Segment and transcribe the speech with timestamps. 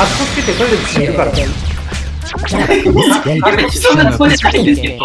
[0.00, 1.32] カッコつけてトイレにいるから。
[3.70, 5.04] そんなつもりじゃないんですけど。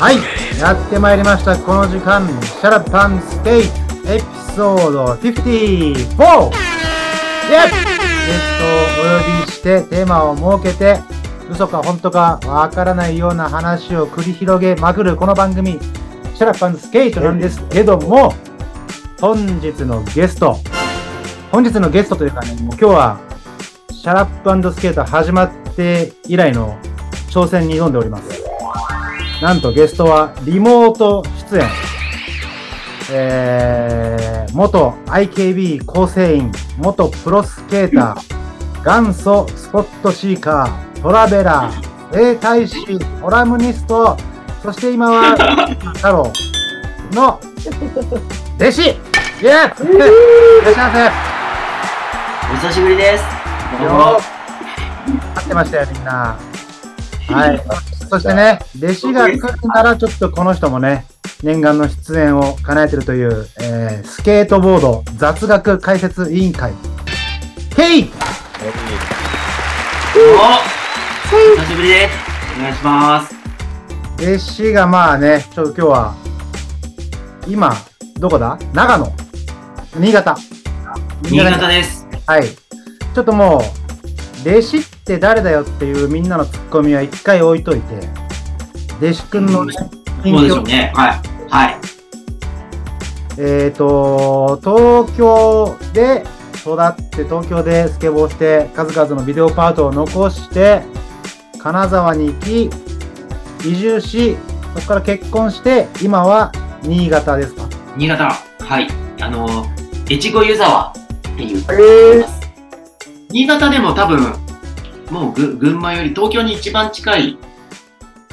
[0.00, 0.18] はい、
[0.58, 1.56] やってまいりました。
[1.56, 3.62] この時間、シャラパンステイ
[4.08, 4.24] エピ
[4.56, 5.22] ソード 54!
[5.22, 6.02] イェゲ
[7.62, 8.68] ストを
[8.98, 10.98] お呼びしてテーマを設けて、
[11.48, 15.78] 嘘か本当かわからないような話を繰り広げまくるこの番組、
[16.34, 18.34] Shut Up & Skate なんですけども、
[19.20, 20.58] 本日のゲスト、
[21.50, 23.20] 本日のゲストというかね、もう今日は、
[23.92, 26.76] Shut Up & Skate 始まって以来の
[27.30, 28.42] 挑戦に挑んでおります。
[29.40, 31.68] なんとゲストはリモート出演。
[33.12, 44.16] えー、元 IKB 構成員、元プロスケーター、元祖スポットシーカー、トラベラー、霊大使、コラムニスト、
[44.62, 45.36] そして今は、
[45.94, 46.32] 太郎
[47.12, 47.40] の
[48.56, 51.10] 弟子イエーイいらっしゃいま
[52.52, 53.24] お久しぶりです。
[53.78, 54.20] せよ
[55.34, 56.38] 待ってましたよ、みんな。
[57.30, 57.60] はい。
[58.08, 61.04] そしてね、弟子が来るなら、ちょっとこの人もね、
[61.42, 66.72] 念願の出演を叶えてるという、えー、スケートボード雑学解説委員会。
[67.76, 68.10] ヘイ
[68.54, 68.66] お
[71.56, 72.14] 久しぶりです。
[72.56, 73.34] お願いします。
[74.22, 76.14] 弟子がまあね、ちょっと今日は、
[77.48, 77.74] 今、
[78.18, 78.58] どこだ？
[78.72, 79.12] 長野
[79.96, 80.36] 新潟。
[81.22, 82.06] 新潟です。
[82.26, 82.44] はい。
[82.44, 88.08] ちょっともう、弟子って誰だよっていうみんなのツッコミは一回置いといて、
[88.98, 89.84] 弟子くんのね、そ
[90.38, 90.92] うでしょうね。
[90.94, 91.20] はい。
[91.50, 91.76] はい。
[93.38, 96.24] えっ、と、東京で
[96.58, 100.82] 育って、東京でスケボーして、数々のビデオパートを残して、
[101.58, 102.70] 金沢に行き、
[103.68, 104.36] 移住し、
[104.74, 108.32] そこから結婚して、今は新潟ですか新潟。
[108.60, 108.88] はい。
[109.20, 109.66] あの、
[110.10, 111.64] 越後湯沢っていう。
[111.72, 112.24] え
[113.30, 114.32] 新潟でも多分、
[115.10, 117.38] もうぐ群馬より東京に一番近い。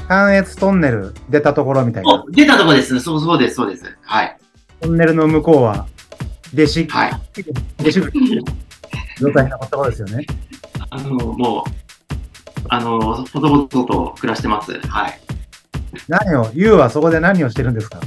[0.08, 2.24] 関越トンネル出たところみたいな。
[2.24, 2.98] お出たとこです。
[3.00, 3.84] そうそうです、そうです。
[4.02, 4.36] はい。
[4.80, 5.86] トンネルの向こうは、
[6.54, 7.12] 弟子、はい。
[7.80, 8.00] 弟子
[9.20, 10.26] 状態のところですよね。
[10.90, 11.70] あの、もう、
[12.68, 14.72] あの、ほとぼとと暮らしてます。
[14.88, 15.20] はい。
[16.08, 18.00] 何を、ユウはそこで何をしてるんですか？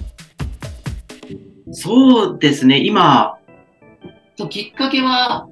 [1.78, 3.38] そうですね、今、
[4.50, 5.46] きっかけは、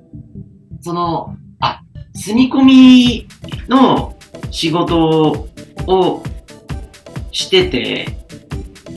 [0.82, 1.82] その、あ、
[2.16, 3.28] 住み込み
[3.68, 4.16] の
[4.50, 5.50] 仕事
[5.86, 6.24] を
[7.32, 8.18] してて、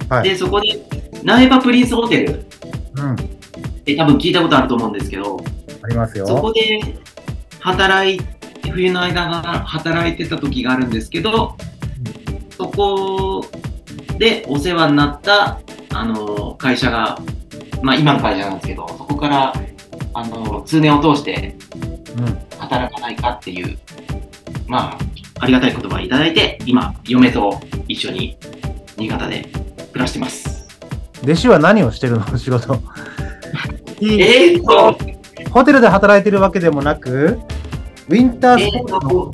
[0.09, 0.29] はい。
[0.29, 0.81] で、そこで、
[1.25, 2.47] 苗場プリンスホテル。
[2.95, 3.17] うん。
[3.97, 5.43] 多分聞いたことあると思うんですけど、
[5.83, 6.29] ありますよ。
[6.29, 6.81] そこで
[7.59, 11.57] 働いて、冬の間が働いてた時があるんですけど、
[12.51, 13.45] そこ
[14.17, 15.59] でお世話になった、
[16.01, 17.19] あの、会社が、
[17.83, 19.53] まあ今の会社なんですけど、そこから、
[20.15, 21.57] あの、通年を通して
[22.19, 22.39] うん。
[22.59, 23.79] 働かないかっていう、
[24.67, 24.99] まあ、
[25.41, 28.37] ありがたい言葉をいただいて、今、嫁と一緒に
[28.97, 29.47] 新潟で
[29.93, 30.67] 暮らしてます。
[31.23, 32.25] 弟子は何をしてるの？
[32.39, 32.81] 仕事。
[34.03, 34.99] えーと、
[35.51, 37.39] ホテルで働いてるわけでもなく、
[38.09, 39.31] ウィンターえスポーツの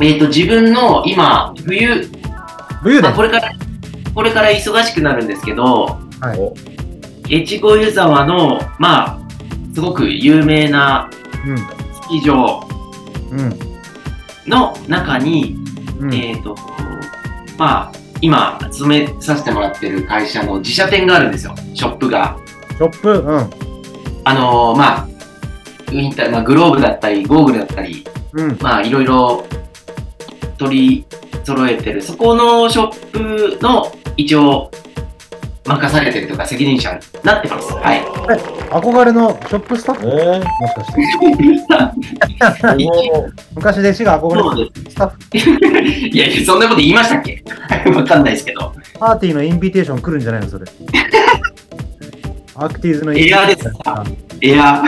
[0.00, 2.08] えーと、自分の今、冬、
[2.82, 3.52] 冬で、まあ、これから、
[4.14, 6.54] これから忙しくなるんですけど、は
[7.28, 7.34] い。
[7.42, 9.18] 越後湯沢の、まあ、
[9.74, 11.08] すごく有名な
[12.04, 12.66] スキー場
[13.30, 13.40] うん。
[13.40, 13.58] うん。
[14.46, 15.56] の中に、
[15.98, 16.14] うん。
[16.14, 16.54] えっ、と、
[17.56, 22.36] まあ、今、勤めさせてもらってる会社の自社店があるんですよ、ショップが。
[22.68, 23.50] ショップ、うん。
[24.24, 25.08] あのーまあ、
[25.88, 28.58] ウィンター、まあ、グローブだったり、ゴーグルだったり、うん。
[28.60, 29.46] まあ、いろいろ
[30.58, 31.06] 取り
[31.44, 34.70] 揃えてる、そこのショップの一応、
[35.64, 37.72] 任されてるというか、責任者になってます。
[37.74, 38.00] はい。
[38.70, 40.08] 憧れのショップスタッフ？
[40.08, 41.00] えもしかして。
[43.54, 45.50] 昔弟子が憧れでたスタッフ、す。
[46.08, 47.42] いやいや、そんなこと言いましたっけ？
[47.94, 48.72] わかんないですけど。
[48.98, 50.64] パーティーのインビテーション来るんじゃないのそれ。
[52.54, 54.16] アクティーズのエアですーション。
[54.42, 54.84] エア、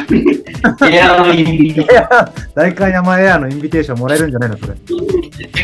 [0.90, 4.74] エア のインビティいや、大観山エアのインビテーションもらえるんじゃないのそれ。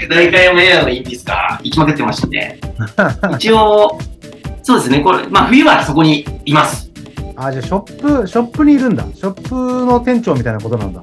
[0.09, 2.59] 大会もエアのインビスか、行きまくってましたね。
[3.37, 3.99] 一応、
[4.63, 6.91] そうですね、これ、まあ冬はそこにいます。
[7.37, 9.05] あ、じゃあショップ、ショップにいるんだ。
[9.15, 9.55] ショップ
[9.85, 11.03] の店長みたいなことなんだ。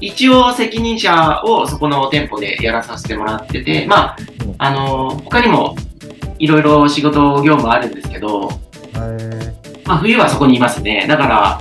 [0.00, 4.16] 一応責任者をそこの店舗でやらさせてもらってて、まあ、
[4.58, 5.74] あの、他にも
[6.38, 8.50] いろいろ仕事業務あるんですけど、
[8.96, 11.06] えまあ冬はそこにいますね。
[11.08, 11.60] だから、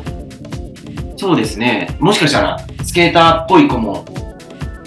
[1.17, 4.05] そうですね、もしかしたらスケーターっぽい子も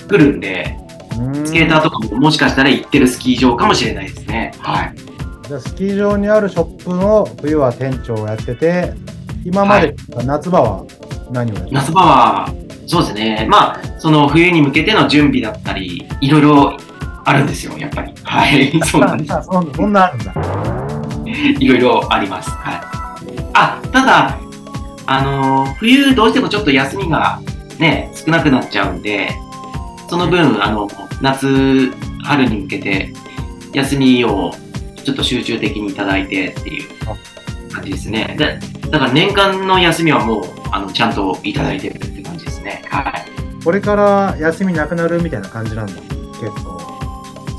[0.09, 4.53] 来るんで、ー、スケーターとかももしかしたら行ってるスキー場かもしれないですね。
[4.59, 4.95] はい。
[5.49, 8.93] じゃあスキー場にあるショップの冬は店長をやってて、
[9.45, 9.95] 今まで、
[10.25, 10.85] 夏場は
[11.31, 12.55] 何をやって夏場は、
[12.87, 13.47] そうですね。
[13.49, 16.77] まあ、その冬に向けての準備だったり、いろいろ
[17.25, 18.13] あるんですよ、やっぱり。
[18.23, 18.79] はい。
[18.85, 19.35] そうなんです。
[19.75, 20.35] そんなあるんだ。
[21.59, 22.51] いろいろあります。
[22.51, 22.96] はい。
[23.57, 24.39] あ、ただ、
[25.07, 27.41] あのー冬どうしてもちょっと休みが
[27.79, 29.31] ね、少なくなっちゃうんで、
[30.09, 30.89] その分、あの、
[31.21, 31.91] 夏、
[32.23, 33.13] 春に向けて、
[33.73, 34.53] 休みを
[35.05, 36.89] ちょっと集中的にいただいてっていう
[37.73, 38.35] 感じですね。
[38.39, 38.59] で
[38.91, 42.83] だから年間の休みはもう、あの、ちゃんといただいてるって感じですね。
[42.89, 43.65] はい。
[43.65, 45.93] これから休みなくなるみたいな感じなんだ。
[45.93, 46.81] 結構。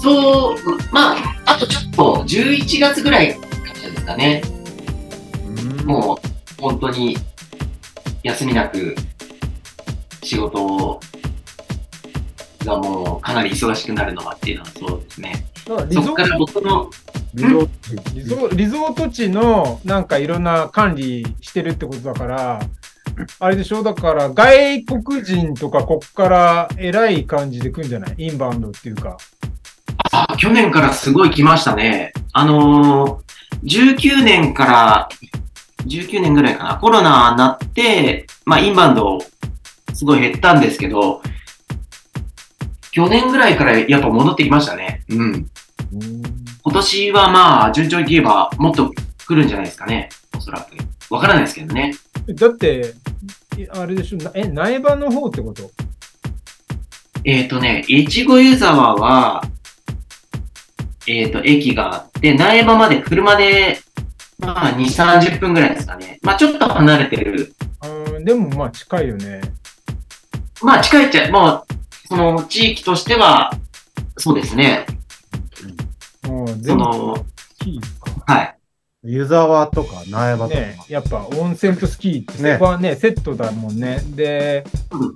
[0.02, 3.42] そう、まあ、あとちょっと、11月ぐらいか
[3.84, 4.42] らですかね。
[5.88, 6.20] も
[6.60, 7.18] う本当に
[8.24, 8.94] 休みなく
[10.22, 11.00] 仕事
[12.66, 15.46] がもうかなり忙しくなるのはっていうのはそうですね。
[15.66, 16.90] そこから僕の、
[17.34, 17.70] リゾート
[18.14, 22.60] リゾリゾート地のなんかいろんな管理してるってことだから、
[23.40, 23.82] あれでしょ？
[23.84, 28.16] だから外国人とかこっから偉い感じで来るんじゃない？
[28.18, 29.18] インバウンドっていうか。
[30.12, 32.12] あ、去年からすごい来ましたね。
[32.34, 35.10] あのー、19年から、
[35.86, 39.20] 19年ぐらいかな、コロナになって、まあインバウンド
[39.94, 41.22] すごい減ったんですけど、
[42.92, 45.04] 去年ぐらいからやっぱ戻ってきましたね。
[45.10, 45.50] うん。
[46.64, 48.92] 今年はまあ、順調にいけば、もっと
[49.28, 50.10] 来るんじゃないですかね。
[50.36, 51.14] おそらく。
[51.14, 51.94] わからないですけどね。
[52.28, 52.94] だって、
[53.58, 55.70] いあれでしょなえ、苗場の方ってこと？
[57.24, 59.44] えっ、とね、越後湯沢は、
[61.08, 63.80] えっ、と、駅があって、苗場まで車で、
[64.40, 66.20] まあ、2、30分ぐらいですかね。
[66.22, 67.54] まあ、ちょっと離れてる。
[68.12, 69.42] うん、でもまあ近いよね。
[70.62, 73.52] まあ、近いっちゃ、もう、その地域としては、
[74.18, 74.86] そうですね。
[76.30, 78.34] うん、そ全部の、スキーか。
[78.34, 78.58] はい。
[79.04, 80.60] 湯沢とか苗場とか。
[80.60, 84.02] ねやっぱ温泉とスキーってねそこはね、セットだもんね。
[84.16, 84.66] で、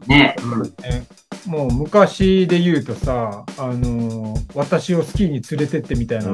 [0.08, 0.36] ね。
[0.44, 0.62] うん。
[0.62, 1.08] ね
[1.46, 6.32] もう昔で言うとさ、あのー私をスキーに連れてってみたいな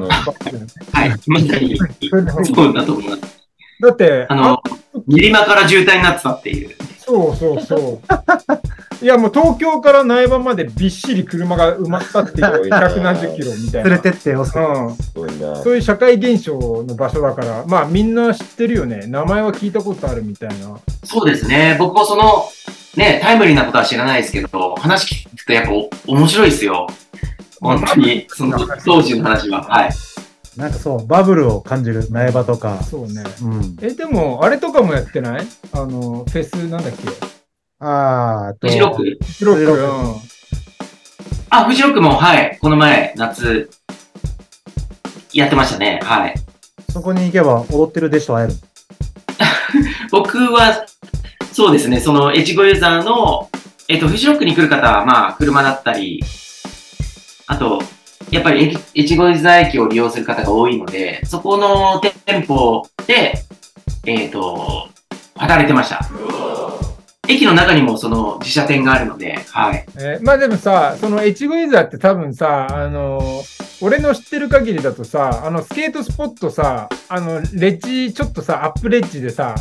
[0.92, 1.14] はい。
[1.26, 1.76] まさに、
[2.44, 3.37] そうだと思います。
[3.80, 4.62] だって、あの、
[5.06, 6.74] 練馬から渋滞になってたっていう。
[6.98, 8.08] そうそうそう。
[9.00, 13.90] いやもう東京から苗場までびっしり車が埋まったっていう百何十キロみたいな。
[13.90, 15.56] 連れてってよ、うん、すごいな。
[15.62, 19.06] そういう社会現象の場所だから、まあみんな知ってるよね。
[19.06, 20.76] 名前は聞いたことあるみたいな。
[21.04, 21.76] そうですね。
[21.78, 22.48] 僕もその、
[22.96, 26.88] ね、タイムリーなことは知らないですけど、話聞くとやっぱお面白いですよ。
[27.60, 29.62] 本当に、その当時の話は。
[29.62, 29.90] はい。
[30.58, 32.82] なんかそう、バブルを感じる苗場とか。
[32.82, 33.22] そうね。
[33.42, 33.76] うん。
[33.80, 35.46] え、でも、あれとかもやってない？
[35.72, 37.08] あの、フェスなんだっけ？
[37.78, 38.96] あーあと、フジロック？
[39.04, 39.60] フジロック。
[39.60, 40.14] フジロックうん
[41.50, 42.58] あ、フジロックも、はい。
[42.60, 43.70] この前、夏、
[45.32, 46.00] やってましたね。
[46.02, 46.34] はい。
[46.92, 48.54] そこに行けば踊ってる弟子と会える。
[50.10, 50.86] 僕は、
[51.52, 53.48] そうですね、その、越後ユーザーの、
[53.86, 56.20] えっと、フジロックに来る方は、まあ、車だったり、
[57.46, 57.80] あと、
[58.30, 63.34] やっぱり駅、越後ユーザー駅を利用する方が多いので、そこの店舗で、
[64.06, 64.88] えっ、と、
[65.36, 66.00] 働いてました。
[67.30, 69.84] 駅の中にもその自社店があるので、はい。
[69.96, 79.54] えーまあでもさ、その越後ユーザーって多分さ、あのー俺の知ってる限りだとさ、あのスケートスポットさ、あの、レッジ、ちょっとさ、アップレッジでさ、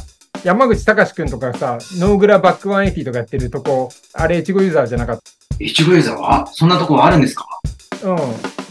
[0.44, 5.20] 山口隆くんとかさ、ノーグラバック180とかやってるとこ、あれ越後ユーザーじゃなかっ
[5.62, 6.48] 越後ユーザーは？
[6.48, 7.46] そんなとこあるんですか？
[8.02, 8.10] た。
[8.10, 8.18] うん。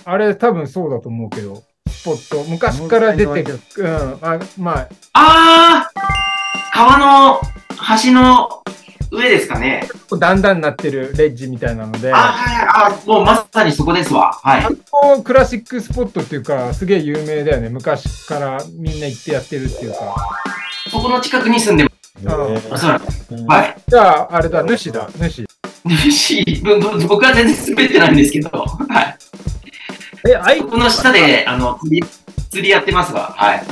[0.09, 2.49] あれ多分そうだと思うけど、スポット。
[2.49, 3.59] 昔から出てる。
[3.79, 4.19] うん。
[4.23, 7.41] あまあ、あー川の
[8.05, 8.63] 橋の
[9.11, 9.89] 上ですかね。
[10.21, 14.33] だんだんなってるレッジみたいなので、あ、はい、あ、もうまさにそこですわ。
[14.33, 14.71] はいあ。
[15.17, 17.69] のクラシックスポットっていうか、すげえ有名だよね。
[17.69, 20.15] 昔からみんな行ってやってるっていうか。
[20.89, 21.85] そこの近くに住んで
[22.23, 22.69] まうんす。
[22.73, 23.07] おそらく。
[23.49, 23.77] はい。
[23.89, 25.45] じゃあ、あれだ、主だ、主。
[26.13, 29.19] しぶぶ僕は全然滑ってないんですけど、はい。
[30.29, 32.07] え、あいここの下で、あの、釣り、
[32.51, 33.35] 釣りやってますわ。
[33.37, 33.63] はい。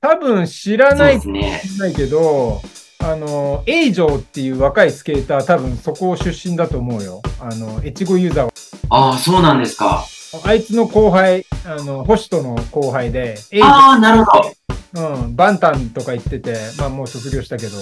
[0.00, 1.20] 多分知らない。
[1.26, 2.62] ないけど、
[3.00, 7.22] あの、エイジョーっていう若いスケーター、多分そこ出身だと思うよ。
[7.40, 8.50] あの、越後ユーザーは。
[8.88, 10.04] ああ、そうなんですか。
[10.44, 14.52] あいつの後輩、あの、星人の後輩で、エイジョああ、なるほど。
[14.94, 17.76] ー、うん、バンタンとか行ってて、まあもう卒業したけど、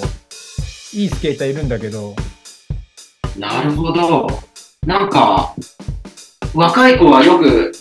[0.94, 2.14] いいスケーターいるんだけど、
[3.38, 4.28] なるほど。
[4.86, 5.54] なんか、
[6.54, 7.72] 若い子はよく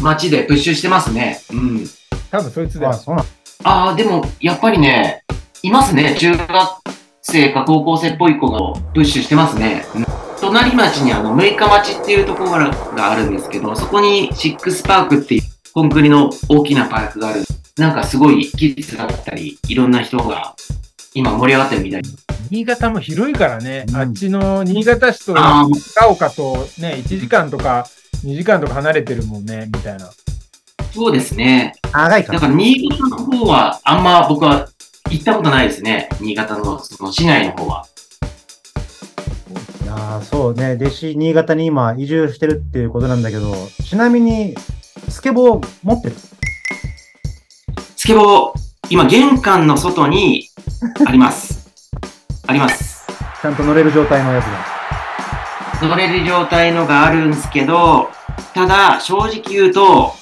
[0.00, 1.40] 街でプッシュしてますね。
[1.50, 1.84] うん。
[2.30, 2.98] 多分そいつだあ、よ。
[2.98, 3.26] そうなん
[3.64, 5.24] ああ、でも、やっぱりね、
[5.62, 6.14] いますね。
[6.16, 6.48] 中学
[7.22, 9.84] 生か高校生っぽい子がプッシュしてますね。
[9.94, 10.06] うん
[10.40, 15.42] 隣町にあの、六日町っていうところがあるんですけど、そこにシックスパークっていう
[15.74, 17.42] コンクリの大きなパークがある。
[17.76, 20.54] なんかすごいキッズだったり、いろんな人が
[21.18, 22.02] 今盛り上がってるみたい。
[22.48, 27.88] 新潟も広いからね、うんあっちの新潟市と高岡とね、1時間とか
[28.24, 30.08] 2時間とか離れてるもんね、みたいな。
[30.92, 31.74] そうですね。
[31.92, 32.38] 長いから。
[32.38, 34.68] だから新潟の方は、あんま僕は
[35.10, 36.08] 行ったことないですね。
[36.20, 37.84] 新潟のその市内の方は。
[39.82, 43.52] いやーそうね、弟子、新潟に今移住してるっていうことなんだけど、
[43.84, 44.54] ちなみに、
[45.08, 46.14] スケボー持ってる？
[47.96, 50.48] スケボー、今玄関の外に
[51.06, 51.68] あります。
[52.46, 53.06] あります。
[53.42, 55.88] ちゃんと乗れる状態のやつが。
[55.88, 58.08] 乗れる状態のがあるんですけど、
[58.54, 60.14] ただ、正直言うと、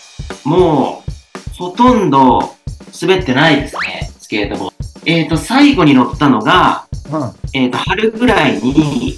[0.45, 2.57] もう、ほとんど
[3.01, 4.77] 滑ってないですね、スケートボード。
[5.07, 7.33] えっ、と、最後に乗ったのが、うん。
[7.53, 9.17] えっ、と、春ぐらいに、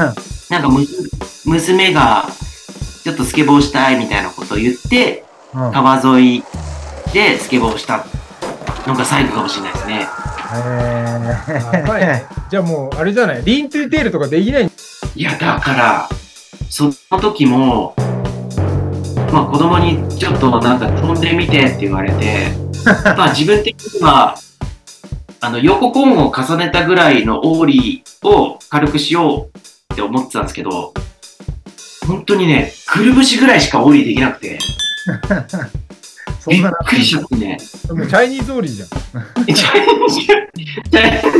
[0.48, 0.86] なんかむ、
[1.44, 2.26] 娘が、
[3.04, 5.70] ちょっとスケボーしたいみたいなことを言って、うん。
[5.70, 6.44] 川沿い
[7.12, 8.06] でスケボーした
[8.86, 10.06] のが最後かもしれないですね。
[10.54, 14.70] えやばいねじゃあもう、あれじゃない、リントゥーテールとかできない？
[15.16, 16.08] いや、だから、
[16.70, 17.94] その時も、
[19.32, 22.48] まあ子供にちょっとなんか飛んでみてって言われて、
[23.16, 24.36] まあ自分的には、
[25.40, 29.58] あの、横コーンを重ねたぐらいのオーリーを軽くしよう
[29.92, 30.94] って思ってたんですけど、
[32.06, 34.58] 本当にね、くるぶしぐらいしかオーリーできなくて、
[36.46, 37.58] そんなくりしちゃってね。
[37.90, 38.88] もうチャイニーズオーリーじゃん。
[39.52, 39.80] チャイ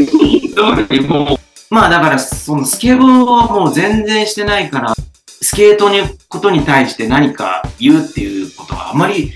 [0.01, 1.39] ニーズオーリーもう
[1.71, 4.95] まあだから、そのスケボーはもう全然してないから、
[5.41, 9.33] スケートにことに対して何か言うっていうことはあまり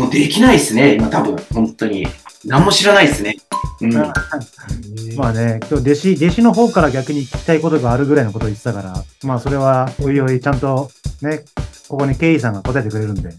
[0.00, 2.06] もうできないですね、今多分、本当に。
[2.46, 3.36] 何も知らないですね。
[3.82, 3.92] うん。
[3.92, 11.44] まあね、今日弟子、弟子の方から逆に聞きたいことがあるぐらいのことを言ってたから、まあそれは、おいおいちゃんとね、
[11.88, 13.30] ここにケイさんが答えてくれるんで。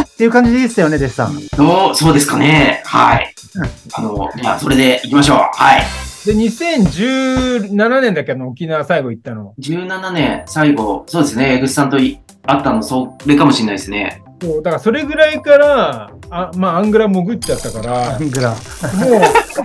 [0.00, 1.40] っていう感じでいいっすよね、弟子さん。
[1.40, 2.82] そう、そうですかね。
[2.84, 3.34] はい。
[3.94, 5.38] あの、じゃあそれで行きましょう。
[5.52, 5.82] はい。
[6.26, 9.54] で、2017年だっけあの沖縄最後行ったの。
[9.58, 14.22] 17年、最後、そうですね、江口さんとい会ったの、それかもしれないですね。
[14.42, 18.50] そう、だからそれぐらいから、あまあ、アングラ潜っちゃったから、ぐら。
[18.50, 18.58] もう、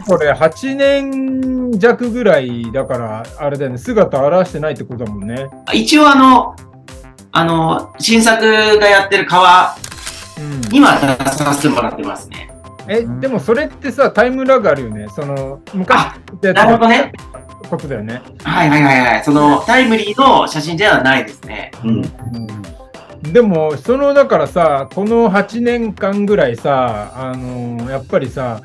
[0.05, 5.47] これ8年弱ぐらいだから、あれだよね、姿現してないってことだもんね。
[5.73, 6.55] 一応あの、
[7.31, 9.75] あの、新作がやってる川
[10.37, 10.61] うん。
[10.69, 12.49] には出させてもらってますね。
[12.87, 15.07] え、でもそれってさ、タイムラグあるよね。
[15.09, 17.11] その、昔あってなるほどね。
[17.69, 18.21] ことだよね。
[18.43, 19.23] はいはいはいはい。
[19.23, 21.71] そのタイムリーの写真ではないですね。
[21.83, 23.31] うん。
[23.33, 28.61] でも、その、だからさ、この8年間ぐらいさ、あのやっぱりさ、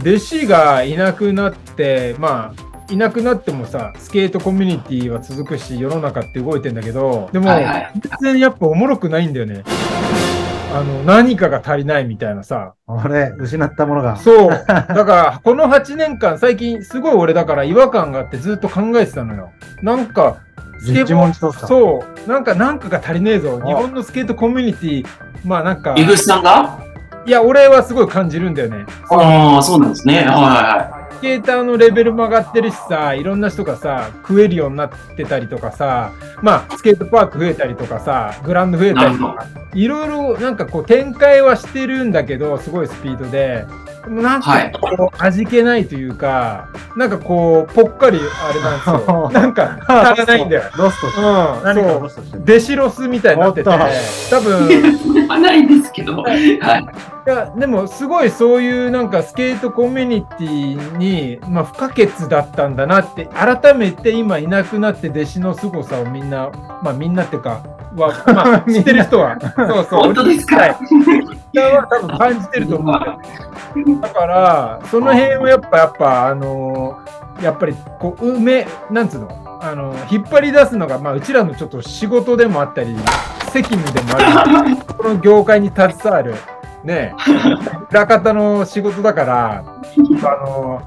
[0.00, 7.92] 弟子がいなくなって、まあ、いなくなってもさ、スケートコミュニティは続くし、世の中って動いてんだけど、でも、はいはい。
[8.20, 9.62] 全然やっぱおもろくないんだよね。
[10.72, 12.74] あの、何かが足りないみたいなさ。
[12.86, 14.16] 俺、失ったものが。
[14.16, 14.48] そう。
[14.48, 19.50] だから、この8年間、最近、すごい俺だから違和感があってずっと考えてたのよ。
[19.82, 20.36] なんか、
[20.80, 21.66] スケ一ボー。
[21.66, 22.28] そう。
[22.28, 23.60] なんか、なんかが足りねえぞ。
[23.62, 25.06] あ日本のスケートコミュニティ、
[25.44, 26.78] まあなんか、江口さんが？
[27.26, 28.86] いや、俺はすごい感じるんだよね。
[29.10, 30.18] ああ、そうなんですね。
[30.18, 36.12] はいはスケーターのレベルも上がってるしさ、いろんな人がさ、食えるようになってたりとかさ、
[36.42, 43.66] まあ、スケートパーク増えたりとかさ、グラウンド増えたりとか、いろいろなんかこう展開はしてるんだけど、すごいスピードで、
[44.04, 49.30] でもなんはいかこう、味気ないというか、なんかこう、ぽっかりあれなんですよ。
[49.32, 50.62] なんか、足らないんだよ。
[50.76, 52.02] ロストしてうん、何かをそう。
[52.02, 52.44] ロストしてる。
[52.44, 53.70] デシロスみたいになってて、
[54.30, 54.68] 多分、
[55.42, 56.22] ないんですけど。
[56.22, 56.60] はい。
[57.26, 66.50] いやでもすごいそういうなんかスケートコミュニティに、まあ、不可欠だったんだなって改めて今いなくなって弟子の凄さをみんな
[66.82, 67.62] まあみんなっていうか
[67.94, 69.36] は、まあ、 知ってる人は。
[69.40, 70.00] そうそう。
[70.04, 70.56] 本当ですか？
[70.56, 79.28] は多分感じてると思うんだからその辺をやっぱやっぱあのーやっぱりこう埋めなんつうの？
[79.62, 82.96] あの引っ張り出すのが、まあ、うちらのちょっと仕事でもあったり
[83.52, 84.76] 責務でもある。
[84.96, 86.34] この業界に携わる
[86.84, 87.14] ね
[87.90, 90.82] 裏方の仕事だからあの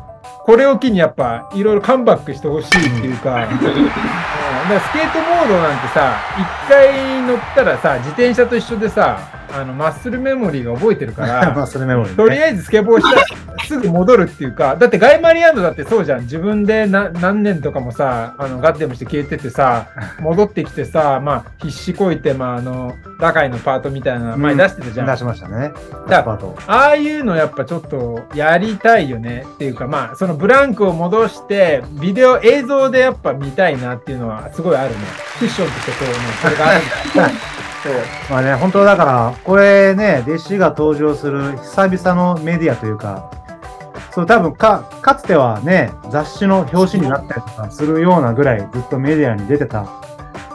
[0.46, 9.18] これを機にやっぱいろいろカムバックしてほしいっていうか, うん、だからスケートモードなんてさ一回乗ったらさ自転車と一緒でさ
[9.54, 12.18] あのマッスルメモリーが覚えてるかまあ、らそれメモリーね。
[12.18, 13.26] とりあえずスケボーしたら
[13.66, 19.88] すぐ戻るっていうかだってガイマリアンドだってそうじゃん自分でな何年とかもさあのガッデムして消えててさ
[20.20, 25.72] 戻ってきてさまあ必死こいてまああの打開のパートみたいな前出してたじゃん、出しましたね。
[26.10, 26.58] だパート。
[26.68, 34.96] ああいうのやっぱちょっとやりたいよねっていうかまあそのブランクを戻してビデオ映像でやっぱ見たいなっていうのはすごいあるね
[35.40, 36.84] クッションとしてこうねそれがあるん
[37.16, 37.54] だ
[38.30, 43.30] まあね、本当だから、これね、弟子が登場する久々のメディアというか、
[44.12, 49.88] そう、多分か、かつてはね、雑誌の表紙になったりとかするようなぐらいずっとメディアに出てた、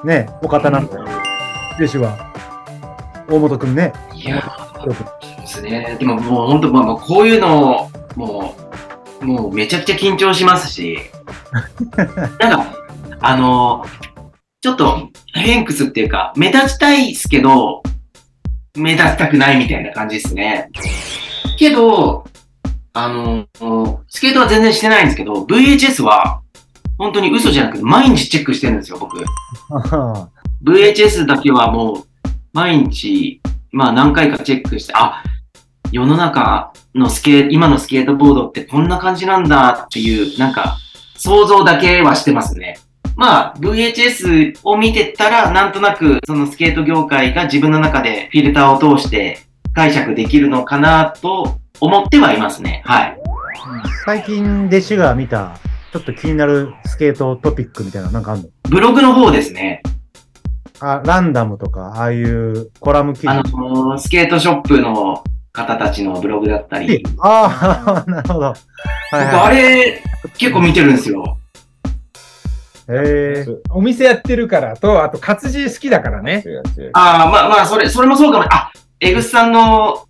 [0.05, 1.07] ね、お方なんだよ。
[1.77, 2.33] 弟子は。
[3.29, 3.93] 大本くんね。
[4.15, 5.97] いやー、そうですね。
[5.99, 8.55] でももう本当、まあ、まあこういうの、も
[9.21, 10.99] う、もうめちゃくちゃ緊張しますし、
[12.39, 12.67] なんか、
[13.21, 13.85] あの、
[14.61, 17.81] ちょっと偏屈っていうか、目立ちたいですけど、
[18.77, 20.71] 目立ちたくないみたいな感じですね。
[21.57, 22.25] けど、
[22.93, 23.47] あの、
[24.09, 26.43] スケートは全然してないんですけど、VHS は、
[26.97, 29.19] 本当に嘘じゃなくて毎日チェックしてるんですよ、僕。
[30.65, 32.05] VHS だけはもう、
[32.53, 35.23] 毎日、まあ何回かチェックして、あ、
[35.93, 40.79] 世の中のスケ今のスケートボードってこんな感じなんだっていう、なんか、
[41.17, 42.81] 想像だけはしてますね。
[43.19, 49.41] まあ、VHS を見てたら、なんとなく、そのスケート業界が自分の中でフィルターを通して
[49.75, 52.81] 解釈できるのかなと思ってはいますね。
[52.87, 53.19] はい。
[54.05, 55.59] 最近弟子が見た、
[55.93, 58.49] ちょっと気になるスケートトピックみたいななんかあるの？
[58.71, 59.83] ブログの方ですね。
[60.79, 63.57] あ、ランダムとか、ああいうコラム記あ事。
[63.57, 67.03] のースケートショップの方たちのブログだったり。
[67.21, 68.47] ああ、 なるほど。
[68.47, 68.55] はい
[69.11, 70.01] 僕はあれ、
[70.37, 71.38] 結構見てるんですよ。
[72.89, 73.47] え。
[73.71, 76.43] お店やってるからと、あと活字好きだからね。
[76.95, 78.45] ああ、まあまあ、それ、それもそうかも。
[78.51, 80.07] あ、エグスさんの、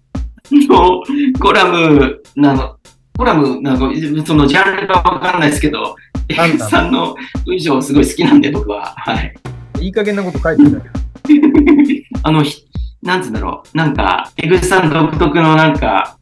[0.51, 1.03] の
[1.41, 2.77] コラム、なの、
[3.17, 3.91] コラム、なんか、
[4.25, 5.97] そのジャンルがわかんないですけど、
[6.29, 6.65] エなんだ？
[6.65, 8.95] グスさんの文章すごい好きなんで、僕は。
[8.97, 9.35] はい。
[9.81, 10.95] いい加減なこと書いてるんだけど。
[12.23, 12.65] あの、ひ
[13.03, 13.77] なんつうんだろう。
[13.77, 16.17] なんか、エグスさん独特のなんか、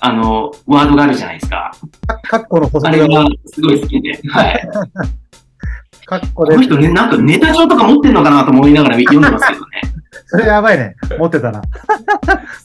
[0.00, 1.72] あの、ワードがあるじゃないですか。
[2.24, 4.20] カッコの補あれが、すごい好きで。
[4.28, 4.68] はい。
[6.06, 6.62] カッコでこの。
[6.62, 9.66] 人ね、なんかネタ帳とか持ってんのかなと思いながら読んでますけどね。
[10.28, 10.94] それやばいね。
[11.18, 11.62] 持ってたら。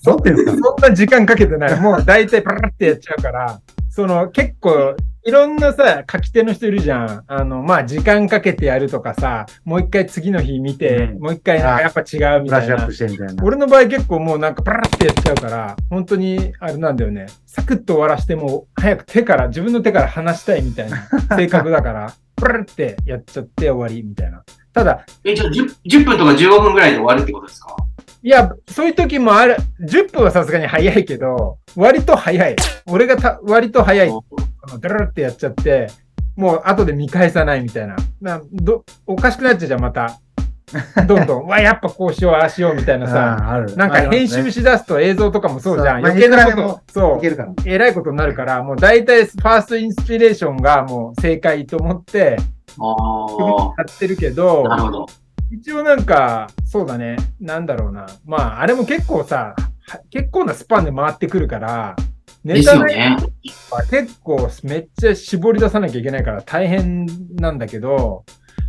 [0.05, 0.51] 持ってんすか？
[0.51, 1.79] そんな時間かけてない。
[1.79, 7.23] もう大体パラってやっちゃうから、その結構、いろんなさ、書き手の人いるじゃん。
[7.27, 12.93] あの、まあ、時間かけてやるとかさ、もう一回次の日見て、うんもう一回なんかやっぱ違うみたいなブラッシュアップ。
[12.93, 13.43] してみたいな。
[13.43, 17.27] 俺の場合結構もうなんかパラってやっちゃうから、本当にあれなんだよね。
[17.45, 20.97] サクッと終わらしても、早く手から、自分の手から離したいみたいな
[21.37, 24.43] 性格だから、パラってやっちゃって終わりみたいな。
[24.73, 27.75] ただ、え、じゃあ 10, 10分とか15分ぐらいで終わるってことですか？
[28.23, 29.57] いや、そういう時もある。
[29.81, 32.55] 10分はさすがに早いけど、割と早い。
[32.87, 34.09] 俺がた割と早い。
[34.09, 34.21] あの
[34.79, 35.87] ドゥルルってやっちゃって、
[36.35, 37.95] もう後で見返さないみたいな。
[38.21, 40.19] などおかしくなっちゃうじゃん、また。
[41.07, 41.47] どんどん。
[41.47, 43.65] わ、やっぱこうしよう、ああしようみたいなさ。
[43.75, 45.97] なんか編集しだすと映像とかもそうじゃん。
[45.97, 47.49] 余計なこと、そいけるから。
[47.49, 52.37] う、えらいことになるから、もう大体ファーストインスピレーションがもう正解と思って、
[52.79, 55.05] あやってるけどあ、、なるほど。
[55.51, 57.17] 一応なんか、そうだね。
[57.41, 58.05] なんだろうな。
[58.25, 59.53] まあ、あれも結構さ、
[59.87, 61.95] は結構なスパンで回ってくるから、
[62.43, 63.17] ネタね。
[63.89, 67.05] 結構めっちゃ絞り出さなきゃいけないから大変
[67.35, 68.23] なんだけど、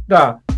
[0.09, 0.52] だから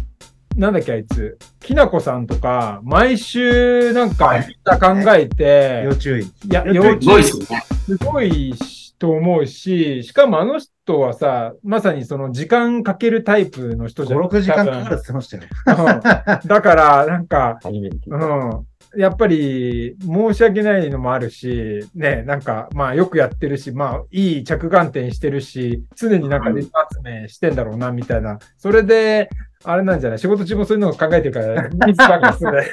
[0.56, 4.40] なんだっけあいつ、きなこさんとか、毎週なんか
[4.80, 6.22] 考えて、要注意。
[6.22, 8.54] いや、要要すごいですごい
[8.98, 14.20] と思うし、しかもあの人はさ、まさにその時間かけるタイプの人じゃん。
[14.20, 15.42] 5、6時間多分かかるって言ってましたよ。
[15.66, 17.58] うんだから、なんか。
[17.64, 18.66] うん。
[18.96, 28.38] やっぱり、申し訳ないのもあるし、ね、なんか、まあ、よくやってるし、まあ、いい着眼点してるし、常になんかネタ集めしてんだろうな、みたいな。
[28.56, 29.28] それで、
[29.64, 30.18] あれなんじゃない？
[30.18, 32.62] 仕事中もそういうのを考えてるから、ミスばっかする。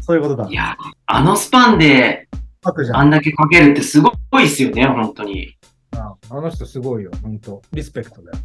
[0.00, 0.52] そういうことだい。
[0.52, 2.28] や、あのスパンで
[2.64, 2.98] 書くじゃん。
[2.98, 5.56] あんだけかけるってすごいですよね、本当に。
[5.96, 8.38] ああの人すごいよ、本当リスペクトだよ。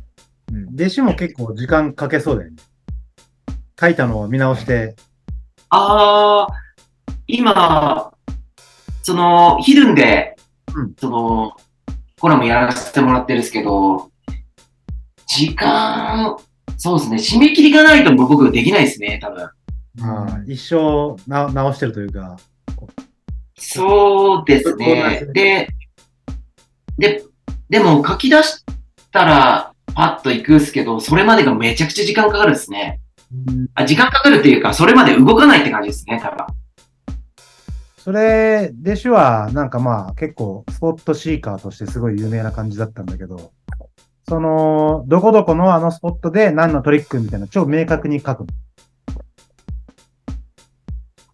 [0.53, 0.69] うん。
[0.75, 2.57] 弟子も結構時間かけそうだよね。
[3.79, 4.95] 書いたのを見直して、
[5.69, 6.47] ああ、
[7.27, 8.11] 今、
[9.03, 10.35] その、ヒルンで、
[10.75, 11.53] うんその、
[12.19, 14.10] コラムやらせてもらってるんですけど、
[15.33, 16.35] 時間、
[16.77, 19.49] そうですね、締め切りがないと僕できないですね、多分。
[19.95, 22.37] まあ、一生な直してるというか、
[23.57, 25.25] そうですね。
[25.33, 25.69] で、
[26.97, 27.23] で、
[27.69, 28.65] でも書き出し
[29.11, 32.99] たらパッと行くっすけど、それまでがめちゃくちゃ時間かかるっすね。
[33.75, 36.45] あ時間かかるっていうか、それまで動かないって感じですね、多分。
[37.97, 43.53] それ、弟子はなんかまあ結構スポットシーカーとしてすごい有名な感じだったんだけど、
[44.31, 48.47] その、どこどこのあのスポットで何のトリックみたいな超明確に書くの。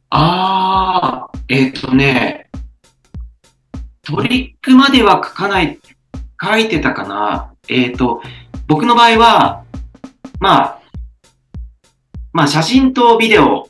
[0.10, 2.50] あー、えっ、とね、
[4.02, 5.78] トリックまでは書かない、
[6.44, 7.54] 書いてたかな。
[7.70, 8.24] えっ、と、
[8.66, 9.64] 僕の場合は、
[10.40, 10.82] まあ、
[12.34, 13.70] まあ写真とビデオ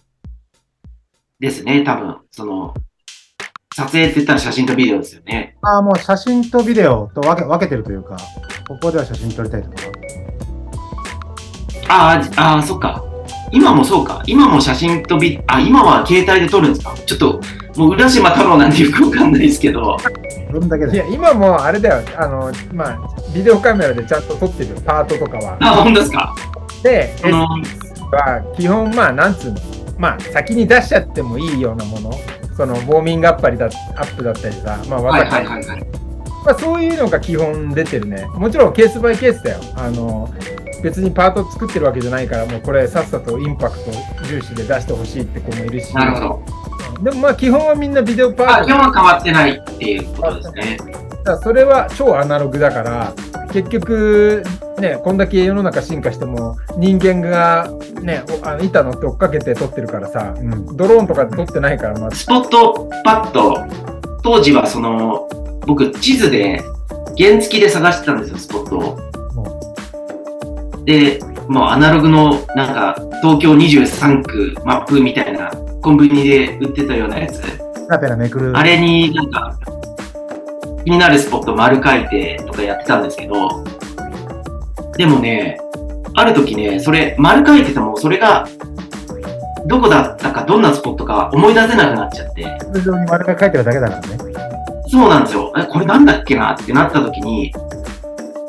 [1.41, 2.17] ですね、多分。
[2.31, 2.73] その、
[3.75, 5.57] 撮影って言ったら写真とビデオですよね。
[5.61, 8.15] ああ、もう写真とビデオと分け分けてるというか、
[8.67, 9.75] ここでは写真撮りたいとか？
[11.89, 13.03] あーあー、そっか。
[13.51, 14.21] 今もそうか。
[14.27, 16.93] 今も写真とビ、あ、今は携帯で撮るんですか？
[17.05, 17.39] ちょっと、
[17.77, 19.95] もう浦島太郎なんてよくわかんないですけど。
[20.51, 22.07] どんだけでいや、今もうあれだよ。
[22.17, 22.99] あの、まあ、
[23.33, 25.57] ビデオカメラでちゃんと撮ってるよパートとかは。
[25.61, 26.35] あ、本当ですか？
[26.83, 29.59] で、その、S は基本、まあ、なんつうの？
[29.97, 32.11] まあ、先に出しちゃってもいいようなもの。
[32.57, 34.77] その、ウォーミングアップだアップだったりさ。
[34.89, 35.87] まあ、わはいはいはいはい。
[36.47, 38.25] まあ、そういうのが基本出てるね。
[38.35, 39.59] もちろんケースバイケースだよ。
[39.75, 40.29] あの、
[40.81, 43.91] 別にパート作ってるわけじゃないから、もうこれさっさとインパクト
[44.29, 45.93] 重視で出してほしいって子もいるし。
[45.93, 47.03] なるほど。
[47.03, 50.77] でもまあ基本はみんなビデオパあ、ート基本は変わってないっていうことですね。
[51.25, 53.13] だそれは超アナログだから、
[53.51, 54.43] 結局、
[54.79, 57.69] ね、こんだけ世の中進化しても、人間が
[58.01, 60.77] ね、おあの板乗って追っかけて撮ってるからさ、うん。
[60.77, 62.19] ドローンとかで撮ってないから、まず。
[62.19, 63.57] スポットパッド、
[64.23, 65.27] 当時はその、
[65.67, 66.63] 僕、地図で、
[67.17, 68.97] 原付で探してたんですよ、スポットを。
[70.85, 75.51] で、もうアナログの、なんか、東京23区マップみたいな、
[75.81, 77.41] コンビニで売ってたようなやつ。
[78.55, 79.57] あれになんか、
[80.85, 83.63] 気になるスポット丸書いてとかやってたんですけど、
[84.97, 85.59] でもね、
[86.15, 88.47] ある時ね、それ、丸書いてても、それが、
[89.65, 94.26] どこだったか、どんなスポットか思い出せなくなっちゃって、通常に丸が書いてるだけだからね。
[94.89, 95.53] そうなんですよ。
[95.57, 97.53] え、これなんだっけなってなった時に、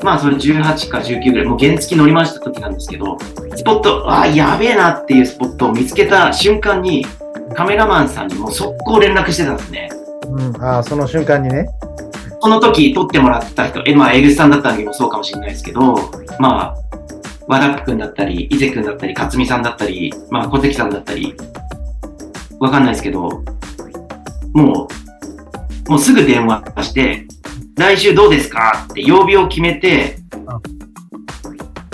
[0.02, 3.18] まあそれ18か19ぐらい、もう原付乗りました時なんですけど、
[3.56, 7.04] スポット、ああ、やべえなっていうスポットを見つけた瞬間に、
[7.54, 9.88] カメラマンさんにもう速攻連絡してたんですね。
[10.26, 10.62] うん。
[10.62, 11.66] ああ、その瞬間にね。
[12.40, 15.80] その時撮ってもらった人、え、まあ、エグスさんだった時もそうかもしれないですけど、
[16.38, 16.74] まあ、
[17.48, 21.34] 和田くんだったり、伊勢くんだったり、勝美さんだったり、まあ、小関さんだったり、
[22.60, 23.42] わかんないですけど、
[24.52, 25.07] もう、
[25.88, 27.26] もうすぐ電話して、
[27.76, 30.18] 来週どうですかって曜日を決めて、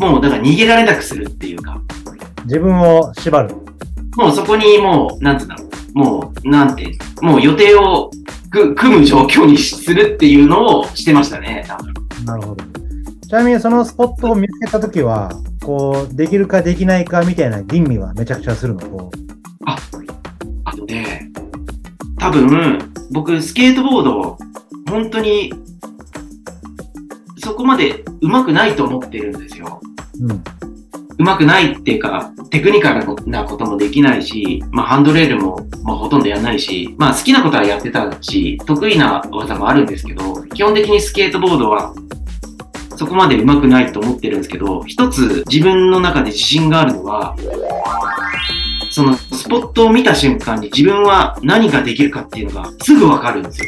[0.01, 1.81] もうだから逃げられなくするっていうか、
[2.45, 3.55] 自分を縛る。
[4.17, 8.11] もうそこにもう、なんつうんだろう、もう、なんて、もう予定を
[8.51, 11.95] く組む状況にするっていうのをしてましたね、多分。
[12.25, 12.65] なるほど。
[13.27, 15.31] ちなみにそのスポットを見つけたときは、
[15.63, 18.81] こう、できるかできないかみたいな吟味はめちゃくちゃするの？
[18.89, 19.11] こ
[19.67, 21.31] あのね、
[22.25, 22.79] 多分、
[23.11, 24.39] 僕、スケートボード、
[24.89, 25.53] 本当に、
[27.37, 29.79] そこまで上手くないと思ってるんですよ。
[30.19, 30.25] う。
[30.25, 30.45] うん。
[31.19, 41.95] 上手くないっていうか、テクニカルなこともできないし、まあ、ハンドレールも、まあ、ほとんどやんないし、まあ、好きなことはやってたし、得意な技もあるんですけど、基本的にスケートボードは、
[42.97, 47.37] そこまで上手くないと思ってるんですけど、一つ自分の中で自信があるのは、
[48.95, 53.67] そのスポットを見た瞬間に自分は何ができるかっていうのがすぐわかるんですよ。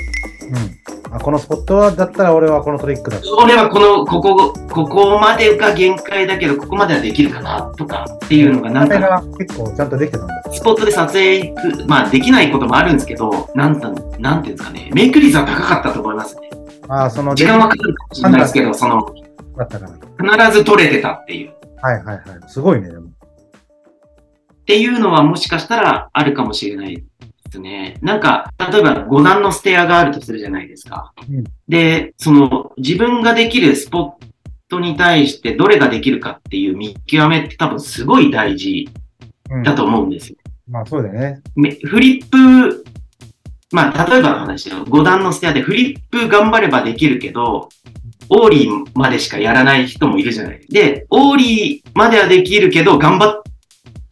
[1.11, 1.17] うん。
[1.17, 3.19] あ、このスポットは、だったら俺はこのトリックだ。
[3.43, 10.43] 俺はこの、ここ、ここまでが限界だけど、ここまではできるかなとかっていうのがなんか、が結構ちゃんとできてたんだ。
[10.53, 16.51] スポットで撮影行く、まあできないこともあるんですけど、なんたなんていうんですかね、メイク率は高かったと思いますね。
[16.87, 19.13] ああ、その、時間はかかるかもしれないですけど、その、
[19.59, 19.89] だったか
[20.25, 20.47] ら。
[20.47, 21.51] 必ず撮れてたっていう。
[21.83, 22.25] はいはいはい。
[22.47, 23.06] すごいね、でも。
[24.67, 27.05] っていうのはもしかしたらあるかもしれないで
[27.53, 27.99] すね。
[28.03, 31.13] なんか、例えば5段のステアがあるとするじゃないですか。
[31.31, 34.27] うんで、その自分ができるスポッ
[34.69, 38.89] トに対してどれができるかっていう見極めって多分すごい大事
[39.51, 39.63] うん。
[39.63, 40.37] だと思うんですよ。
[40.69, 41.43] まあそうだよね。
[41.55, 42.85] めフリップ、
[43.71, 44.85] まあ例えばの話よ。
[44.85, 47.69] 5段のステアでフリップ頑張ればできるけど、
[48.29, 50.67] オーリーまでしかやらない人もいるじゃない。
[50.69, 53.43] で、オーリーまではできるけど、頑張っ、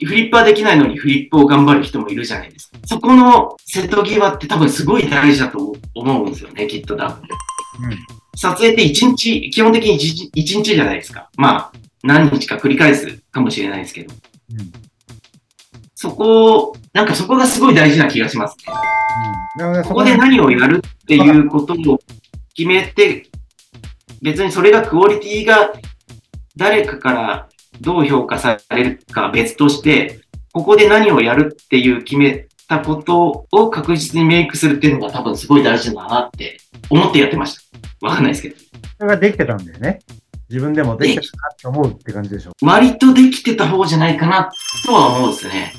[0.04, 2.78] フリップはできないのにフリップを頑張る人もいるじゃないですか。
[2.86, 7.22] そこの瀬戸際って多分すごい大事だと思うんですよね、きっと多分。
[8.36, 11.28] 撮影って1日、基本的に 1, 日じゃないですか。
[11.36, 14.14] まあ、何日か繰り返すかもしれないですけど。
[14.52, 14.72] うん。
[15.94, 18.64] そこ、なんかそこがすごい大事な気がしますね。
[19.64, 19.82] うん。
[19.84, 21.98] ここで何をやるっていうことを
[22.54, 23.28] 決めて、
[24.20, 25.72] 別にそれがクオリティが
[26.56, 27.48] 誰かから
[27.80, 30.20] どう評価されるか別として、
[30.52, 36.58] ここで何をやるっていう決めたことを確実にメイクするっていうのが多分すごい大事だなって
[36.90, 37.56] 思ってやってまし
[38.00, 38.06] た。
[38.06, 38.56] わかんないですけど。
[38.98, 39.98] それができてたんだよね。
[40.48, 42.52] 自分でもできてたなって思うって感じでしょ。
[42.62, 44.50] 割とできてた方じゃないかな
[44.86, 45.72] とは思うんですね。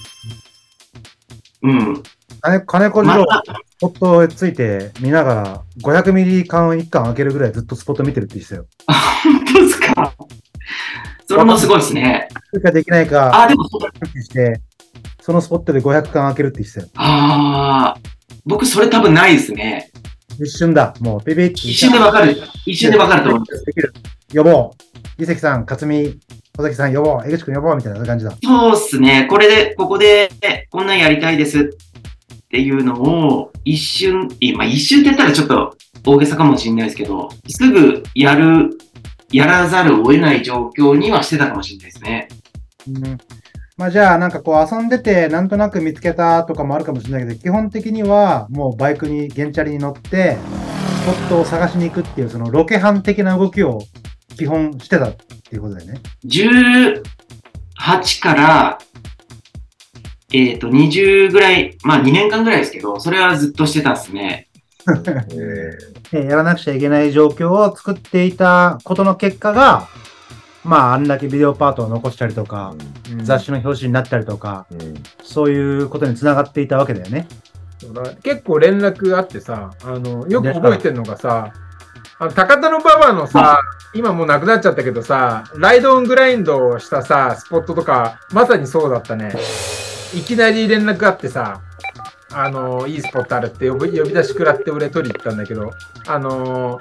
[1.62, 2.04] うん。
[2.42, 8.66] 金金子次郎、スポットをついて見ながら、500ミリ缶1缶開けるぐらいずっとスポット見てるって言ってたよ。
[9.24, 10.14] 本当ですか？
[11.28, 12.28] それもすごいですね。
[12.32, 13.90] できるかできないか、あ、でもそうだ。
[14.22, 14.62] して、
[15.22, 16.90] そのスポットで500缶開けるって言ってたよ。
[16.96, 18.00] ああ、
[18.46, 19.92] 僕それ多分ないですね。
[20.40, 20.94] 一瞬だ。
[21.00, 22.38] もう、ピピッ一瞬でわかる。
[22.66, 23.66] 一瞬でわかると思う。
[23.66, 23.94] できる。
[24.34, 24.72] 呼ぼ
[25.20, 25.24] う。
[25.24, 26.20] 伊関さん、勝美、
[26.58, 27.28] 小崎さん呼ぼう。
[27.28, 27.76] 江口くん呼ぼう。
[27.78, 28.36] みたいな感じだ。
[28.44, 29.28] そうっすね。
[29.30, 30.30] これで、ここで、
[30.70, 31.64] こんなんやりたいですっ
[32.50, 38.78] ていうのを、一瞬、いまあ一瞬って言ったらちょっと大げさかもしれないですけど、すぐやる、
[39.32, 42.28] やらざるを得ない状況にはしてたかもしれないですね。
[42.88, 43.18] うん
[43.78, 50.38] まあじゃあなんかこう遊んでてなんとなく見つけたとかもあるかもしれないけど基本的にはもうバイクに原チャリに乗って
[51.04, 53.82] スポットを探しに行くっていうそのロケハン的な動きを
[54.38, 56.00] 基本してたっていうことだよね。
[56.26, 57.02] 18
[58.22, 58.78] から、
[60.34, 64.50] えっ、と、20ぐらい、まあ2年間ぐらいですけど、それはずっとしてたっすね。
[66.12, 69.88] でやらなくちゃいけない状況を作っていたことの結果が
[70.64, 72.76] まああんだけビデオパートを残したりとか
[73.24, 74.68] 雑誌の表紙になったりとか
[75.24, 77.28] そういうことにつながっていたわけだよね。
[78.24, 81.54] 結構連絡あってさ、あの、よく覚えてるのがさ、
[82.18, 83.60] あの高田の馬場のさ、
[83.94, 89.34] 今もうなくなっちゃったけどさ、ライドオングラインドをしたさ、スポットとか、まさにそうだったね。
[90.14, 91.62] いきなり連絡あってさ、
[92.38, 95.72] あの、いいスポットあるって呼び呼び出し食らって俺取り行ったんだけど、
[96.06, 96.78] あの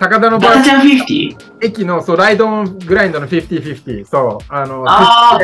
[0.00, 1.36] 高田の馬場ダタちゃん 50?
[1.60, 5.38] 駅の、そう、ライドオングラインドの50-50、そう、あの、あ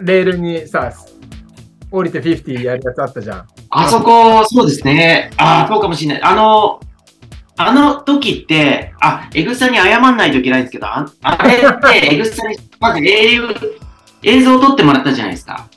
[0.00, 0.92] レールにさ、
[1.90, 3.46] 降りて50やるやつあったじゃん。
[3.70, 5.30] あそこ、そうですね。
[5.36, 6.22] ああ、そうかもしれない。
[6.22, 6.80] あの、
[7.58, 13.38] あの時って、あ、エグさんに謝んないといけないんですけど、ああれって、エグさんに、まず映
[14.22, 15.68] 映像を撮ってもらったじゃないですか。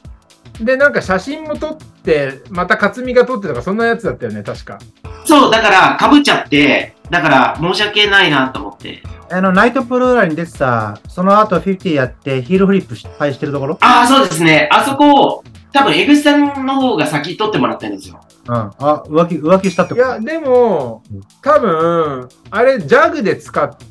[0.60, 4.80] で、なんか写真も撮って、また克美が撮ってとか、そんなやつだったよね、確か。
[5.26, 9.04] そう、だから、かぶっちゃって、だから、申し訳ないなと思って。
[9.32, 13.78] あのナイトプローラーに出てたその後50やってヒールフリップ失敗してるところ？
[13.82, 14.70] ああ、そうですね。
[14.72, 18.22] あそこを、多分、エグさんの方が先撮ってもらったんですよ。
[18.48, 18.56] うん。
[18.56, 20.06] あ、浮気、浮気したってこと？
[20.08, 23.84] いや、でもうん、多分、あれ、ジャグで使って、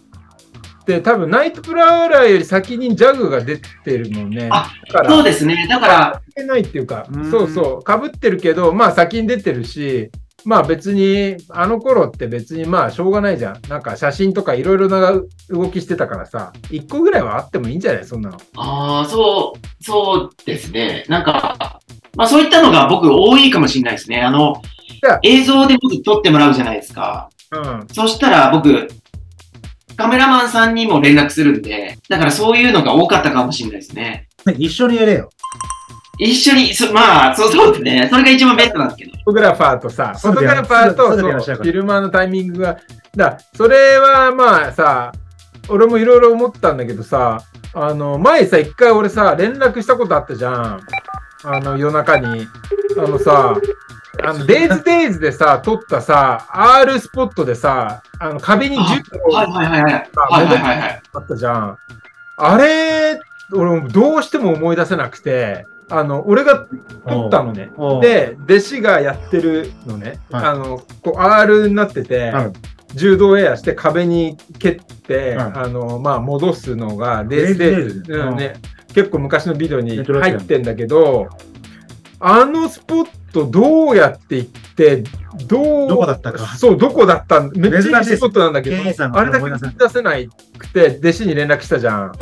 [0.87, 4.49] 多分、ナイトプラウラーより先にジャグが出てるのね。
[4.53, 4.71] あ
[5.09, 5.67] そうですね。
[5.69, 10.11] だから、関係ないっていうかうん、そうそう、かぶってるけど、まあ先に出てるし、
[10.45, 13.61] まあ別に、あの頃って別にまあしょうがないじゃん。
[13.69, 15.13] なんか写真とかいろいろな
[15.49, 18.05] 動きしてたからさ、一個ぐらいはあってもいいんじゃない？
[18.05, 18.37] そんなの。
[18.57, 21.07] ああ、そう、そうですね。
[21.09, 21.81] なんか、
[22.15, 24.21] まあそういったのが僕多いかもしれないですね。
[24.21, 24.61] あの
[25.23, 27.31] 映像で僕撮ってもらうじゃないですか。
[27.51, 27.87] うん。
[27.91, 28.89] そしたら僕、
[29.97, 34.29] カメラマンさんにも連絡するんで、だからそういうのが多かったかもしれないですね。
[34.59, 35.31] 一緒にやれよ。
[36.19, 38.09] 一緒に、そまあ、そうそうですね。
[38.11, 39.11] それが一番ベストなんですけど。
[39.13, 42.79] フォトグラファーとさ、フォトグラファーとフィルマーのタイミングが、
[43.17, 45.13] だそれはまあさ、
[45.69, 47.41] 俺もいろいろ思ったんだけどさ、
[47.73, 50.81] あの、前さ、一回俺さ、連絡したことあったじゃん。
[51.45, 52.47] あの、夜中に。
[52.97, 53.57] あのさ、
[54.23, 59.93] あの、デイズデイズでさ、撮ったさ、R スポットでさ、あの、壁に10個はいはいはいはい。
[59.93, 61.03] はいはいはいはい。
[61.13, 61.79] あったじゃん。
[62.37, 63.21] あれ、
[63.53, 66.67] 俺もどうしても思い出せなくて、あの、俺が
[67.07, 67.71] 撮ったのね。
[68.01, 70.45] で、弟子がやってるのね、はい。
[70.47, 72.53] あの、こう R になってて、はい。
[72.95, 75.53] 柔道エアして壁に蹴って、はい。
[75.55, 78.55] あの、まあ、戻すのが、レースでレースでうんね、
[78.95, 81.29] 結構昔のビデオに入ってんだけど、
[82.27, 85.05] あのスポットどうやって行って、
[85.47, 90.13] どう、どこだったかそう、どこだったんめっちゃいいスポットなんだけど、あれだけ出せな
[90.57, 92.13] くて、弟子に連絡したじゃん。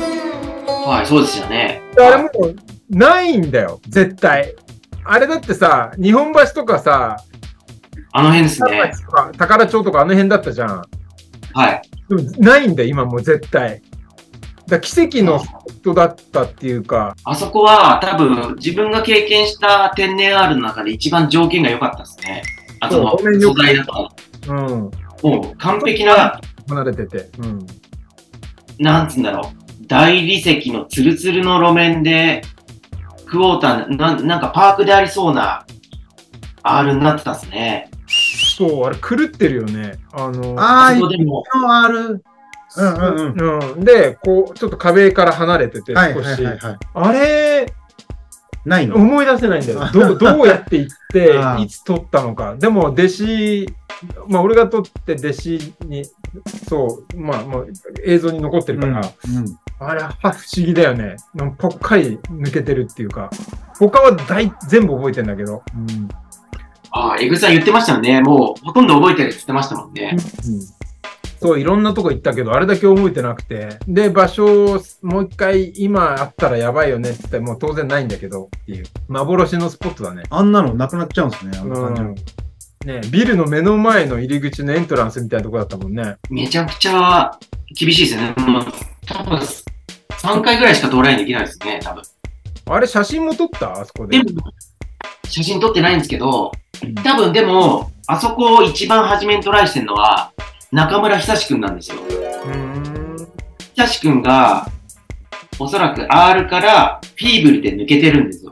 [0.85, 1.81] はい、そうですよね。
[1.97, 2.55] あれもう
[2.89, 4.53] ないんだよ、絶対。
[5.05, 7.15] あれだってさ、日本橋とかさ、
[8.11, 8.91] あの辺ですね。
[9.37, 10.83] 宝町とかあの辺だったじゃん。
[11.53, 11.81] はい。
[12.39, 13.81] ないんだよ、今もう絶対。
[14.67, 22.43] だ奇跡のスポットだったっていうか、あそこは多分自分が経験した天然 R の中で一番条件が良かったですね。
[22.79, 24.09] あとのそうごめんよ素材だと。
[24.47, 24.57] うん、
[25.21, 27.29] もう完璧な、離れてて。
[27.39, 27.67] うん。
[28.79, 29.87] なんつうんだろう。
[29.87, 32.41] 大理石のツルツルの路面で、
[33.25, 35.65] クォーターな、なんかパークでありそうな
[36.61, 37.89] R になってたっすね。
[38.07, 39.93] そう、あれ狂ってるよね。
[40.13, 42.23] あの、あー、そこでも、の R。
[42.77, 43.73] うんうんうん。
[43.73, 43.83] うん。
[43.83, 46.25] で、こう、ちょっと壁から離れてて、はい少し。
[46.25, 46.77] はいはいはい。
[46.93, 47.73] あれ、
[48.65, 48.95] ないの？
[48.95, 49.79] 思い出せないんだよ。
[49.91, 52.55] どうどうやって行って いつ撮ったのか。
[52.57, 53.69] でも、弟子、
[54.27, 56.03] まあ、俺が撮って弟子に、
[56.67, 57.63] そう、まあ、まあ、
[58.05, 59.01] 映像に残ってるから、う
[59.39, 61.17] んあれは不思議だよね。
[61.57, 63.29] ぽっかり抜けてるっていうか、
[63.77, 65.61] 他は大全部覚えてんだけど。
[65.75, 66.07] うん
[66.95, 68.21] ああ、エグさん言ってましたよね。
[68.21, 70.15] もうほとんど覚えてるって言ってましたもんね。
[71.43, 73.77] そう、いろんなとこ行ったけど、あれだけ覚えてなくて。
[73.87, 78.85] で、場所をもう一回今あったらやばいよねって言ってもう当然ないんだけどっていう。
[79.09, 80.23] 幻のスポットだね。
[80.29, 82.15] あんなのなくなっちゃうんですね、あの感じのうん。
[82.85, 86.15] ねビルの目の前の入り口のエントランスみたいなとこだったもんね。
[86.29, 87.31] めちゃくちゃ
[87.77, 88.35] 厳しいですよね。
[88.45, 88.65] もう
[89.05, 92.03] 多分3回ぐらいしかトライできないですね、多分。
[92.65, 93.81] あれ写真も撮った？
[93.81, 94.33] あそこでで。
[94.33, 94.41] も、
[95.25, 96.51] 写真撮ってないんですけど
[96.83, 100.31] うん、多分でも、あそこを一番初めにトライしてるのは、
[100.73, 101.97] 中村久志くんなんですよ。
[103.75, 104.67] 久志くんが、
[105.59, 108.51] おそらく R からフィーブルで抜けてるんですよ。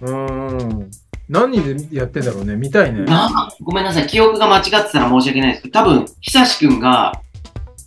[0.00, 0.90] うーん。
[1.28, 2.56] 何でやってんだろうね。
[2.56, 3.04] 見たいね。
[3.04, 7.12] なごめんなさい、記憶が間違ってたら申し訳ないですけど、多分、久志くんが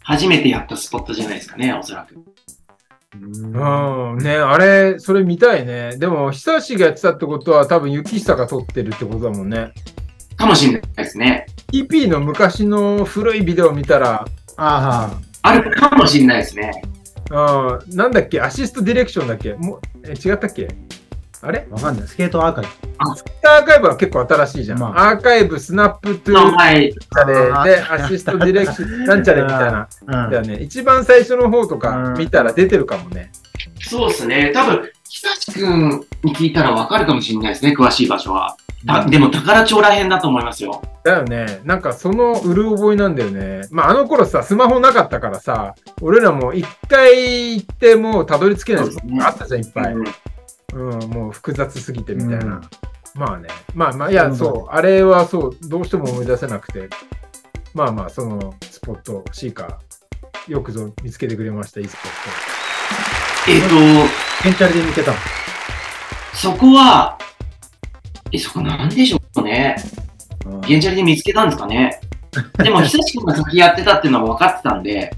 [0.03, 2.15] 初めてやったスポットじゃないですかね、おそらく。
[3.13, 4.17] うん。
[4.19, 5.97] ねあれ、それ見たいね。
[5.97, 9.73] でも、久しがやってたってことは多分、雪久が撮ってるってことだもんね。
[10.37, 11.47] かもしれないですね。
[11.83, 15.11] TP の昔の古いビデオ見たら、あ
[15.41, 16.81] あるかもしれないですね。
[17.29, 18.39] うん、なんだっけ？
[18.39, 19.55] アシストディレクションだっけ？
[19.55, 20.69] もうえ違ったっけ？
[21.41, 21.67] あれ？
[21.69, 22.07] あ、わかんない。
[22.07, 22.69] スケートアーカイブ。
[23.49, 24.79] アーカイブは結構新しいじゃん。
[24.79, 27.33] まあアーカイブ、スナップトゥのー前、チャレ
[27.75, 29.89] で、アシストディレクション、 なんちゃれみたいな。
[30.07, 30.55] うんだよね。
[30.61, 33.31] 一番最初の方とかうん見たら出てるかもね。
[33.81, 34.51] そうですね。
[34.53, 38.55] 多分、久志くんに聞いたらわかるかもしれないですね、詳しい場所は。
[38.85, 40.81] たでも、宝町らへんだと思いますよ。
[41.03, 41.61] だよね。
[41.63, 43.67] なんかそのうる覚えなんだよね。
[43.71, 49.93] まああの頃さ、スマホなかったからさ、俺らも一回行ってもうたどり着けないですねあったじゃん、いっぱい。
[49.93, 50.05] うん
[50.73, 52.45] うん、もう複雑すぎてみたいな。
[52.45, 52.61] うん
[53.15, 53.47] まあね。
[53.73, 56.89] まあまあ、いや、うんそう、あれはそう、どうしても思い出せなくて、
[57.73, 62.11] まあまあ、そのスポット、シーカー、よくぞ見つけてくれました、いいスポッ
[63.47, 63.61] えっ、
[64.43, 65.13] ケンチャリで見てた
[66.33, 67.17] そこは、
[68.35, 69.75] え、そこなんでしょうね。
[70.45, 71.99] うん現チャリで見つけたんですかね。
[72.57, 75.15] でも、久しくんが先やってたっていうのは分かってたんで、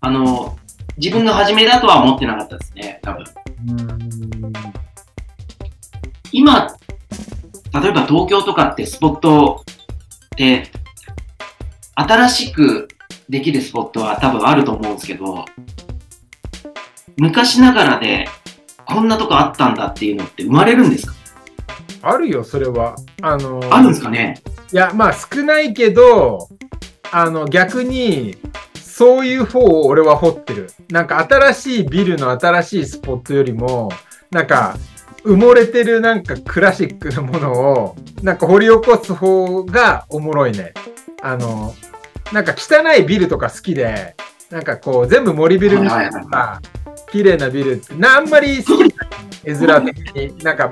[0.00, 0.56] あの、
[0.96, 3.24] 自分の初めだとは思ってなかったですね、多分。
[3.68, 4.52] うん
[6.32, 6.68] 今、
[7.82, 10.70] 例えば東京とかってスポットって、
[11.94, 12.88] 新しく
[13.28, 15.44] できるスポットは多分あると思うんですけど、
[17.16, 18.28] 昔ながらで
[18.84, 21.12] こんなとこあったんだっていうのって生まれるんですか？
[21.12, 21.17] ト。
[22.02, 22.96] あるよ、それは。
[23.22, 24.40] あのあるんですかね？
[24.72, 26.48] いや、まあ少ないけど、
[27.10, 28.36] あの、逆に、
[28.82, 30.70] そういう方を俺は掘ってる。
[30.90, 33.90] なんか新しいビルの新しいスポットよりも、
[34.30, 34.76] なんか、
[35.24, 40.72] 埋もれてるなんかクラシックなものを、なんか掘り起こす方がおもろいね。
[41.22, 41.74] あの、
[42.32, 44.14] なんか汚いビルとか好きで、
[44.50, 46.60] なんかこう全部森ビルみたいなさ、
[47.10, 50.38] 綺麗なビルって、なあんまり好きじゃない絵面的に。
[50.44, 50.70] なんか、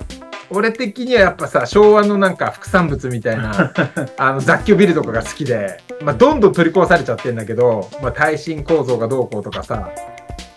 [0.50, 3.72] 俺的にはやっぱさ、昭和のなんか副産物みたいな、
[4.16, 9.90] あの雑居ビルとかが好きで、まあ、どんどん取り壊されちゃってんだけど、まあ、耐震構造がどうこうとかさ、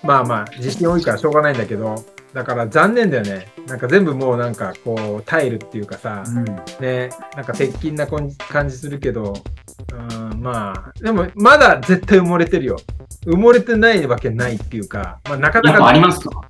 [0.04, 3.48] まあまあ、地震多いからしょうがないんだけど、だから残念だよね。
[3.68, 6.24] なんか全部もうなんかこう、タイルっていうかさ、
[6.80, 9.34] ね、なんか鉄筋な感じ感じするけど、
[9.94, 12.78] うん、まあ、でもまだ絶対埋もれてるよ。
[13.26, 16.42] 埋もれてないわけないっていうか、まあなかなやっぱかありますか？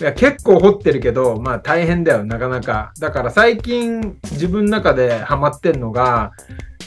[0.00, 2.92] いや結構掘ってるけど、まあ大変だよ、なかなか。
[3.00, 6.32] だから最近自分の中でハマってんのが、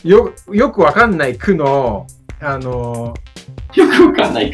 [0.03, 2.07] よ、よくわかんない区の、
[2.39, 3.13] あの、
[3.75, 4.49] よくわかんない。
[4.49, 4.53] い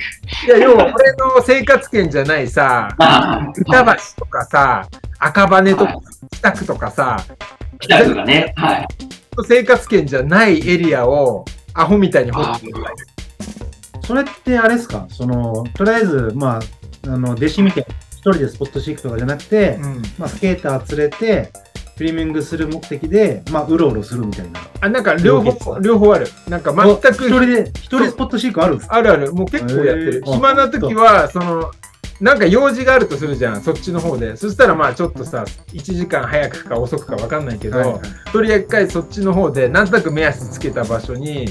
[0.49, 4.87] や、要は俺の生活圏じゃないさ、あ板橋とかさ、
[5.19, 7.17] 赤羽とかは、北区とかさ、
[7.79, 8.53] 来たりとかね。
[8.57, 8.87] はい。
[9.47, 12.73] 生活圏じゃないエリアをアホみたいに掘ってる。
[14.03, 15.05] それってあれですか？
[15.09, 16.59] その、とりあえず、ま
[17.05, 17.85] あ、あの、弟子見て、一
[18.31, 20.01] 人でスポットしていくとかじゃなくて、うん。
[20.17, 21.51] まあ、スケーター連れて、
[21.97, 24.59] フィルミングする目的で、まあ、うろうろするみたいな。
[24.81, 26.27] あ、なんか両方、両方ある。
[26.47, 28.95] なんか全く一人で、一人スポットシークあるんですか？
[28.95, 29.33] あるある。
[29.33, 30.23] もう結構やってる。
[30.25, 31.71] 暇な時は、その、
[32.21, 34.37] なんか用事があるとするじゃん、そっちの方で。
[34.37, 41.47] そしたらまあちょっとさ、1時間早くか遅くか分かんないけど、はいはいとりあえずそっちの方で、なんとなく目安つけた場所に、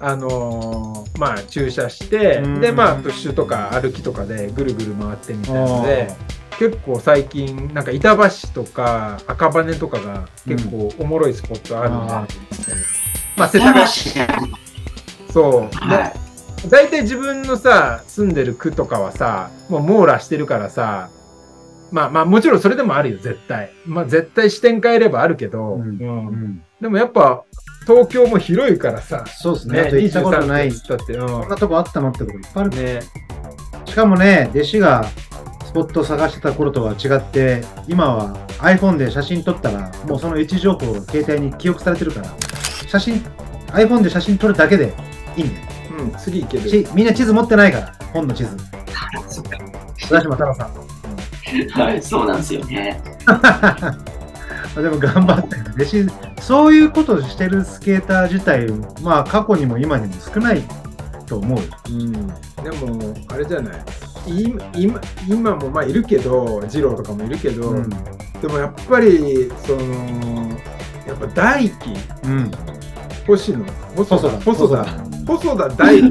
[0.00, 6.08] あのーまあ駐車してうん、でまあプッシュとか歩きとかでぐるぐる回ってみたいなので、
[6.58, 11.96] 結構最近、なんか板橋とか赤羽とかが結構おもろいスポットあるね。
[11.96, 12.26] あ
[13.36, 13.86] まあ世田谷
[15.32, 15.88] そう。
[15.88, 16.68] ではい。
[16.68, 21.10] 大体自分のさ、住んでる区とかはさ、もう網羅してるからさ、
[21.90, 23.70] まあまあもちろんそれでもあるよ、絶対。
[23.84, 27.44] まあ絶対視点変えればあるけど、うんうんうんでもやっぱ
[27.86, 29.80] 東京も広いからさ、そうですね。
[29.80, 30.68] あと行ったことない。
[30.68, 32.74] っつったって、うこんなとこあったのってこといっぱいあるん。
[32.74, 33.00] ね。
[33.84, 35.04] しかもね、弟子が
[35.64, 42.34] スポットを探してた頃とは違って、今は iPhone で写真撮ったら、もうその位置情報が携帯に記憶されてるから、
[42.88, 43.24] 写真、
[43.68, 44.92] iPhone で写真撮るだけで
[45.36, 45.66] いいんだよ。
[45.98, 46.68] うん、次いける。
[46.68, 48.56] ちみんな地図持ってないから、本の地図。
[50.10, 50.84] 浦島太郎さん。
[51.70, 53.00] はい、そうなんですよね。
[54.74, 55.62] でも頑張ってる。
[55.74, 58.70] 弟子そういうことをしてるスケーター自体、
[59.02, 60.62] まあ過去にも今にも少ない
[61.26, 61.60] と思う。
[61.90, 63.84] うん、でも、あれじゃない。
[64.26, 67.88] 今今今もまあいるけど、二郎とかもいるけど、うん。
[67.88, 70.48] でもやっぱり、その、
[71.06, 72.50] やっぱ大輝、うん。
[73.26, 73.64] 星野、
[73.96, 74.84] 細田、細田、
[75.26, 76.10] 細田大輝、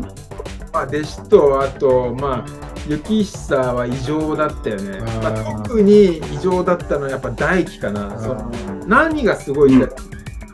[0.71, 4.99] まあ弟子と、あと、まあ、雪久は異常だったよね。
[5.21, 8.19] まあ、特に異常だったのはやっぱ大輝かな。
[8.19, 8.51] その
[8.87, 9.93] 何がすごいって、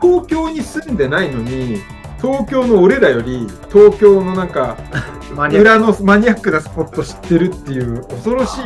[0.00, 1.78] 東京に住んでないのに、
[2.20, 4.76] 東京の俺らより、東京のなんか、
[5.34, 8.60] 裏のマニアックなスポット知ってるっていう恐ろし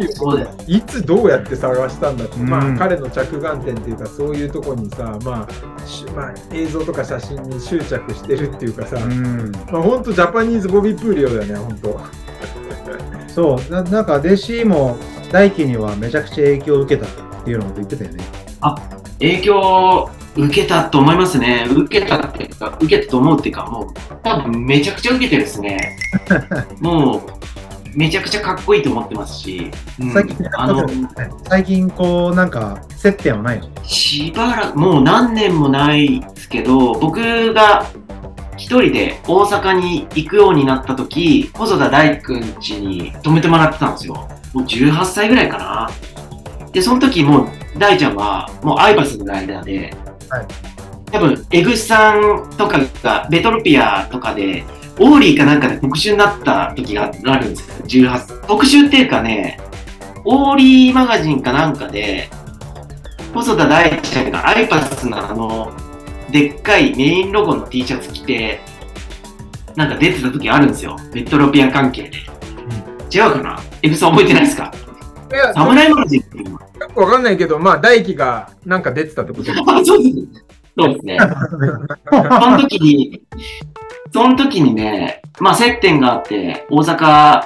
[0.67, 0.77] い。
[0.77, 2.49] いつどうやって探したんだって、うん。
[2.49, 9.53] まあ彼の着眼点っていうかそういうとこにさ、まあ、しまあ映像とか写真に執着してるっていうかさ、クうん。
[9.71, 12.01] まあ本当ジャパニーズボビープーリオだよね本当。
[13.29, 13.73] そう。
[13.73, 14.97] な、なんか弟子も
[15.31, 18.25] 大輝にはめちゃくちゃ影響を受けたっていうのを言ってたよね。
[19.19, 21.67] 影響受けたと思いますね。
[21.71, 23.87] 受けたっていうか、受けたと思うっていうか、もう、
[24.23, 25.97] 多分めちゃくちゃ受けてるですね。
[26.81, 27.23] もう、
[27.97, 29.71] めちゃくちゃかっこいいと思ってますし、
[30.01, 30.87] うん最近、あの、
[31.49, 33.69] 最近こう、なんか接点はないの？
[33.85, 37.87] しばらく、もう何年もないですけど、僕が
[38.57, 44.15] 一人で大阪に行くようになった時、細田大君家に泊めてもらってたんですよ。
[44.53, 45.91] もう18歳ぐらいかな。
[46.73, 49.95] で、その時もう大ちゃんはもうアイバスの間で、
[50.31, 50.47] はい
[51.13, 54.65] 多分、エグシさんとかがベトロピアとかで、
[54.99, 57.75] オーリーかなんかで特集になった時があるんですよ。
[57.87, 59.61] 18特集っていうかね、
[60.25, 62.29] オーリーマガジンかなんかで、
[63.33, 65.73] 細田大ちゃんがアイパスのあの、
[66.33, 68.61] でっかいメインロゴの T シャツ着て、
[69.77, 70.97] なんか出てた時あるんですよ。
[71.13, 72.19] ベトロピア関係で。
[73.17, 73.61] 違うかな？
[73.83, 74.73] エグさん覚えてないですか？
[75.33, 76.59] いやサムライマガジンっていうの
[76.95, 79.45] わかんないけどまあ大輝がなんか出てたってこと？
[79.45, 80.17] であ、そうです。
[80.77, 81.19] そうですね。
[82.11, 83.23] その時に、
[84.13, 87.43] その時にね、まあ接点があって、大阪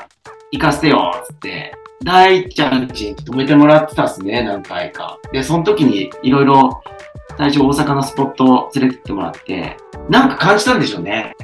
[0.51, 1.74] 行かせてよ、つって、
[2.05, 5.18] 大ちゃんちに泊めてもらってたっすね、何回か。
[5.30, 6.82] で、その時にいろいろ、
[7.36, 9.76] 最初大阪のスポットを連れてってもらって、
[10.09, 11.34] なんか感じたんでしょうね。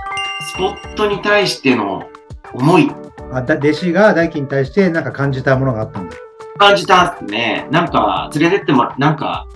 [0.55, 2.09] スポットに対しての
[2.55, 2.91] 思い
[3.31, 6.17] あだ弟子が大輝に対してなんか感じたものがあったんだ。
[6.59, 7.69] 感じたっすね。
[7.71, 9.47] なんか連れてってもらなんか、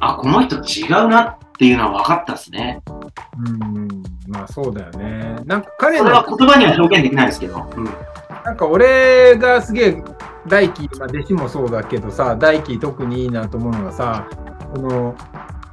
[0.00, 2.82] あ、この人違うなっていうのは分かったっすね。
[3.38, 3.88] うん
[4.28, 7.70] まあそうだよねなんか彼これはの言葉には表現できないですけど。
[7.76, 7.88] うん
[8.46, 10.04] なんか俺がすげえ
[10.46, 14.28] 大輝、まあ、弟子もそうだけどさ大輝特にいいなと思うのがさ
[14.72, 15.16] この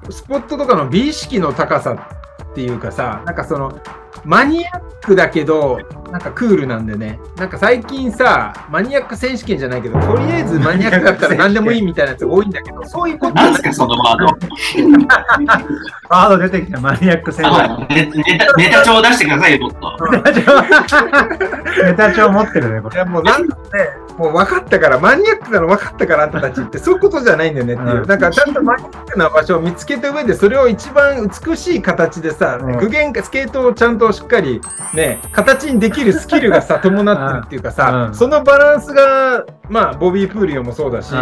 [0.10, 2.10] スポットとかの美意識の高さ
[2.52, 3.80] っていうかさなんかその
[4.26, 5.80] マニアックだけど
[6.12, 7.20] なんかクールなんでね。
[7.38, 14.26] なんか最近さマニアック選手権じゃないけどとりあえずマニアックだったら何でもいいみたいなやつが多いんだけどそういうことなんですか、そのワード。
[16.10, 19.98] ワード出てきたマニアック戦あネネタネタ帳出してくださいよ、もっと。
[21.84, 22.96] ネタ帳持ってるね、これ。
[22.96, 28.08] いやもうなんかね、もう分かったから、マニアックなの分かったから、あんたたちって、そういうことじゃないんだよねっていう、うん。
[28.08, 32.78] なんかちゃんとマニアックな場所を見つけた上で、それを一番美しい形でさ、うん。
[32.78, 34.62] 具現化、スケートをちゃんとしっかり
[34.94, 41.14] ね、形にできるスキルがさ、 伴ってるっていうかさ、うんそのバランスが、まあ、ボビー・プーリオもそうだし、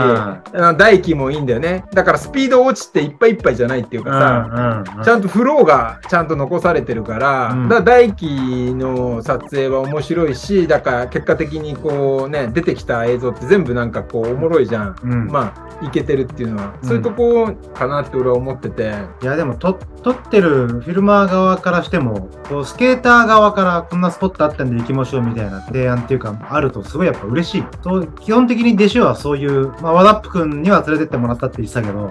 [0.77, 1.85] 大輝もいいんだよね。
[1.93, 14.95] だからスピード落ちていっぱいいっぱいじゃないっていうかさ、ちゃんとフローがちゃんと残されてるから、うんだから大輝の撮影は面白いし、だから結果的にこうね、出てきた映像って全部なんかこうおもろいじゃん。
[15.03, 18.91] うんまあ、いけてるっていうのは、うんそういうとこかなって俺は思ってて。
[19.21, 32.09] いやでもと撮ってるフィルマー側からしてもこうスケーター側からこんなスポットあったんで行きましょうみたいな提案っていうかあるとすごいやっぱ嬉しいそう基本的に弟子はそういう、まあ、ワダップ君には連れてってもらったって言ってたけど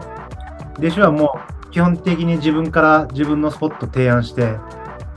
[0.79, 4.59] 弟子はもう基本的に自分から自分のスポット提案して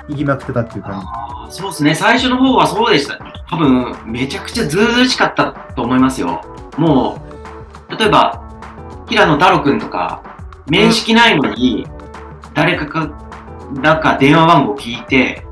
[0.08, 1.24] 行きまくってたっていう感あ
[1.54, 3.20] そうですね、最初の方はそうでした。
[3.48, 6.42] 多分、めちゃくちゃずうずしかったと思いますよ。
[6.78, 7.22] も
[7.90, 8.42] う、例えば、
[9.08, 10.24] 平野太郎くんとか、
[10.66, 11.86] 面識ないのに、
[12.56, 13.08] 誰かか
[13.82, 15.44] らか電話番号聞いて、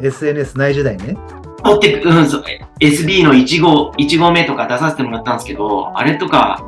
[0.00, 1.16] じ SNS ない時代ね
[1.64, 2.44] 持ってく、うん、そう
[2.80, 6.64] SB の1号、1号目とか出させてもらったんですけど、あれとか、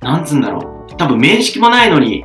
[0.00, 0.96] なんつうんだろう。
[0.96, 2.24] 多分面識もないのに、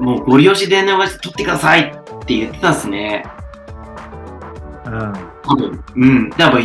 [0.00, 3.24] もうゴリ押し電話して取ってくださいって言ってたっすね。
[4.84, 5.12] うん
[5.44, 6.30] 多分、うん。
[6.30, 6.64] だから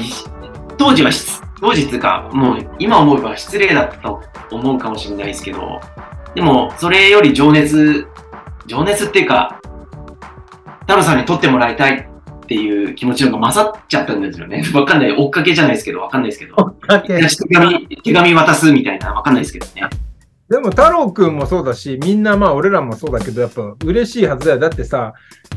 [0.78, 4.22] 当時はし、当時っていうか、もう今思えば失礼だったと
[4.52, 5.80] 思うかもしれないですけど、
[6.36, 8.08] でも、それより情熱、
[8.68, 9.60] 情熱っていうか、
[10.82, 14.64] 太郎さんに取ってもらいたいっっていう気持ちの方が勝っちゃったんですよね。
[14.74, 15.12] わかんない。
[15.12, 16.56] 追っかけじゃないですけど、わかんないですけど。
[16.88, 19.90] 手紙、手紙渡すみたいな、わかんないですけどね。
[20.50, 24.60] でも太郎くんもそうだし、みんなまあ俺らもそうだけど、やっぱ嬉しいはずだよ。
[24.60, 25.14] だってさ、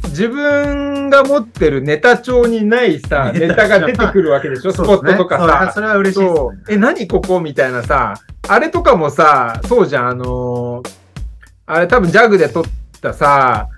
[0.09, 5.73] 自分が持ってるネタ帳にないさ、 ネタが出てくるわけでしょ、スポットとかそうですねさ。
[5.75, 6.35] それは嬉しいね。
[6.71, 7.39] え、何ここ？
[7.39, 8.15] みたいなさ、
[8.49, 10.91] あれとかもさ、そうじゃん、あのー
[11.73, 12.65] あれ多分ジャグで撮っ
[13.01, 13.69] たさ、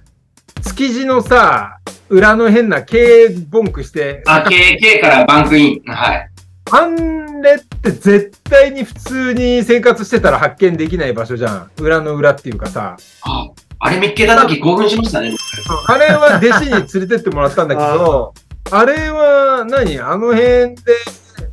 [0.65, 5.93] 築地のさ、裏の変な K ボンクして、あ、K、K からバンクイン。
[5.93, 6.29] はい。
[6.71, 11.71] あんれって絶対に普通に生活してたら発見できない場所じゃん。
[11.79, 12.97] 裏の裏っていうかさ。
[13.23, 15.35] ああれ見っけた時興奮しましたね。
[15.89, 18.33] あれは弟子に連れてってもらったんだけど、
[18.71, 19.99] あれは何？
[19.99, 20.77] あの辺で、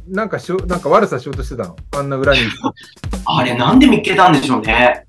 [0.07, 1.76] なんかしょ、なんか悪さしようとしてたの？
[1.97, 2.41] あんな裏に。
[3.26, 5.05] あれなんで見っけたんでしょうね。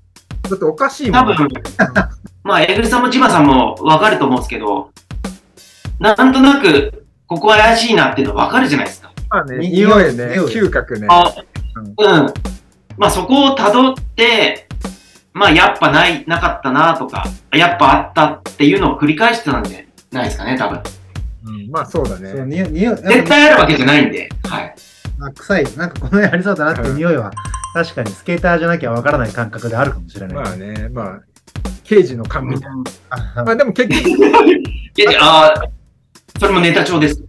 [0.51, 1.25] だっておかしいもん。
[1.25, 1.47] 多分、
[2.43, 4.91] まあ、エグさんもジマさんもわかると思うんですけど、
[5.99, 9.11] なんとなく、ここ怪しいなっていうのわかるじゃないですか。
[9.29, 11.07] まあね、に匂いね嗅覚ね。
[11.09, 11.33] あ、
[11.75, 12.33] うん。
[12.97, 14.67] まあ、そこを辿って、
[15.33, 19.79] まあ、やっぱない、なかったなとか、やっぱあったっていうのを繰り返してたんじゃ
[20.11, 20.81] ないですかね、多分。
[21.43, 22.63] うんまあそうだそうね。
[22.63, 24.75] ににお絶対あるわけじゃないんで、はい。
[25.21, 27.31] あ臭い、なんかこの辺ありそうだなって匂いは、
[27.73, 30.35] 確かにスケーターじゃなきゃわからない感覚であるかもしれない。
[30.35, 31.21] まあね、まあ、
[31.83, 32.83] 刑事の勘みたいな。
[33.09, 35.63] あまあでも 結局、ああ、
[36.39, 37.23] それもネタ帳です。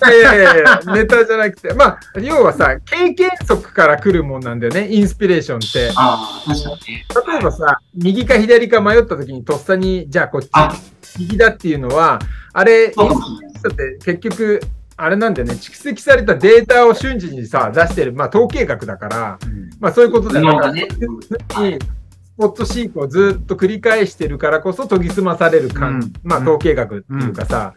[0.00, 5.92] やいやいやいや、ネタじゃなくて、まあ、要はさ、経験則から来るもんなんだよね、インスピレーションって。
[5.96, 7.06] ああ、確かにね。
[7.32, 10.74] 例えばさ、右か左か迷った時にとっさに、じゃあこっち、あ、
[11.18, 12.18] 右だっていうのは、
[12.52, 14.60] あれ、イって結局、
[14.98, 19.70] あれなんだよね、蓄積されたデータを瞬時にさ、出してる、まあ統計学だから、うん。
[19.78, 20.72] まあそういうことだよ。
[20.72, 20.88] ね。
[20.88, 26.12] スポットシークをずっと繰り返してるからこそ研ぎ澄まされる感、うん。
[26.22, 27.74] まあ統計学っていうかさ、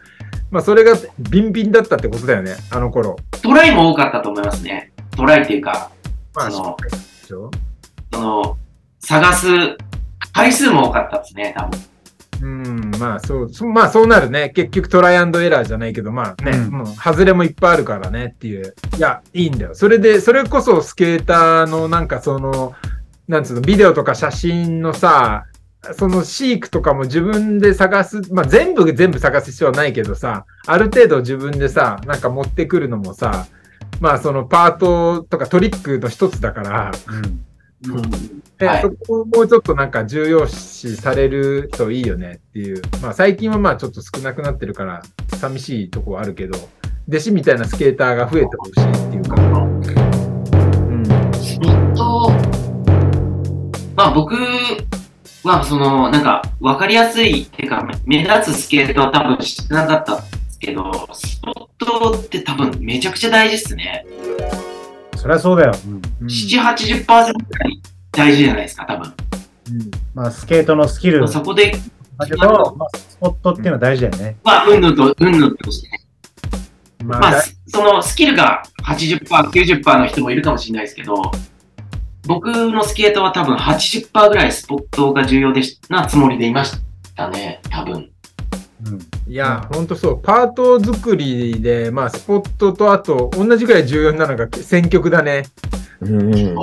[0.50, 0.96] まあそれが
[1.30, 3.18] ビンビンだったってことだよね、あの頃。
[3.42, 4.92] トライも多かったと思いますね。
[5.16, 5.92] トライっていうか、
[6.34, 6.78] まあ、その
[8.12, 8.58] その、
[9.00, 9.48] 探す
[10.34, 11.80] 回数も多かったですね、多分。
[12.42, 14.50] うん、まあそう、そまあそうなるね。
[14.50, 18.76] 結局トライアンドエラーじゃないけど、まあね、うんもう外れもいっぱいあるからねっていう。
[18.98, 19.76] いや、いいんだよ。
[19.76, 22.74] それで、それこそスケーターのなんかその、
[23.28, 25.46] なんつうの、ビデオとか写真のさ、
[25.98, 33.48] そのシークとかも自分で探す、まあ全部全部探す必要はないけどさ、ある程度自分でさ、なんか持ってくるのもさ、
[34.00, 37.46] まあそのパートとかトリックの一つだから、うん
[38.58, 42.82] ではいそこをもうちょっとなんか重要視されるといいよねっていう。
[43.02, 45.02] まあ最近はまあちょっと少なくなってるから
[45.38, 46.58] 寂しいとこはあるけど、
[47.08, 49.36] 弟子みたいなスケーターが増えてほしいっていうか。
[49.42, 49.46] う
[50.94, 51.06] ん。
[51.34, 52.32] スポット、
[53.96, 54.36] まあ僕
[55.44, 64.06] はその、なんか分かりやすい、っていうか目立つスケートは多分してなかったんですけど、スポットって多分めちゃくちゃ大事ですね。
[65.20, 65.74] そりゃそうだよ。
[65.86, 69.14] うん7、80%くらい大事じゃないですか、多分。
[70.14, 71.74] まあ、スケートのスキルそこで、
[72.18, 74.38] だけど、まあ、スポットっていうのは大事だよね。
[74.44, 76.00] まあ、うんぬんと、うんぬんとしてね。
[77.04, 81.22] まあ、まあ、そのスキルが80%、90%の人もいるかもしれないですけど、
[82.26, 86.78] 僕のスケートは多分80%ぐらいスポットが重要でしなつもりでいまし
[87.16, 88.10] たね、多分。
[88.86, 89.00] うん
[89.32, 90.20] いや、ほんとそう。
[90.22, 95.44] パート作りで、まあスポットとあと同じぐらい重要なのが選曲だね。
[96.02, 96.34] うん。
[96.34, 96.56] うん。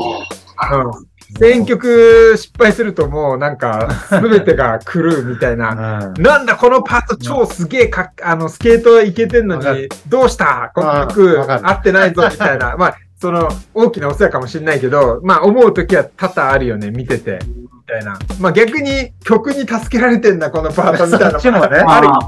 [1.38, 6.12] 選曲失敗するともうなんか全てが狂うみたいな。
[6.16, 10.70] うんなんだこのパート超すげえかあのスケートはいけてんのにどうした？
[10.74, 18.18] このあ曲合ってないぞみたいなまあその大きなお世話かもしれないけどまあ思う時は多々あるよね見ててみたいな。
[18.40, 21.30] まあ逆に曲に助けられてんだこのパートみたいな。
[21.32, 21.66] そっちもね。
[21.78, 22.08] ある。
[22.08, 22.18] あ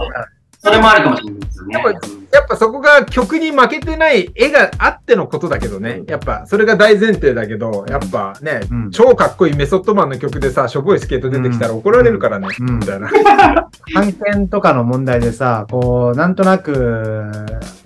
[0.61, 1.75] それもあるかもしれないですよね。
[1.75, 6.03] やっぱやっぱそこが曲に負けてない絵があってのことだけどね。
[6.09, 8.91] やっぱそれが大前提だけど、やっぱね、うん。
[8.91, 12.79] 超かっこいいメソッドマンの曲でさ、しょぼいスケート出てきたら怒られるからね、うん。
[12.81, 13.09] みたいな。
[13.95, 17.31] 判権とかの問題でさ、こう、なんとなく、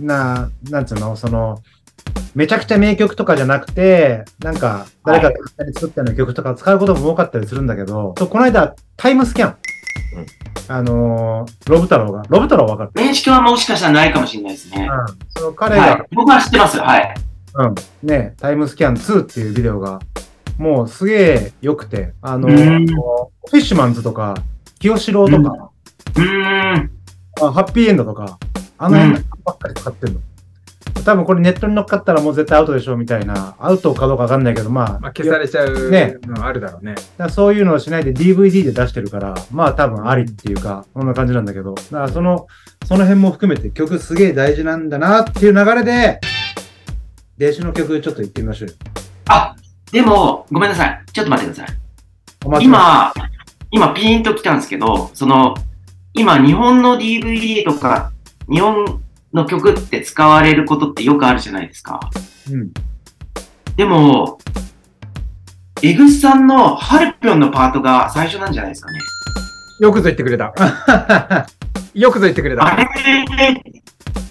[0.01, 1.59] な、なんつうの、その、
[2.34, 5.36] めちゃくちゃ名曲とかじゃなくて、なんか、誰かが
[5.74, 9.50] 作ったような曲とか使うことも多かったりするんだけど、そうこの間、タイムスキャン。
[9.50, 9.57] うん
[10.68, 12.22] あのー、ロブ太郎が。
[12.28, 12.90] ロブ太郎わかる？
[12.94, 14.88] 面識はもしかしたらないかもしれないですね。
[14.88, 15.18] うん。
[15.28, 16.03] その彼が、はい。
[16.12, 16.78] 僕は知ってます。
[16.78, 17.14] はい。
[17.55, 17.74] うん。
[18.03, 20.00] ね、タイムスキャン2っていうビデオが、
[20.59, 24.34] もうすげえ良くて、あの、うんフィッシュマンズとか、
[24.78, 25.70] 清志郎とか、
[26.16, 26.24] うー
[26.76, 26.90] ん。
[27.42, 28.38] あハッピーエンドとか、
[28.78, 30.20] あの辺ばっかり使ってるの。
[31.05, 36.94] 多分これネットに乗っかったらもう絶対アウトでしょうみたいな、アウトかどうかわかんないけど、まあ、まあ、消されちゃうねあるだろうね。
[37.30, 42.46] そういうのをしないで DVD で出してるから、まあ多分ありっていうか、そんな感じなんだけど、だからその、
[42.86, 46.20] その辺も含めて曲すげえ大事なんだなっていう流れで、
[47.38, 48.74] 電子の曲ちょっと言ってみましょうよ。
[49.26, 49.57] あ、
[49.90, 51.03] でも、ごめんなさい。
[51.12, 51.76] ちょっと待ってください。
[52.44, 53.12] お待ちくださ
[53.70, 55.55] 今、今ピーンと来たんですけど、その、
[56.14, 58.12] 今日本の DVD とか、
[58.50, 59.03] 日本
[59.33, 62.01] の曲って使われることってよくあるじゃないですか。
[62.49, 62.53] い。
[62.53, 62.72] うん。
[63.76, 64.39] でも、
[65.83, 68.99] エグスさんのハルピョンのパートが最初なんじゃないですかね。
[69.80, 70.53] よくぞ言ってくれた。
[71.95, 72.76] よくぞ言ってくれあた。
[72.76, 72.87] れ、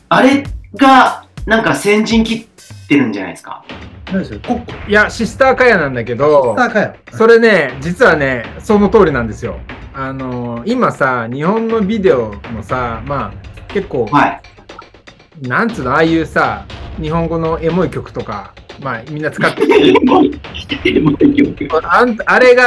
[0.09, 0.43] あれ
[0.75, 3.63] が、なんか先陣切ってるんじゃないですか。
[4.11, 4.39] 何ですよ。
[4.45, 4.89] コッコ。
[4.89, 6.55] いや、シスターカヤなんだけど。
[7.11, 9.59] それね、実はね、その通りなんですよ。
[9.93, 14.41] あの今さ、日本のビデオもさ、まあ、結構、はい。
[15.41, 16.65] なんつうの、ああいうさ、
[17.01, 19.95] 日本語のエモい曲とか、まあ、みんな使ってる。
[21.83, 22.63] あんあれが、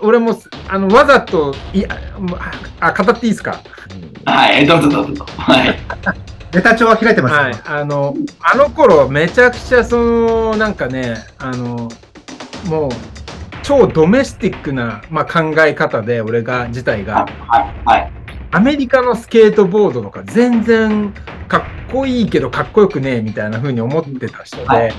[0.00, 2.38] 俺も、あの、わざと、いや、もう
[2.80, 3.60] あ、語っていいですか？
[4.24, 5.26] はい、どうぞどうぞ。
[5.36, 5.78] はい。
[6.54, 7.54] ネタ帳は開いてますよはい。
[7.66, 11.90] あの、あの頃、めちゃくちゃ、その、なんかね、あの、
[12.66, 12.90] もう、
[13.62, 17.74] 超ドメスティックな、まあ、考え方で、俺が、自体が、はい。
[17.84, 18.12] はい。
[18.52, 21.12] アメリカのスケートボードとか全然
[21.48, 24.94] かっこいいけどかっこよくねえみたいな風に思ってた人で、はい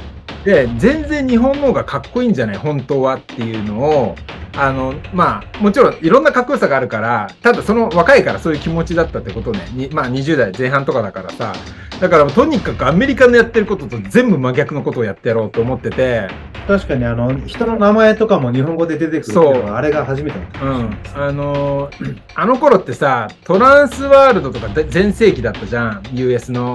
[0.45, 4.15] で、全然日本の方がかっこいいんじゃない本当はっていうのを、
[4.55, 9.67] あの、まあ、もちろんいろんなかっこよさがあるから、ただその若いからそういう気持ちだったってことね。
[9.73, 11.53] にまあ20代前半とかだからさ。
[11.99, 16.27] だからとにかくアメリカのやってることと全部真逆のことをやってやろうと思ってて、
[16.67, 20.63] 確かにあの、人の名前とかも日本語で出てくるっていうあれが初めてだった。
[20.63, 20.97] うん。
[21.15, 26.74] あのーあの頃ってさ、トランスワールドとかで全盛期だったじゃん、US の。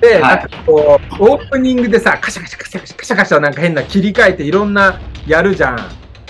[0.00, 5.78] で、はいなんかこう、オープニングでさ、カシャカシャカシャカシャカシャカシャなんか変な切り替えていろんなやるじゃん。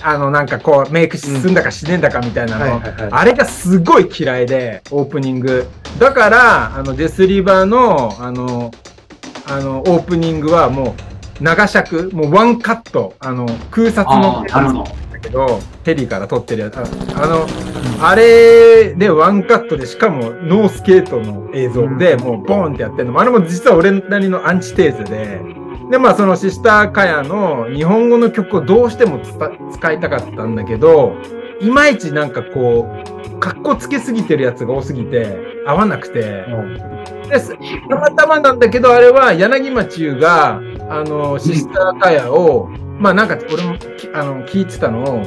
[0.02, 2.80] あの、なんかこう、メイク進んだかしねえんだかみたいなの。
[3.10, 5.66] あれがすごい嫌いで、オープニング。
[5.98, 8.70] だから、あの、デスリバーの、あの、
[9.46, 10.94] あの、オープニングはも
[11.40, 15.07] う、長尺、もうワンカット、あの、空撮のああ、なるほど。
[15.18, 16.78] だけど、ヘリから撮ってるやつ。
[16.78, 16.82] あ
[17.16, 17.46] あの、
[18.00, 23.12] あれでワンカットで、しかもノースケートの映像でもうボーンってやってるの。
[23.12, 25.40] も、あれも実は俺なりのアンチテーゼで、
[25.90, 29.20] で、まあそのシスターカヤの日本語の曲をどうしても
[29.72, 31.14] 使いたかったんだけど、
[31.60, 32.86] いまいちなんかこ
[33.34, 36.44] う、格好つけすぎてるやつが多すぎて、合わなくて、
[37.28, 37.56] です。
[37.88, 45.24] たまたまなんだけど、あれは柳町優が、あの、シスターカヤを、まあなんか俺もきあの聞いてたのを、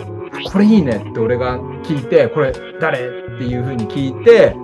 [0.51, 3.01] これいいねって俺が聞いて、これ誰っ
[3.37, 4.55] ていう風に聞いて、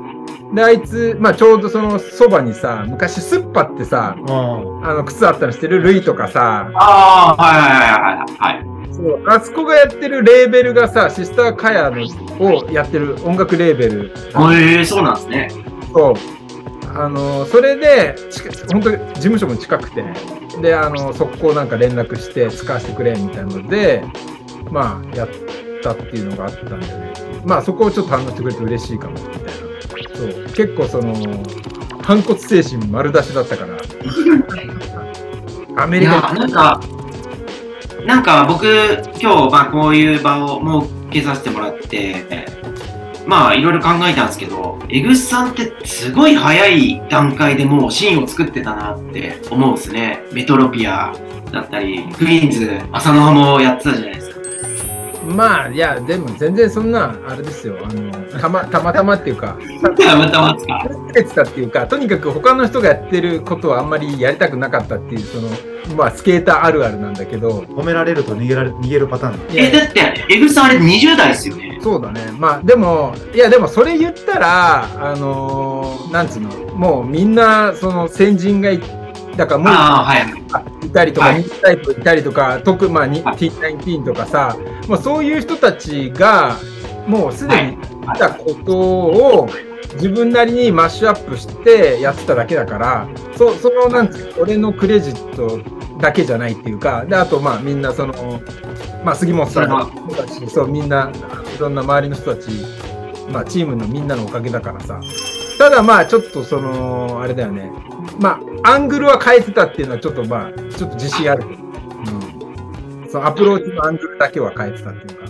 [0.53, 4.85] で、あいつ、まあちょうどそのそばにさ、昔スッパってさ、うん。
[4.85, 8.93] あの靴あったのしてるルイとかさ、ああ、はいはいはいはいはい。
[8.93, 12.01] そうあそこがやってるレーベルがさ、シスターカヤの
[12.39, 14.13] をやってる音楽レーベル。
[14.53, 15.49] へえそうなんですね。
[15.93, 16.13] そう。
[16.95, 18.15] あの、それで、
[18.71, 20.03] 本当に事務所も近くて、
[20.61, 24.03] で、あの、速攻なんか連絡して使わせてくれ、みたいなので、
[24.71, 25.29] まあ、やっ
[25.81, 27.13] たっていうのがあったんだよね。
[27.45, 29.49] まあ、そこをちょっと反応してくれて嬉しいかも、みたいな。
[30.15, 30.29] そう。
[30.53, 31.13] 結構その、
[32.03, 33.77] 反骨精神丸出しだったから。
[35.83, 36.79] アメリカなんか、
[38.05, 38.65] なんか僕、
[39.21, 42.47] 今日、まあこういう場を設けさせてもらって、
[43.28, 50.23] まあいろいろ考えたんですけど、エグスさんってすごい早い段階でもうシーンを作ってたなって思うんですね。
[50.32, 51.13] メトロピア
[51.51, 54.38] だったり、クイーンズ、浅野もやってたじゃないですか。
[55.28, 57.78] まあ、いや、でも全然そんな、あれですよ。
[57.84, 59.57] あの、たま、たまたまっていうか、
[59.99, 69.39] たまたまですかたっていうか、とにかく他の人がやってることはあんまりやりたくなかったっていう、その、まあ、スケーターあるあるなんだけど、褒められると逃げられ、逃げるパターン。
[69.53, 71.66] え、だって、エグスさんあれ20代ですよね。
[71.88, 72.33] そうだね。
[72.38, 78.81] まあ、でも、いや、でもそれ言ったら、あのーなんつうの、もうみんな、その先人がい、
[79.38, 80.17] だからもう、は
[80.83, 80.88] い。
[80.88, 81.39] いたりとか、はい。
[81.39, 83.35] ニュータイプいたりとか、特、まあ、にはい。
[83.38, 84.57] T19 とかさ、
[84.89, 86.57] まあ、そういう人たちが、
[87.07, 89.49] もうすでに見たことを、
[89.93, 93.07] 自分なりにマッシュアップしてやってただけだから、
[93.38, 94.41] そその、なんつうの？
[94.43, 95.61] 俺のクレジット
[96.01, 98.41] だけじゃないっていうか、で、あと、まあ、みんな、その、
[99.07, 99.89] まあ、杉本さんも
[100.49, 101.09] そうみんな、
[101.55, 102.49] いろんな周りの人たち、
[103.31, 104.99] まあ、チームのみんなのおかげだからさ。
[105.57, 107.71] ただ、まあ、ちょっと、その、あれだよね。
[108.19, 111.47] まあ、アングルは変えてたっていうのは、ちょっと、まあ、ちょっと自信ある。
[111.47, 111.51] う
[113.05, 113.09] ん。
[113.09, 115.25] そのアプローチのアングルだけは変えてたっていうか。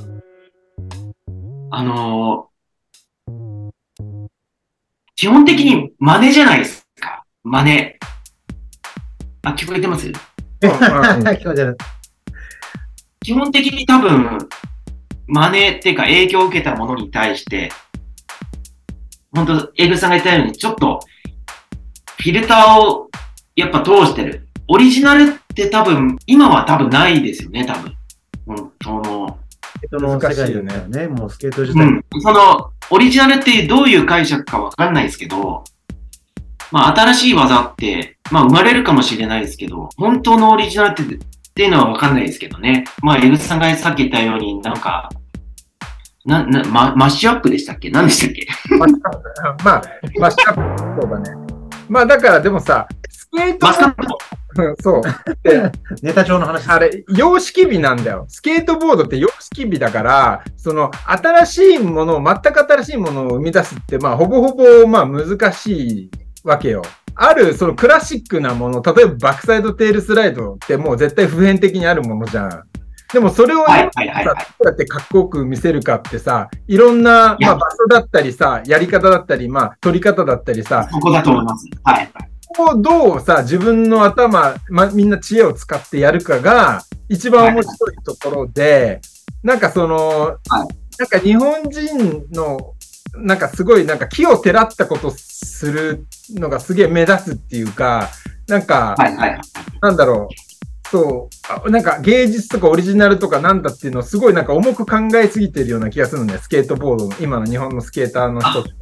[1.69, 3.67] あのー
[5.15, 7.23] 基本的に真似じゃないですか。
[7.43, 7.95] 真似。
[9.43, 10.07] あ、聞こえてます？
[10.61, 11.77] 聞こえてる。
[13.27, 14.37] 基本的に多分、
[15.27, 17.69] 真似っていうか影響を受けたものに対して、
[19.35, 21.01] 本当エグさんが言ったように、ちょっと、
[22.21, 23.09] フィルターを
[23.57, 24.47] やっぱ通してる。
[24.69, 27.93] オリジナルって多分、今は多分ないですよね、多分。
[28.45, 29.39] 本当の。
[29.75, 31.07] スケートの世界だよね。
[31.09, 31.83] もうスケート自体。
[31.83, 32.05] うん。
[32.21, 35.65] その、オリジナルってどういう解釈かわかんないですけど、
[36.71, 41.19] まあ、新しい技って、まあ、生まれるかもしれないですけど、本当のオリジナルって、
[41.57, 42.83] っていうのはわかんないですけどね。
[43.01, 45.09] まあ、江口さんがさっき言ったように、なんか、
[46.23, 47.89] な、な、ママッシュアップでしたっけ？
[47.89, 48.45] 何でしたっけ？
[49.65, 49.81] まあ、
[50.19, 51.31] マッシュアップそうだね。
[51.89, 54.17] まあだからでもさ、スケートマスカット
[54.61, 55.01] うんそう。
[55.41, 55.71] で、
[56.03, 58.25] ネタ帳の話あれ、様式美なんだよ。
[58.27, 66.11] スケートボードって様式美だから、その、新しいものを、全く新しいものを生み出すって、まあ、ほぼほぼ、まあ、難しい
[66.47, 66.81] わけよ。
[67.15, 72.63] ある、そのクラシックなもの、例えばバックサイドテールスライドってもう絶対普遍的にあるものじゃん。
[73.11, 74.35] でもそれをはいさ、はいはいはい。
[74.35, 81.65] どうやってかっこよく見せるかってさ、いろんな、まあ、場所だったりさ、やり方だったり、まあ、取り方だったりさ、そこだと思います。
[81.83, 82.09] はい。
[82.47, 89.01] ここをどうさ、自分の頭、ま、みんな知恵を使ってやるかが、一番面白いところで、
[89.43, 92.73] なんかその、はいなんか日本人の、
[93.17, 98.09] なんかすごいなんか木をてらったことするのがすげえ目立つっていうか、
[98.47, 99.41] なんか、はいはいはい。
[99.81, 100.89] なんだろう。
[100.89, 101.69] そうあ。
[101.69, 106.39] なんか芸術とかオリジナルとかなんだっていうのをすごいなんか重く考えすぎてるような気がするんだよ。
[106.39, 108.75] スケートボードの、今の日本のスケーターの人とか。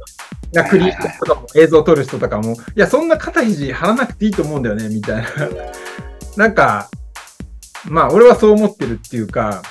[0.52, 5.28] いやクリエイターとかも映像を撮る人とかも、いや、そんな肩肘張らなくていいと思うんだよね、みたいな。
[6.36, 6.88] なんか、
[7.88, 9.62] まあ、俺はそう思ってるっていうか、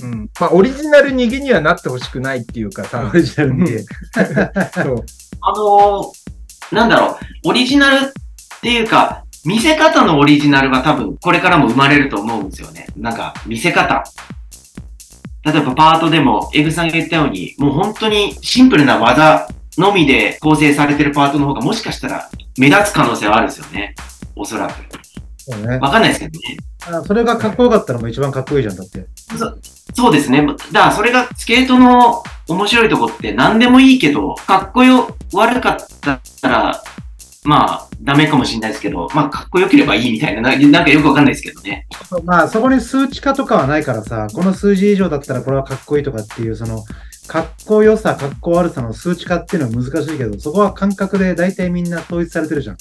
[0.00, 0.30] うん。
[0.40, 3.66] まあ、オリジナル逃げにはなってほしくないっていうかさオ、リジナルに。
[3.78, 5.04] そう。
[5.40, 6.28] あのー
[6.72, 8.12] なんだろう、オリジナルっ
[8.60, 12.86] ていうか、見せ方のオリジナルは多分これからも生まれると思うんですよね。
[12.96, 14.04] なんか、見せ方。
[15.44, 22.28] 例えばパートでも、エグさんが言ったように、もう本当にシンプルな技のみで構成されてるパートの方がもしかしたら
[22.58, 23.94] 目立つ可能性はあるんですよね。
[24.36, 24.74] おそらく。
[25.38, 25.78] そうね。
[25.78, 26.56] わかんないですけどね。
[26.86, 29.06] あそれがかっこよかったのも一番かっこいいじゃん、だって。
[29.36, 29.46] そ
[29.94, 30.46] そうですね。
[30.46, 36.82] だからそれがスケートの面白いとこって何でもいいけど、かっこよ、悪かったら、
[37.44, 41.86] まあ、ダメかもしれないですけど、まあ、かっこよければいいみたい、ななんかよくわかんないですけどね。
[42.24, 46.84] まあ、そこに数値化とかはないからさ、この数字以上だったらこれはかっこいいとかっていう、その、
[47.28, 52.76] かっこよさ、かっこ悪さの数値化っていうのは難しいけど、そこは感覚で大体みんな統一されてるじゃん。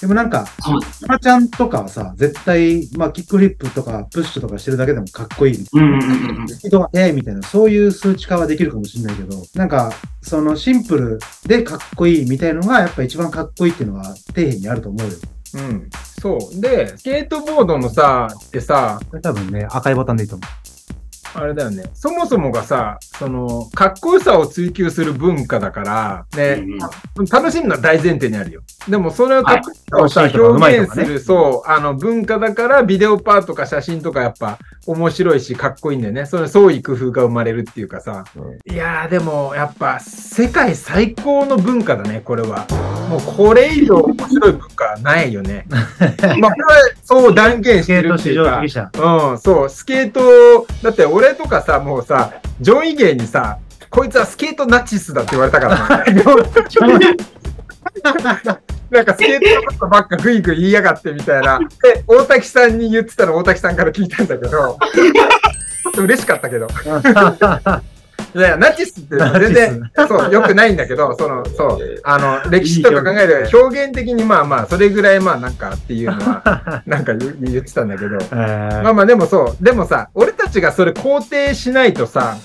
[0.00, 1.06] でもなんか、そうです。
[1.06, 5.66] マちゃんとかはさ、絶対、まあ、キックフリップとかプッシュとかしてるだけでもかっこいい。
[5.72, 6.48] うんうんうんうん。
[6.48, 15.14] スピードが速いみたいな、そういう数値化はできるかもしれないけど、なんか、そのシンプルでかっこいいみたいのが、やっぱ一番かっこいいっていうのは底辺にあると思うよ。
[15.54, 15.90] うん。
[16.20, 16.60] そう。
[16.60, 20.44] で、スケートボードのさ、ってさ、これ多分ね、赤いボタンでいいと思
[21.40, 21.84] あれだよね。
[21.94, 26.64] そもそもがさ、その、かっこよさを追求する文化だから、ね、
[27.16, 28.62] うん楽しむのは大前提にあるよ。
[28.88, 29.58] でもそれをかっ
[29.90, 36.26] こよさを表現する、そう、あの、文化だから、ビデオパーとか写真とかやっぱ面白いし、かっこいいんだよね。
[36.26, 38.24] それ、創意工夫が生まれるっていうかさ。
[38.70, 42.66] いやー、でも、やっぱ、世界最高の文化だね、これは。
[43.08, 45.66] もう、これ以上面白い文化はないよね。
[45.70, 46.52] まあ、これは
[47.04, 47.82] そう断言う。
[47.82, 48.62] してるっていうか。
[49.30, 53.58] うん、そう、スケート、だって俺とかさ、もうさ、ジョン・イゲイにさ、
[53.90, 56.22] こいつはスケートナチスだって言われたからね。
[58.90, 61.58] なんかスケートのことばっかグイグイ言いやがってみたいな。
[61.82, 64.78] で、大滝さんに言ってたの大滝さんから聞いたんだけど、
[65.98, 66.68] 嬉しかったけど。
[68.34, 73.88] いや、ナチスって全然、そう、良くないんだけど、 その、そう、あの、歴史とか考える表現。
[73.98, 82.36] 的にまあまあ、それぐらいまあなんかっていうのは、 なんか言言ってたんだけど、えまあまあでもそう、でもさ、俺たちがそれ肯定しないとさ、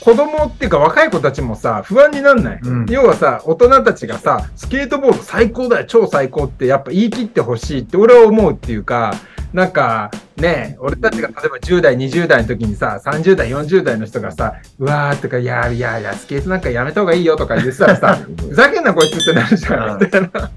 [0.00, 2.86] 子供っていうか若い子たちもさ、不安になんない、うん。
[2.90, 9.14] 要はさ、大人たちがさ、スケートボード最高だよ、超最高ってやっぱ言い切ってほしいって俺は思うっていうか、
[9.52, 20.50] なんかね、俺たちが例えば10代、20代の時にさ、30代、40代の人がさ、うわーとか、いやいやいや、スケートなんかやめた方がいいよとか言ってたらさ、ふざけんなこいつってなるじゃん、みたいな。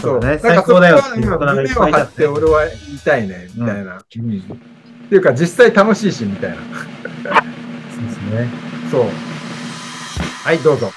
[0.00, 3.98] そうだねなんか最高だよそこは今胸を張って俺は言いたいね、みたいな。
[3.98, 4.18] って
[5.14, 6.56] いうか実際楽しいし、みたいな。
[6.56, 6.64] そう
[8.02, 8.48] ですね。
[8.90, 9.04] そう。
[10.44, 10.90] はい、どうぞ。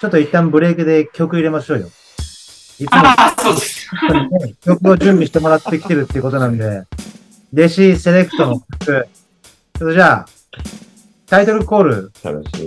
[0.00, 1.90] ちょっと一旦ブレイクで曲入れましょうよ。
[2.80, 2.98] いつも、
[3.38, 3.90] そうです。
[4.62, 6.84] 曲を準備してもらってきてるっていうことなんで、
[7.52, 9.04] 弟子セレクトの曲、ちょっ
[9.78, 10.26] とじゃあ、
[11.26, 12.12] タイトルコール、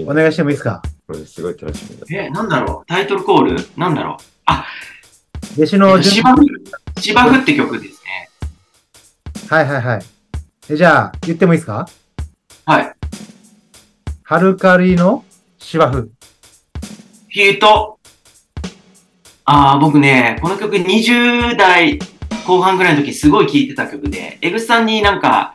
[0.08, 0.82] お願いしてもいいですか？
[1.08, 2.06] これすごい楽しみだ。
[2.10, 2.86] え、なんだろう？
[2.88, 3.56] タイトルコール？
[3.78, 4.24] なんだろう？
[4.46, 4.66] あ、
[5.58, 6.04] 弟子の。
[6.04, 6.36] 芝
[7.26, 8.30] 生って曲ですね。
[9.50, 10.02] はいはいはい。
[10.70, 11.88] えじゃあ、言ってもいいですか？
[12.66, 12.94] はい。
[14.24, 15.24] ハルカリの
[15.58, 16.10] 芝生。
[17.30, 17.98] ヒート。
[19.54, 22.00] ああ、僕ね、この曲20代
[22.48, 25.54] 後半ぐらいの時すごい聴いてた曲で、江口さんになんか、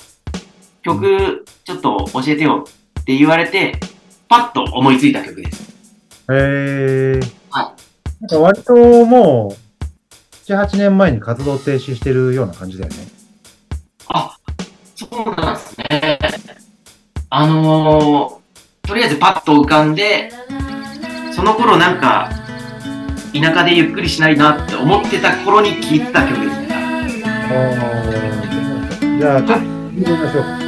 [0.83, 2.67] 曲ちょっと教えてよ
[3.01, 3.81] って言われて、
[4.29, 5.63] パッと思いついた曲です。
[6.31, 7.33] へえー。
[7.49, 8.21] はい。
[8.21, 12.99] なんか割ともう、7、8年前に活動停止してるような感じだよね。
[14.09, 14.37] あ、
[14.95, 16.19] そうなんですね。
[17.31, 20.31] あのー、とりあえずパッと浮かんで、
[21.35, 22.46] その頃なんか、
[23.41, 26.67] 田舎でゆっくりしないなって思ってた頃に聴いた曲ですね。
[29.19, 30.66] じゃあ、ちょっと見てみましょう。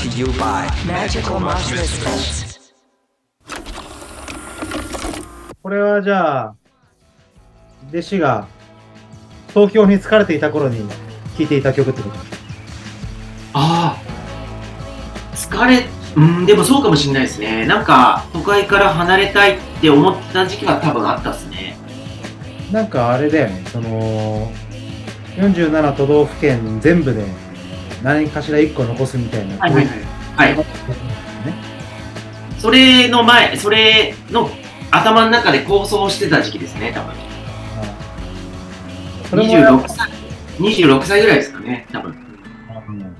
[0.00, 2.58] to you by Magical Mouse Misfits.
[5.62, 6.54] これはじゃあ、
[7.90, 8.48] 弟子が
[9.48, 10.88] 東京に疲れていた頃に
[11.36, 12.14] 聴いていた曲ってこと？
[13.52, 15.84] ああ、疲れ、
[16.16, 17.66] うん、でもそうかもしれないですね。
[17.66, 21.76] なんか、都会から離れたいって思った時期が多分あったっすね。
[22.72, 24.50] なんかあれだよね、その、
[25.36, 27.49] 47都道府県全部で、ね、
[28.02, 29.86] 何かしら1個残すみたいな、はいはい
[30.36, 30.66] はい、
[32.58, 34.48] それの前それの
[34.90, 37.14] 頭の中で構想してた時期ですね多分。
[37.14, 37.20] ん
[39.38, 40.10] 26歳
[41.06, 43.16] 歳ぐらいですかね多分、ん、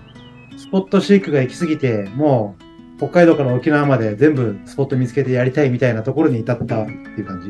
[0.59, 7.41] スポット飼育が行き過ぎてもう北海道から沖縄まで全部スポット見つけてやりたいみたいなところに至ったっていう感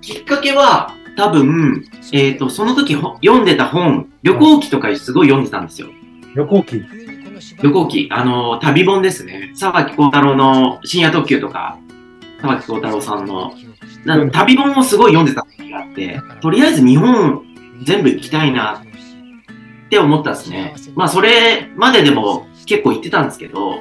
[0.00, 0.14] じ？
[0.14, 5.88] きっかけは多分、えーと、とその時読んでた本旅行記とかすごい読んでたんですよ。
[6.34, 6.84] 旅行記。
[7.62, 9.50] 旅行記、あの、旅本ですね。
[9.54, 11.78] 沢木幸太郎の深夜特急とか、
[12.40, 13.52] 沢木幸太郎さんの、
[14.04, 17.44] なんか旅本をすごい読んでた時があって、とりあえず日本
[17.84, 20.74] 全部行きたいなって思ったんですね。
[20.94, 23.80] まあ、それまででも結構行ってたんですけど、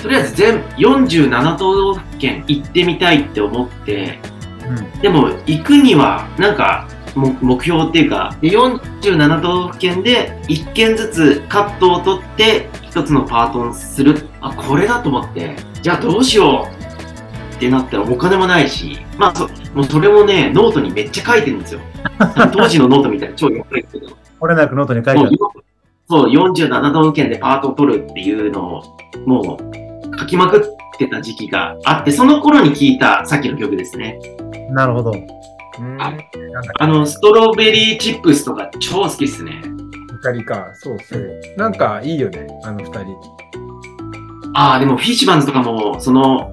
[0.00, 4.18] とりあえず全47都道府県行ってみたいって思って、
[4.66, 5.00] うん。
[5.00, 14.28] でも行くにはなんかも目標っていうかで47都道府県で1件ずつカットを取って1つのパートにする。
[14.40, 15.56] あこれだと思って。
[15.82, 18.98] じゃあどうしようってなったらお金もないし。
[19.16, 21.80] まあそもうそれもねノートにめっちゃ書いてるんですよ。
[22.52, 23.34] 当時のノートみたいな。
[23.36, 24.16] 超よく書いてるけど。
[24.38, 25.30] これなくノートに書いてある。
[26.08, 28.82] そう47都道府県でパートを取るっていうのを
[29.26, 30.60] もう書きまくっ
[30.98, 34.18] てた時期があってその頃に聞いたさっきの曲ですね。
[34.70, 35.12] なるほど。
[35.80, 35.98] うん。
[36.78, 39.62] あの、ストロベリーチップスとか超好きっすね。
[40.22, 40.70] 二人か。
[40.74, 41.40] そうそう。
[41.56, 43.00] なんかいいよね、あの二人。
[44.54, 46.50] ああ、でもフィッシュマンズとかも、その、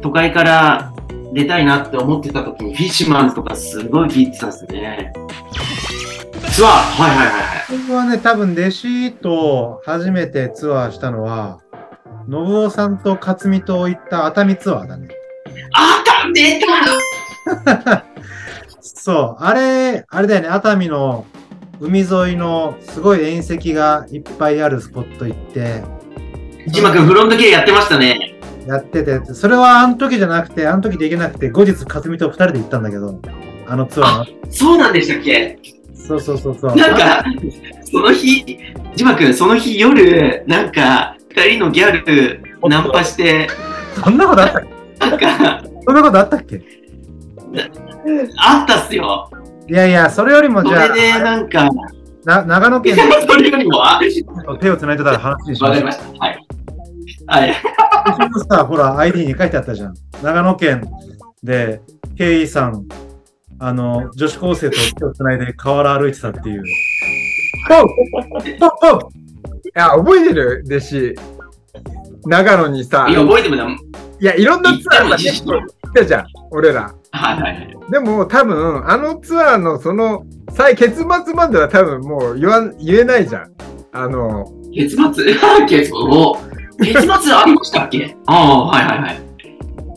[0.00, 0.92] 都会から
[1.34, 5.12] 出たいなって思ってた時に、フィッシュマンズとかすごい聴いてたっすね。
[6.52, 6.72] ツアー？
[7.02, 7.42] はいはいはいは
[7.74, 7.78] い。
[7.78, 11.58] 僕はね、多分弟子と初めてツアーしたのは、
[12.28, 15.08] 信夫さんと勝美と行った熱海ツアーだね。
[15.74, 18.04] あーた出た
[18.94, 21.24] そう、あれ、あれだよね、熱海の
[21.80, 25.82] 海沿いのすごい縁石がいっぱいあるスポット行って、
[26.66, 27.06] 一馬くん。
[27.06, 28.34] フロント系やってましたね。
[28.66, 33.20] やってて、それはあの時じゃなくて、あの時できなくて、後日勝美と二人で行ったんだけど、
[33.66, 34.26] あのツアーの。
[34.50, 35.58] そうなんでしたっけ？
[35.94, 36.76] そうそうそうそう。
[36.76, 37.24] なんか、
[37.84, 38.58] その日、
[38.94, 43.48] ジマくん、その日夜、なんか、二人のギャルナンパして、
[44.02, 44.66] そんなことあったっけ？
[44.98, 46.62] なんか、そんなことあったっけ？
[48.38, 49.30] あったっすよ。
[49.68, 51.68] いやいや、それよりもじゃそれで、なんか、あ、
[52.24, 52.96] な長野県
[53.26, 53.80] それよりも、
[54.60, 55.92] 手を繋いでたら話にしましょうわかりま。
[55.92, 56.18] した。
[56.18, 56.46] はい。
[57.26, 57.56] はい。
[58.06, 59.94] 私のさ、ほら、ID に書いてあったじゃん。
[60.22, 60.84] 長野県
[61.42, 61.80] で、
[62.16, 62.86] ケイさん、
[63.58, 66.62] あの、女子高生と手を繋いで河原歩いてたっていう。
[67.68, 71.14] ポッポッポッいや、覚えてる弟子。
[72.26, 73.76] 長野にさ、いや、覚えてもない。
[74.20, 76.92] いや、いろんなツアーさ、知っても行ったじゃん、俺ら。
[77.16, 77.76] はいはいはい。
[77.90, 83.52] でも多分、あのツアーのその、最結末までは多分もう言わん、言えないじゃん。
[83.92, 85.24] あの、結末？
[85.68, 85.92] 結末？
[85.94, 86.36] お
[86.78, 88.16] 結末ありましたっけ？
[88.26, 89.20] ああ、はいはいはい。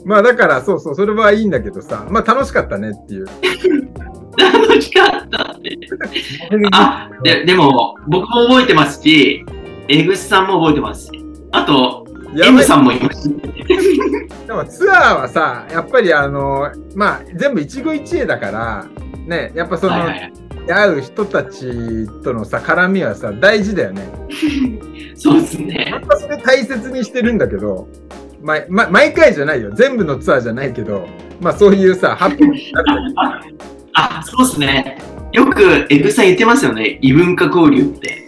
[0.06, 3.28] まあだから、そうそう、それはいいんだけどさ、まあ楽しかったねっていう。
[4.38, 5.78] 楽しかったって。
[6.72, 9.46] あ、で、でも、僕も覚えてますし、
[9.90, 11.12] 江口さんも覚えてますし、
[11.52, 12.06] あと、
[12.36, 13.36] M いさんもいますし。
[14.48, 18.88] でもツアーはさ、やっぱりあの、まあ全部一期一会だから、
[19.26, 20.34] ね、やっぱその、はいはいはい。
[20.68, 24.04] 会う人たちとのさ、絡みはさ、大事だよね。
[25.16, 26.08] そうですやねっ。
[26.08, 27.88] ぱそれ大切にしてるんだけど、
[28.42, 29.72] まま、毎回じゃないよ。
[29.72, 31.08] 全部のツアーじゃないけど、
[31.42, 33.14] まあそういうさ、ハッピーになる
[33.94, 34.98] あ、そうですね。
[35.32, 37.00] よく江口さん言ってますよね。
[37.02, 38.26] 異文化交流って。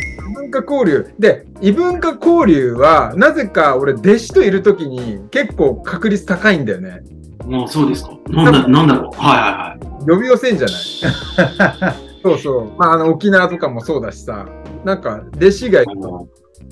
[0.52, 1.08] 異文化交流。
[1.18, 7.02] で、異文化交流は、なぜか俺、弟子といるときに結構確率高いんだよね。
[7.45, 8.12] もうそうですか。
[8.30, 9.18] なんだ、なんだろう。
[9.18, 10.10] はいはいはい。
[10.10, 11.95] 呼び寄せんじゃない？
[12.24, 12.72] そうそう。
[12.78, 14.45] まあ、あの、沖縄とかもそうだしさ、
[14.84, 16.28] なんか、弟子がいろ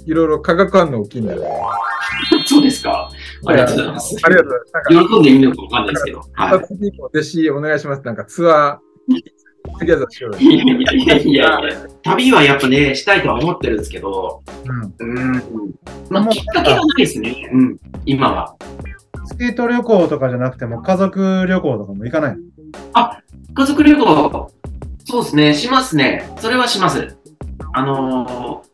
[0.05, 1.43] いろ化学反応起きんだよ。
[2.45, 3.09] そうですか。
[3.47, 4.17] ありがとうございます。
[4.23, 5.09] ありがとうございます。
[5.09, 6.19] 喜んでいいのかわかんないですけど。
[6.19, 8.01] はなんか、次も弟子お願いします。
[8.03, 9.15] なんかツアー、
[9.81, 9.85] い。
[9.85, 11.87] いやいやいやいやいや。
[12.03, 14.41] 旅はやっぱね、したいとは思ってるんですけど、
[14.99, 15.09] うん。
[15.09, 15.43] うん。
[16.09, 17.49] まあ、きっかけがないですね。
[17.51, 17.77] うん。
[18.05, 18.55] 今は。
[19.25, 22.39] スケート旅行とかじゃなくても、家族旅行とかも行かないの？
[23.53, 24.51] 家族旅行、
[25.05, 26.29] そうですね、しますね。
[26.37, 27.17] それはします。
[27.73, 28.69] あのー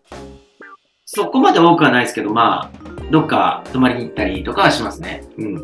[1.07, 2.71] そこまで多くはないですけど、まあ、
[3.09, 5.23] どっか泊まりに行ったりとかはしますね。
[5.37, 5.63] うん。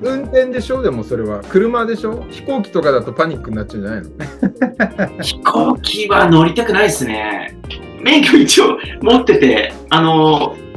[0.00, 0.82] 運転でしょ？
[0.82, 1.40] でもそれは。
[1.48, 2.24] 車でしょ？
[2.30, 5.22] 飛行機とかだとパニックになっちゃうんじゃないの？
[5.24, 7.56] 飛行機は乗りたくないですね。
[8.02, 10.68] 免許一応持ってて、あのー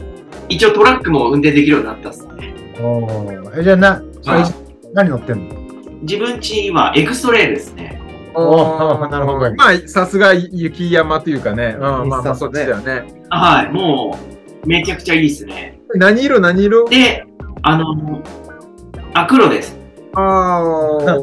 [0.49, 2.53] 一応トラックも運転できるようになったっすね。
[2.81, 4.43] おーえ、じゃあな、あ
[4.93, 5.55] 何乗ってんの？
[6.01, 8.01] 自分家はエクストレイルですね。
[8.33, 11.75] おー なるほどまあ、さすが雪山というかね。
[11.75, 13.03] うん、まあまあそっちだよね。
[13.29, 14.17] はい、も
[14.65, 15.79] う、めちゃくちゃいいですね。
[15.95, 16.39] 何色？
[16.41, 16.85] 何色？
[16.89, 17.23] で、
[17.61, 18.50] あのー
[19.13, 19.77] あ、黒です。
[20.13, 21.13] ああ、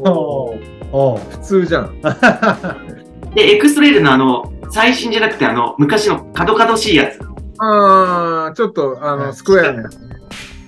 [1.31, 2.01] 普通じゃん。
[3.35, 7.19] で、エクストレイルのあの、最新じゃなくて、あの、昔の角々しいやつ。
[7.61, 9.99] ああ、ちょっと、あの、スクエアのやつ。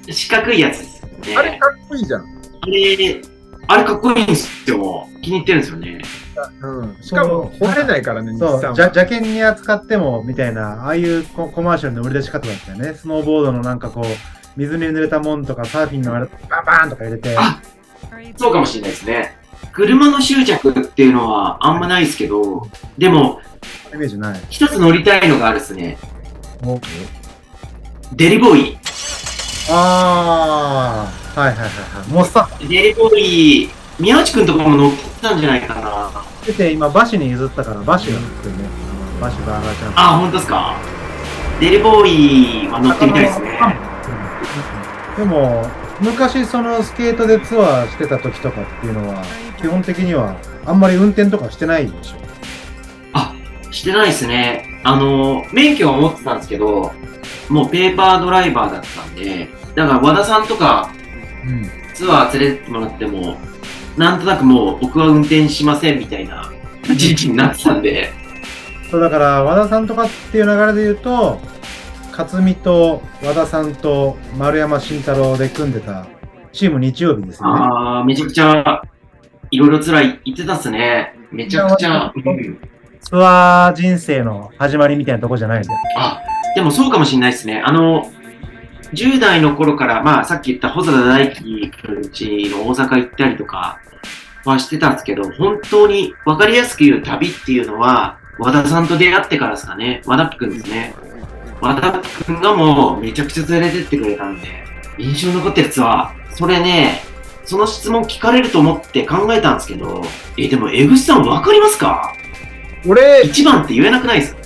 [0.09, 1.37] 四角いやつですね。
[1.37, 2.21] あれかっこいいじゃん。
[2.21, 3.23] あれ、
[3.69, 5.07] あれかっこいいんですよ。
[5.23, 6.03] 気に入ってるんですよね。
[6.63, 6.97] うん。
[7.01, 12.95] しかも、掘れないからね、日そう、産じゃ邪険に扱っても、みたいな、ああいうココマーシャルの売り出し方だったよね。
[12.95, 14.05] スノーボードのなんかこう、
[14.57, 17.61] 水に濡れたもんとか、サーフィンのあれ、バンバーンとか入れて、あ
[18.37, 19.37] そうかもしれないですね。
[19.73, 22.67] 車の執着っていうのはあんまないですけど、
[22.99, 23.41] でも、
[23.93, 24.41] イメージない。
[24.51, 25.99] 一つ乗りたいのがあるですね。
[26.65, 26.81] お
[28.15, 28.79] デリボーイ。
[29.71, 32.09] あー、はいはいはいはい。
[32.13, 36.11] モッサデリボーイ、宮内くんとかも乗ってたんじゃないかな。
[36.45, 38.65] 出て、今、バシに譲ったから、バシが乗ってるね。
[38.65, 40.77] あのバシバーガーチャンピオンあ、本当ですか。
[41.61, 43.90] デリボーイは乗ってみたいですね。
[45.21, 45.65] でも、
[46.01, 49.23] 昔そのスケートでツアーしてた時とかっていうのは、
[49.59, 50.35] 基本的には
[50.67, 52.21] あんまり運転とかしてないでしょ？
[53.73, 54.81] してないですね。
[54.83, 56.93] あの、免許は持ってたんですけど、
[57.49, 60.91] もうペーパードライバーだったんで、だから和田さんとか
[61.47, 61.71] うん。
[61.95, 63.37] ツアー連れてってもらっても、
[63.97, 66.51] なんとなくもう僕は運転しませんみたいな
[66.97, 68.11] 時期になってたんで、
[68.91, 71.41] そうだから、和田さんとかっていう流れで言うと、
[72.25, 76.07] 勝美と和田さんと丸山慎太郎で組んでた
[76.53, 77.61] チーム日曜日ですよね。
[77.63, 78.83] あー、めちゃくちゃ
[79.51, 81.15] いろいろ辛い言ってたっすね。
[81.31, 82.13] めちゃくちゃ。
[82.15, 85.79] うんツアー人生の始まりみたいなとこじゃないんだよ。
[85.97, 86.21] あ、
[86.55, 87.63] でもそうかもしれないですね。
[87.65, 88.11] あの、
[88.93, 93.81] 10代の頃から、まあさっき言った細田大輝くんちの大阪行ったりとか
[94.45, 100.03] はしてたんですけど、本当に分かりやすく言う旅っていうのは、和田さんと出会ってからですかね。
[100.05, 100.95] 和田くんですね。
[101.61, 104.49] 和田くんがもうめちゃくちゃ連れてってくれたんで、
[104.99, 106.35] 印象に残ってるツアー。
[106.35, 107.03] それね、
[107.45, 110.03] その質問聞かれると思って考えたんですけど、
[110.37, 112.15] え、でも江口さん分かりますか？
[112.87, 114.41] 俺、一番って言えなくないですか？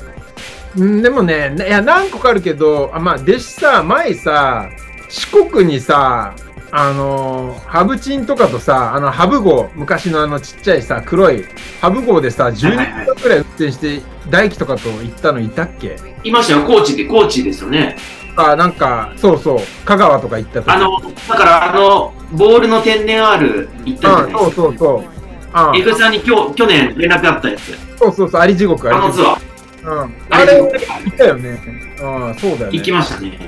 [0.76, 4.68] うんでもね、いや、何個かあるけど、あまあ、弟子さ、前さ、
[5.08, 6.34] 四国にさ、
[6.76, 11.44] あの、ハブチンとかとさ、あの、ハブ号、昔のあのちっちゃいさ、黒い、
[11.80, 15.96] ハブ号でさ、12時間くらい運転して、大輝とかと行ったのいたっけ？
[16.24, 17.96] いましたよ、高知で、高知ですよね。
[18.34, 24.38] あ、なんか、そうそう、香川とか行った時あの、だからあの、ボールの天然 R 行ったじゃないうん、ですか。
[24.40, 25.04] そうそうそう。
[25.52, 27.78] あエグさんに今日、去年連絡あったやつ。
[28.00, 29.30] そうそうそう、あり地獄、あり地獄。
[29.30, 29.38] あの
[29.84, 30.02] ツアー。
[30.02, 30.14] うん。
[30.30, 30.66] あれ、行
[31.14, 31.60] ったよね。
[32.02, 32.78] ああ、そうだよね。
[32.78, 33.38] 行きましたね。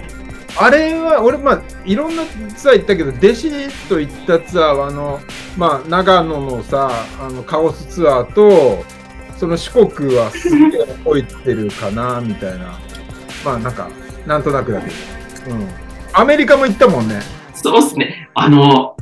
[0.59, 2.25] あれは、俺、まあ、いろんな
[2.57, 5.21] ツアー行ったけど、弟子と行ったツアーは、あの、
[5.57, 6.91] まあ、長野のさ、
[7.21, 8.85] あの、カオスツアーと、
[9.37, 12.79] その四国はすげえ覚えてるかな、みたいな。
[13.45, 13.89] まあ、なんか、
[14.27, 14.89] なんとなくだけ
[15.51, 15.57] ど。
[15.57, 15.69] うん。
[16.15, 17.21] アメリカも行ったもんね。
[17.55, 18.31] そうっすね。
[18.35, 18.97] あの、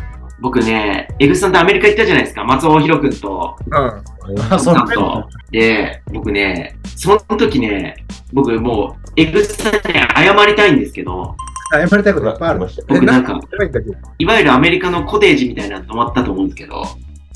[0.45, 2.45] 僕ね、エグさんとアメリカ行ったじゃないですか。
[2.45, 4.39] 松尾弘くんと、うん。
[4.53, 5.27] あ、そうさんと。
[5.51, 7.97] で、僕ね、その時ね、
[8.31, 9.81] 僕もう、エグさんに
[10.15, 11.35] 謝りたいんですけど、
[11.73, 12.69] 謝りたいこといっぱいある。
[12.87, 13.91] 僕なんか、ないんだけ？
[13.91, 13.97] ど。
[14.19, 16.85] いわゆるアメリカのコテージみたいなの泊まったと思うんですけど、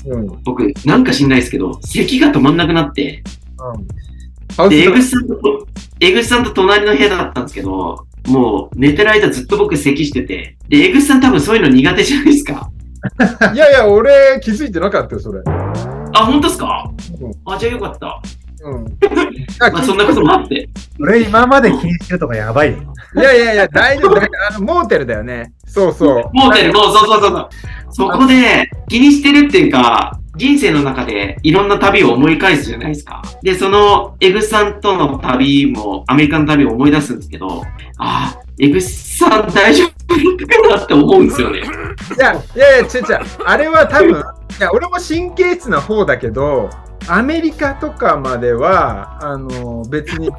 [0.05, 0.29] うん。
[0.29, 0.43] うん。
[0.43, 3.23] 僕、なんか知んないですけど、咳が止まんなくなって、
[4.55, 5.67] ハウスで、江口さんと、
[5.99, 12.69] 江口さんと隣の部屋だったんですけど、もう寝てる間ずっと僕咳してて、で、江口さん多分そういうの苦手じゃないですか。
[13.53, 15.41] いやいや、俺、気づいてなかったよ、それ。
[16.13, 16.89] あ、本当ですか？
[17.21, 18.21] うんあ、じゃあよかった。
[18.63, 18.83] うん。
[19.73, 20.67] まあそんなこともあって。
[20.99, 22.77] 俺今まで気にしてるとかやばいよ。
[23.15, 24.17] いやいやいや、大丈夫。
[24.19, 25.53] あの、モーテルだよね。
[25.65, 26.23] そうそう。
[26.33, 27.49] モーテルの、そうそうそうそう。
[27.91, 33.21] そこで気にしてるっていうか、人生の中でいろんな旅を思い返すじゃないですか。
[33.41, 37.63] で、その、エグさんとの旅も、アメリカの旅を思い出すんですけど、
[37.97, 41.27] ああ、エグさん大丈夫かなって思うん。
[41.27, 41.59] ですよね。
[41.59, 41.61] い
[42.19, 43.19] や、いやいや、違う違う。
[43.45, 44.13] あれは多分、い
[44.61, 46.69] や、俺も神経質な方だけど、
[47.07, 50.29] アメリカとかまでは、あの、別に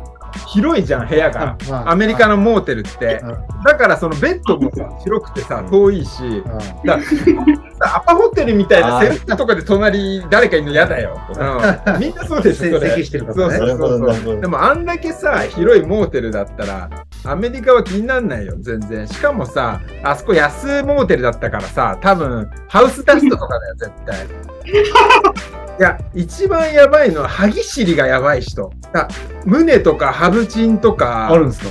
[0.46, 1.56] 広いじゃん、部屋が。
[1.86, 3.22] アメリカのモーテルって。
[3.64, 6.42] だから、そのベッドもさ、広くてさ、遠いし、
[6.84, 6.98] だ
[7.82, 11.18] アパホテルみたいなセルフとかで隣誰かいるの嫌だよ。
[11.30, 12.90] うん、 みんなそうでしょ、それ。
[12.90, 13.58] 咳してるからね。
[13.58, 14.40] そうそうそう。
[14.40, 16.90] でもあんだけさ、広いモーテルだったら、
[17.24, 19.06] アメリカは気になんないよ、全然。
[19.08, 24.26] しかもさ、あそこ安モーテルだったからさ、多分、ハウスダストとかだよ、絶対。
[25.78, 28.70] いや、一番やばいのは、歯ぎしりがやばい人。
[28.92, 29.08] あ
[29.46, 31.70] 胸とかハブチンとかあ、るんですか？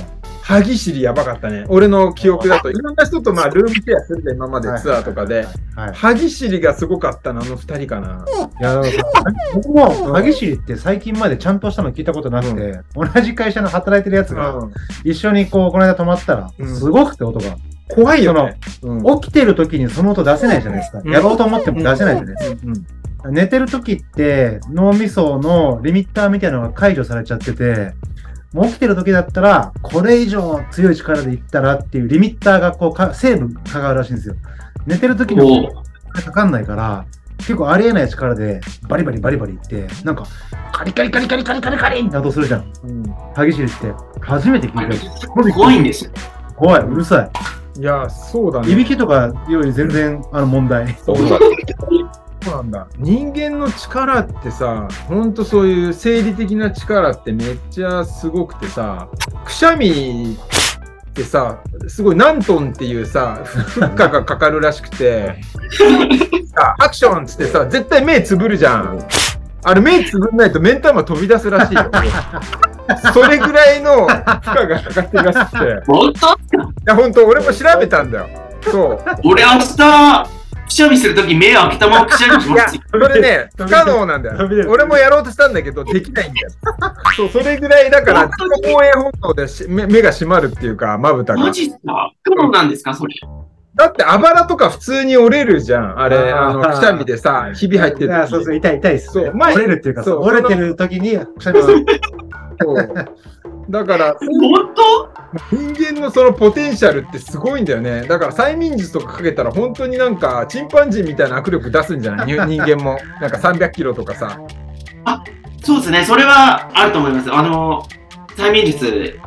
[0.50, 1.64] 歯ぎしりやばかったね。
[1.68, 2.70] 俺の記憶だと。
[2.70, 5.46] いろんな人とまあ、ルームシェアするで、今までツアーとかで。
[5.76, 5.92] はい。
[5.94, 8.24] 歯ぎしりがすごかったの、あの二人かな。
[8.60, 9.02] いや、だからさ
[9.54, 14.72] 僕も、歯ぎしりって最近までちゃんとしたの聞いたことなくて、同じ会社の働いてるやつが、うん
[15.04, 17.56] 一緒にこう、この間泊まったら、うんすごくて音が。
[17.88, 18.58] 怖いよね。
[18.82, 21.00] うん起きてる時にその音出せないじゃないですか。
[21.04, 22.62] うんやろうと思っても出せないじゃないですか。
[22.64, 22.86] うん
[23.28, 27.92] 寝てる時って脳みそのリミッターみたいなのが解除されちゃってて、
[28.52, 34.34] もう起きてる時だったら、これ以上強い力でいったらっていうリミッターがこうか、セーブかかるらしいんですよ。
[34.86, 35.68] 寝てる時に
[36.12, 37.04] かかんないから、
[37.38, 40.24] 結構ありえない力でバリバリバリバリいって、なんか、
[40.72, 42.72] カリカリカリカリカリカリカリって音するじゃん。
[42.84, 43.92] うん歯ぎしりって。
[44.20, 45.06] 初めて聞いた
[45.48, 45.52] よ。
[45.54, 46.10] 怖いんですよ。
[46.56, 47.30] 怖い、うるさ
[47.78, 48.66] いや、そうだい。
[48.66, 48.72] ね。
[48.72, 50.94] いびきとかより全然あの問題。
[51.04, 51.38] そうだ。
[52.42, 52.88] そうなんだ。
[52.96, 59.08] 人間の力ってさ、ほんとそういう生理的な力ってめっちゃすごくてさ、
[59.44, 60.38] くしゃみ
[61.10, 65.36] ってさ、すごい何トンっていうさ、負荷がかかるらしくて、
[66.54, 69.06] さアクションっつってさ、絶対目つぶるじゃん。
[69.62, 71.90] あれ目つぶんないと目ん玉飛び出すらしいよ。
[73.12, 75.66] それぐらいの負荷がかかってるらしくて。
[75.66, 76.26] い本当
[76.86, 78.28] や、ほんと、俺も調べたんだよ。
[78.62, 78.98] そう。
[79.24, 80.39] 俺明日、
[80.70, 84.30] くしゃみするとき目開けたままくしゃみしいやますよ。、それね、 不可能なんだ。
[84.36, 86.48] よ俺もやろうとしたんだけど、できないんだよ。
[87.16, 88.30] そう、それぐらいだから、
[88.62, 91.50] 防衛本能でし目目が閉まるっていうか、まぶたがマ。
[91.50, 92.12] ジっすか？
[92.22, 92.94] 不可能なんですか？
[92.94, 93.14] それ。
[93.74, 96.00] だって、あばらとか普通に折れるじゃん。
[96.00, 99.24] あれ、あの、くしゃみでさ、ひび入ってるそうそう、痛い痛いっす、ね。
[99.26, 101.84] そう前折れるっていうか、そう折れてる時に、くしゃみする。
[102.60, 102.94] そう
[103.70, 105.56] だから、本当？
[105.56, 108.02] 人間のそのポテンシャルってすごいんだよね。
[108.02, 112.26] だから催眠術とかかけたら本当になんかチンパンジーみたいな握力出すんじゃない？
[112.26, 112.98] 人人間も。
[113.20, 114.40] なんか300キロとかさ。
[115.62, 116.04] そうですね。
[116.04, 117.32] それはあると思います。
[117.32, 117.86] あの、
[118.36, 119.18] 催眠術、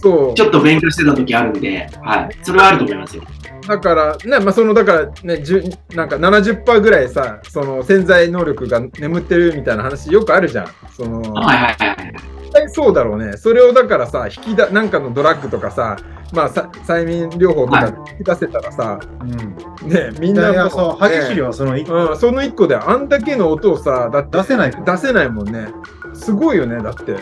[0.00, 0.34] そう。
[0.34, 2.38] ちょっと勉強してた時あるんで、はい。
[2.42, 3.24] それはあると思いますよ。
[3.66, 5.64] だから、ね、まあ、その、だからね、じゅ
[5.94, 10.68] なんか70%ぐらいさ、その潜在能力が眠ってるみたいな話よくあるじゃん。
[10.96, 11.98] その、はいはいはいはい。
[12.14, 13.36] 絶対そうだろうね。
[13.36, 15.96] それをだからさ、引きだ、なんかのドラッグとかさ、
[16.32, 19.88] まあ、さ催眠療法とか引き出せたらさ、うん。
[19.88, 24.84] ね、みんなもそう、歯ぎしりはその一個うん、その一個であんだけの音をさ、だって出せない。
[24.84, 25.68] 出せないもんね。
[26.14, 27.16] すごいよね、だって。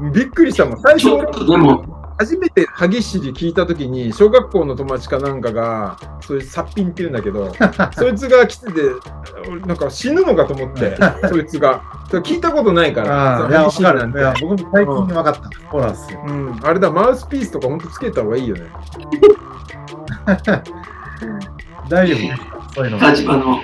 [0.14, 0.80] びっくりしたもん。
[0.80, 7.50] 最初俺ちょっとでも、初めて歯ぎしり聞いたときに、小学校の友達かなんかが、そういうサッピンって言うんだけど、
[7.96, 8.72] そいつが来てて、
[9.50, 10.98] 俺なんか死ぬのかと思って、
[11.28, 11.82] そいつが。
[12.10, 13.84] 聞いたことないから、歯ぎしり。
[13.84, 15.40] なんて僕も最近分かった。
[15.70, 16.20] ホラーっすよ。
[16.26, 18.64] うん、あれだ、マウスピースとかほんとつけた方がいいよね。
[21.88, 22.16] 大丈
[22.68, 22.74] 夫？
[22.74, 22.98] そういうの。
[22.98, 23.60] 火事場の、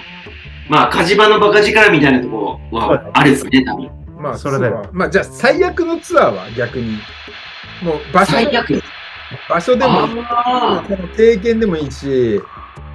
[0.70, 3.90] まあ、火事場のバカ力みたいなとこは、あれですね、多分。
[4.18, 6.98] まあ、それだようかまあ、じゃあ、最悪のツアーは逆に。
[7.82, 8.82] もう場所最悪。
[9.48, 10.08] 場所でも
[11.16, 12.40] 経験でもいいし、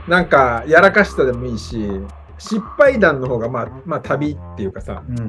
[0.08, 1.78] なんかやらかしたでもいいし、
[2.38, 5.18] 失敗談の方がまあ、まあ旅っていうかさ、うん。
[5.20, 5.22] う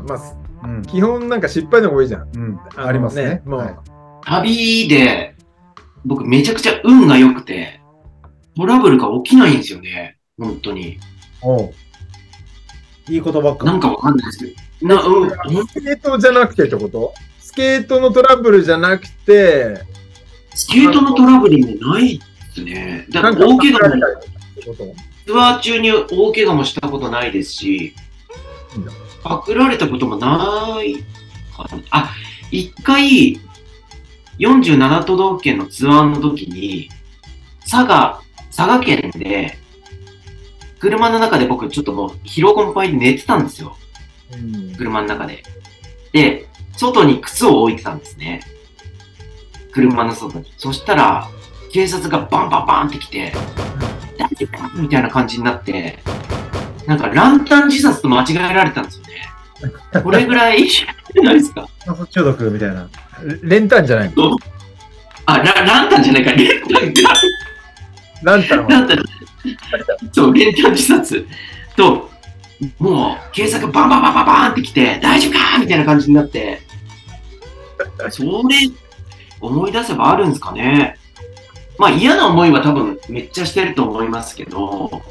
[0.00, 0.82] んまあ、うん。
[0.82, 2.36] 基本なんか失敗の方が多いじゃん。
[2.36, 2.58] うん。
[2.76, 3.42] ありますね。
[3.44, 3.76] もう、はいー
[4.24, 5.34] 旅で、
[6.04, 7.80] 僕めちゃくちゃ運が良くて、
[8.56, 10.16] トラブルが起きないんですよね。
[10.38, 10.98] 本当に。
[11.42, 11.72] おう
[13.08, 13.66] いいことばっか。
[13.66, 14.46] なんかわかんないですけ
[14.86, 14.94] ど。
[14.94, 15.30] な、うん、
[15.68, 17.12] スケートじゃなくてってこと？
[17.35, 19.80] スケートのトラブルじゃなくて、
[20.54, 22.24] スケートのトラブルもないで
[22.54, 23.06] すね。
[23.10, 24.94] だから大怪我も、
[25.26, 27.94] ツアー中に大怪我もしたことないですし
[29.22, 30.94] パクられたこともない
[31.56, 31.82] かな。
[31.90, 32.10] あ、
[32.50, 33.40] 一回、
[34.38, 36.90] 47都道府県のツアーの時に、
[37.68, 38.20] 佐賀、
[38.54, 39.58] 佐賀県で、
[40.78, 43.76] 車の中で僕ちょっともう疲労困憊で寝てたんですよ。
[44.32, 45.42] うん車の中で。
[46.12, 46.46] で、
[46.76, 48.40] 外に靴を置いてたんですね。
[49.72, 50.52] 車の外に。
[50.56, 51.28] そしたら、
[51.72, 53.32] 警察がバンバンバンって来て、
[54.18, 55.98] 大丈夫かみたいな感じになって、
[56.86, 60.02] なんかランタン自殺と間違えられたんですよね。
[60.02, 61.68] これぐらいじゃないですか？
[62.10, 62.88] 中毒みたいな。
[63.42, 64.36] 練炭じゃないの？
[65.26, 67.14] あ、ラランタンじゃないか、レンタンか。
[68.22, 68.68] ランタンは？
[68.68, 69.04] ランタン。
[70.12, 71.26] そう、レンタン自殺
[71.76, 72.10] と、
[72.78, 76.62] もう、警察がバンバンバンバンバンって来て、大丈夫かみたいな感じになって、
[78.10, 78.28] それ、
[79.40, 80.98] 思い出せばあるんですかね。
[81.78, 85.02] まあ嫌な思いは多分めっちゃしてると思いますけど、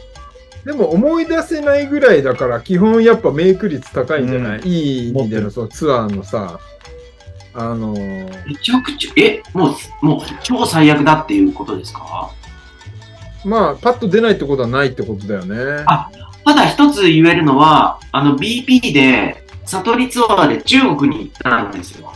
[0.65, 6.59] でも思い出せないぐらいだから、基本やっぱメイク率高いんじゃない、いい意味でのそのツアーのさ、
[7.53, 8.47] あのー。
[8.47, 12.31] めちゃくちゃ、え、もう、もう超最悪だっていうことですか？
[13.45, 15.83] まあ、パッと出ないってことはないってことだよね。
[15.85, 16.09] あ
[16.43, 22.11] ただ一つ言えるのは、あの BP で、悟りツアーで中国に行ったんですよ。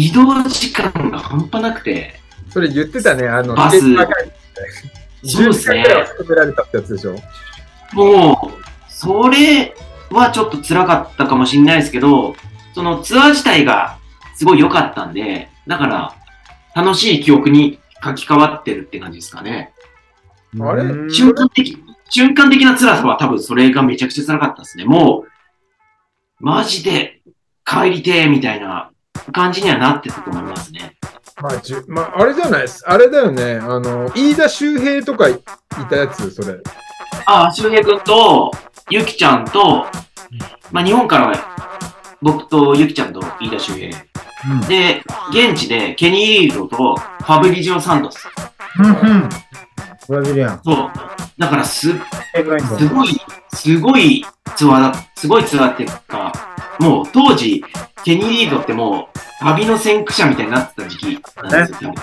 [0.00, 2.14] 移動時間が半端なくて、
[2.48, 4.32] それ言ってたね、あの、バスチケット高い
[5.24, 7.16] 10そうですね時間ぐらいは止められたってやつでしょ？
[7.92, 9.74] もう、それ
[10.10, 12.34] はちょっと辛かったかもしれないですけど、
[12.74, 13.98] そのツアー自体が
[14.36, 16.14] すごい良かったんで、だから、
[16.74, 19.74] 楽しい記憶に書き換わってるって感じですかね。
[20.58, 20.84] あれ？
[20.84, 24.84] うん瞬間的に瞬間的な辛さは多分それがめちゃくちゃ辛かったですね。
[24.84, 25.26] も
[26.40, 27.20] う、マジで
[27.64, 28.90] 帰りてーみたいな
[29.32, 30.96] 感じにはなってたと思いますね。
[31.42, 32.84] まあ、じゅまあ、あれじゃないです。
[32.86, 33.58] あれだよね。
[33.62, 35.36] あの、飯田周平とかいい
[35.88, 36.58] たやつ、それ。
[37.26, 38.50] ああ、周平くんと、
[38.90, 39.86] ゆきちゃんと、
[40.70, 41.34] まあ日本からは
[42.20, 43.96] 僕とゆきちゃんと飯田周平。
[44.52, 48.26] うんで、現地でケニー・リードとファブリジオ・サントス。
[50.10, 50.60] ブラジリアン。
[50.64, 50.90] そう。
[51.38, 51.96] だからす、す
[52.88, 53.20] ごい、
[53.54, 54.26] すごい
[54.56, 56.32] ツアーだ、すごいツアーっていうか、
[56.80, 57.62] もう当時、
[58.02, 61.94] ケニー・リードってもう旅の先駆者みたいになってた時期なんですよ。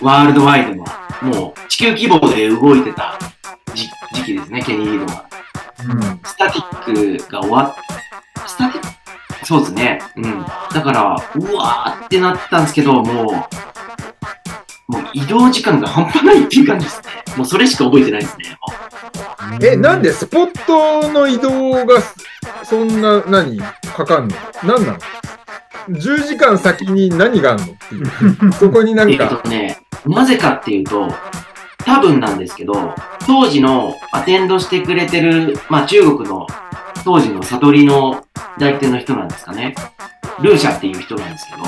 [0.00, 0.86] ワールドワイドの、
[1.20, 3.18] もう地球規模で動いてた
[3.74, 5.26] 時時期ですね、ケニー・リードが。
[6.24, 7.74] スタティックが終わっ、
[8.46, 8.86] スタティッ
[9.40, 9.46] ク？
[9.46, 10.00] そうですね。
[10.16, 10.46] うん。
[10.72, 13.34] だから、うわーってなったんですけど、もう、
[14.88, 17.08] もう移動時間が半端ないっていう感じですね。
[17.36, 18.58] もうそれしか覚えてないですね。
[19.62, 22.00] え、なんでスポットの移動が
[22.64, 24.36] そんな、何かかんの？
[24.64, 24.98] 何なの
[25.90, 28.02] ?10 時間先に何があんのってい
[28.48, 28.52] う。
[28.58, 31.12] そこになんえっか、とね、なぜかっていうと、
[31.84, 32.94] 多分なんですけど、
[33.26, 36.46] 当時のアテンドしてくれてる、まあ中国の
[37.04, 38.24] 当時の悟りの
[38.58, 39.74] 代理店の人なんですかね。
[40.40, 41.62] ルーシャっていう人なんですけど、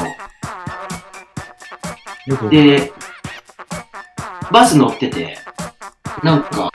[2.51, 2.93] で、
[4.51, 5.39] バス乗ってて、
[6.23, 6.71] なんか、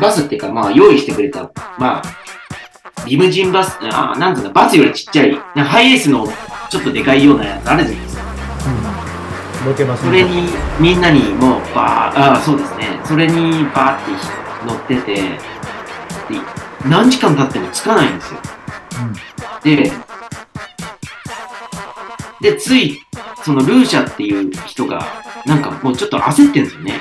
[0.00, 2.02] バスっていうか、まあ、用意してくれた、まあ、
[3.06, 6.26] リムジンバス、あなんていうの、バスよりちっちゃい、ハイエースの
[6.70, 8.22] ちょっとでかいようなやつあるじゃないですか。
[9.66, 10.48] ロケバスそれに、
[10.78, 13.00] みんなにもう、バー、ああ、そうですね。
[13.04, 14.10] それにバーって
[14.66, 15.30] 乗ってて、で
[16.88, 18.40] 何時間経ってもつかないんですよ。
[19.62, 19.92] で、
[22.40, 23.02] で、つい、
[23.44, 25.06] そのルーシャっていう人が、
[25.46, 27.00] なんかもうちょっと焦ってんですよね。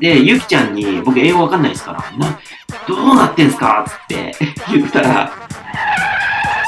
[0.00, 2.38] で、ゆきちゃんに、僕英語わかんないですから、な、
[2.86, 3.84] どうなってんすか？
[3.86, 4.34] つって
[4.70, 5.32] 言ったら、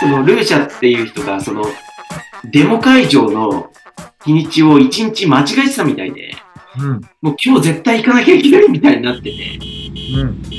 [0.00, 1.64] そのルーシャっていう人が、その、
[2.50, 3.70] デモ会場の
[4.24, 6.34] 日にちを一日間違えてたみたいで、
[6.78, 7.00] うん。
[7.20, 9.58] もう今日絶対行かなきゃいけないみたいになってて、
[10.16, 10.42] うん。
[10.44, 10.50] そ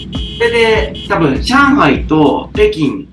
[0.43, 3.07] れで、多分、上海と北京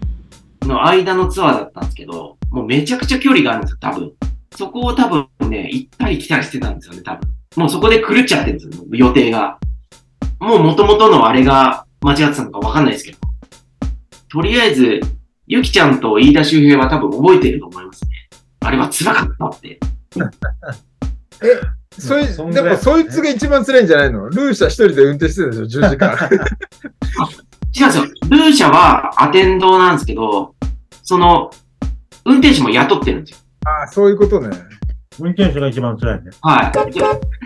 [0.62, 4.12] の間のツアーだったんですけど、もうめちゃくちゃ距離があるんですよ、多分。
[4.54, 7.30] そこを多分ね、行ったり来たりしてたんですよね、多分。
[7.56, 9.58] もうそこで狂っちゃってるんですよ、予定が。
[10.40, 13.18] もう元々のあれが間違ってたのかわかんないですけど。
[14.28, 15.00] とりあえず、
[15.46, 18.10] ゆきちゃんと飯田周平は多分覚えてると思いますね。
[18.60, 19.78] あれは辛かったって。
[21.98, 24.28] そい、そでもそいつが一番辛いんじゃないの？
[24.28, 26.12] ルーシャ一人で運転してるでしょ ?10 時間。
[27.74, 28.04] 違うんですよ。
[28.30, 30.54] ルーシャはアテンドなんですけど、
[31.02, 31.50] その、
[32.26, 33.38] 運転手も雇ってるんですよ。
[33.64, 34.50] ああ、そういうことね。
[35.18, 36.30] 運転手が一番辛いね。
[36.42, 36.92] はい。
[36.92, 37.00] で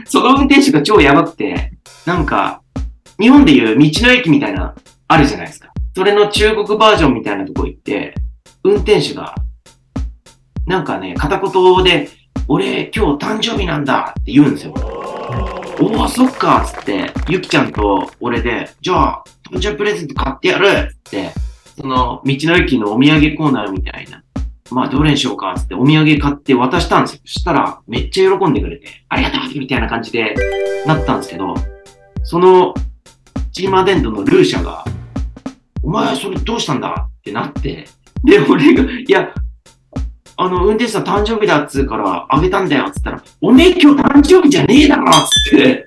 [0.07, 1.73] その運転手が超やばくて、
[2.07, 2.63] なんか、
[3.21, 4.75] 日本でいう道の駅みたいな、
[5.07, 5.69] あるじゃないですか。
[5.95, 8.15] それの中国バージョンみたいなとこ行って、
[8.65, 9.35] 運転手が、
[10.67, 12.09] なんかね、片言で、
[12.49, 14.75] 俺今日誕生日なんだって言うんですよ。
[15.81, 21.33] おお、そっかっつって、ゆきちゃんと俺で、じゃあ、誕生日プレゼント買ってやるって、
[21.79, 24.23] その、道の駅のお土産コーナーみたいな。
[24.71, 27.21] まあ、どれにしようかってお土産買って渡したんですよ。
[27.25, 30.35] そしたら、めっちゃ喜んでくれて、ありがとうみたいな感じで
[30.87, 31.55] なったんですけど、
[32.23, 32.75] その、
[33.53, 34.85] チーマーデントのルーシャが、
[35.83, 37.89] お前それどうしたんだってなって、
[38.23, 39.35] で、俺が、いや、
[40.37, 45.15] あの、運転手さん誕生日だっつうから、あげたんだよっつったら、おめえ今日誕生日じゃねえだろっ
[45.49, 45.87] つって、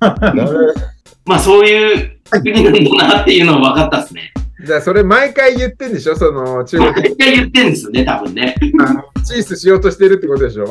[1.26, 4.32] まあそういう国なんだなっていうのは分かったっすね。
[4.64, 6.16] じゃあそれ毎回言ってんでしょ？
[6.16, 8.54] その中国毎回言ってんですよね、多分ね。
[8.86, 10.66] あのチースしようとしてるってことでしょ？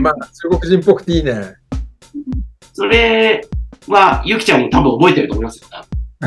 [0.00, 0.14] まあ
[0.50, 1.54] 中国人っぽくていいね。
[2.72, 3.46] それ
[3.88, 5.68] は、ゆきちゃんも多分覚えてると思いますよ。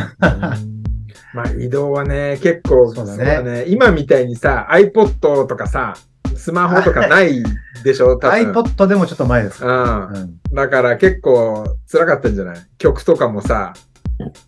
[1.35, 5.93] まあ移動はね、結構そうだね今みたいにさ、iPod とかさ、
[6.35, 7.43] スマホとかない
[7.83, 8.17] でしょ？
[8.17, 8.51] 多分。
[8.51, 10.13] iPod でもちょっと前ですかうん。
[10.13, 10.19] ら。
[10.21, 10.39] うん。
[10.55, 12.57] だから結構辛かったんじゃない？
[12.79, 13.73] 曲とかもさ、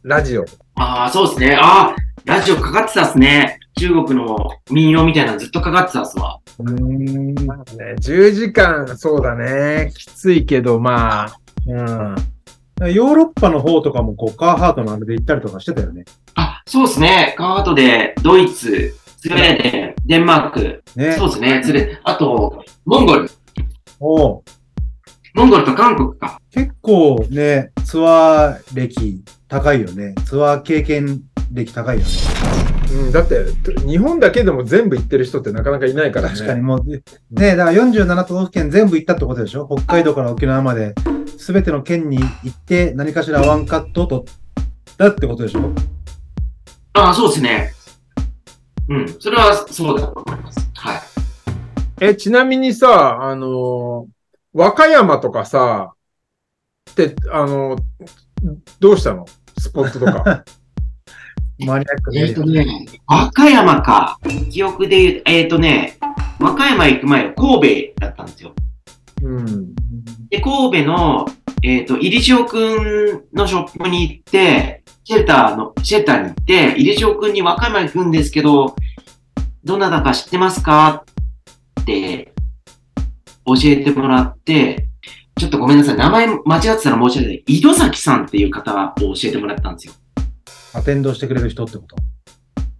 [0.03, 0.45] ラジオ。
[0.75, 1.57] ああ、そうですね。
[1.59, 1.95] ああ、
[2.25, 3.59] ラジオかかってたっすね。
[3.79, 6.39] 中国の民謡みたいなのずっとかかってたっすわ。
[6.59, 6.73] ね、
[7.99, 9.91] 10時間、そうだね。
[9.95, 11.35] きついけど、まあ、
[11.67, 12.93] うん。
[12.93, 16.03] ヨーロッパの方とかもこう、カーハートのあれで行ったりとかしてたよね。
[16.35, 17.35] あ、そうですね。
[17.37, 20.83] カートで、ドイツ、スウェーデン、デンマーク。
[20.95, 21.13] ね。
[21.13, 21.61] そうですね。
[21.63, 23.29] つれ、あと、モンゴル。
[23.99, 24.43] おう
[25.35, 26.41] モンゴルと韓国か。
[26.51, 30.15] 結構ね、ツアー歴高いよね。
[30.25, 32.09] ツアー経験歴高いよね。
[32.93, 33.47] うん、だって、
[33.85, 36.35] 日本だけでも全部行ってる人ってなかなかいないからね。
[36.35, 37.01] 確かにもう、ね、
[37.57, 39.67] だから47都道府県全部行ったってことでしょ？
[39.69, 40.95] 北海道から沖縄まで
[41.37, 44.25] すべての県に行って何かしらワンカットを取っ
[44.97, 45.73] たってことでしょ？
[46.93, 47.73] ああ、そうですね。
[48.87, 49.17] うん。
[49.19, 50.71] それはそうだと思います。
[50.75, 50.99] はい。
[51.99, 54.05] え、ちなみにさ、あのー
[54.53, 55.93] 和歌山とかさ、
[56.89, 57.81] って、あのー
[58.79, 59.27] どうしたの？
[59.61, 60.43] スポットとか。
[61.63, 62.33] マニアックでえっ、。
[62.33, 62.65] とね、
[63.05, 64.17] 和歌山か。
[64.49, 65.99] 記憶で言うと、えっ、とね、
[66.39, 68.53] 和歌山行く前は神戸だったんですよ。
[69.21, 69.75] うん。
[70.29, 71.27] で、神戸の、
[71.61, 78.75] えっ、と、入塩くんのショップに行って、シェルターの、シェルターに行って、入塩くんに和歌山行くんですけど、
[79.63, 81.03] どなたか知ってますか
[81.81, 82.33] って
[83.45, 84.87] 教えてもらって、
[85.37, 85.97] ちょっとごめんなさい。
[85.97, 87.43] 名前間違ってたら申し訳ない。
[87.47, 89.93] 井戸崎さんっていう方を教えてもらったんですよ。
[90.73, 91.95] アテンドしてくれる人ってこと？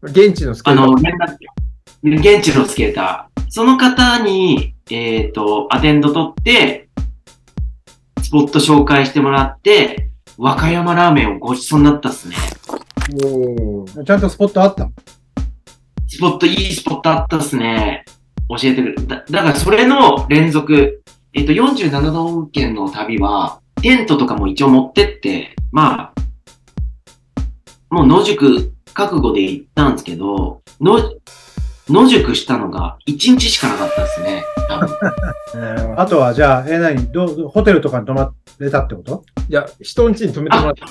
[0.03, 3.41] 現地のスケートあの、現地のスケーター。
[3.49, 6.90] その方に、えっ、と、アテンド取って、
[8.22, 12.36] スポット紹介してもらって、和歌山ラーメンをごちそうになったっすね。
[13.26, 14.86] おーちゃんとスポットあった？
[14.86, 14.91] の
[16.07, 18.06] スポット、いいスポットあったっすね。
[18.49, 19.07] 教えてくれる。
[19.07, 21.01] だだからそれの連続。
[21.34, 26.14] えっ、と、47道府県の旅は、テントとかも一応持ってって、まあ、
[27.90, 30.99] もう野宿覚悟で行ったんですけど、の
[31.88, 34.44] 野宿したのが1日しかなかったですね。
[34.68, 34.78] 多
[35.58, 37.12] 分あとは、じゃあ、え、何？
[37.14, 39.24] どうホテルとかに泊まれたってこと？
[39.48, 40.88] いや、人ん家に泊めてもらった。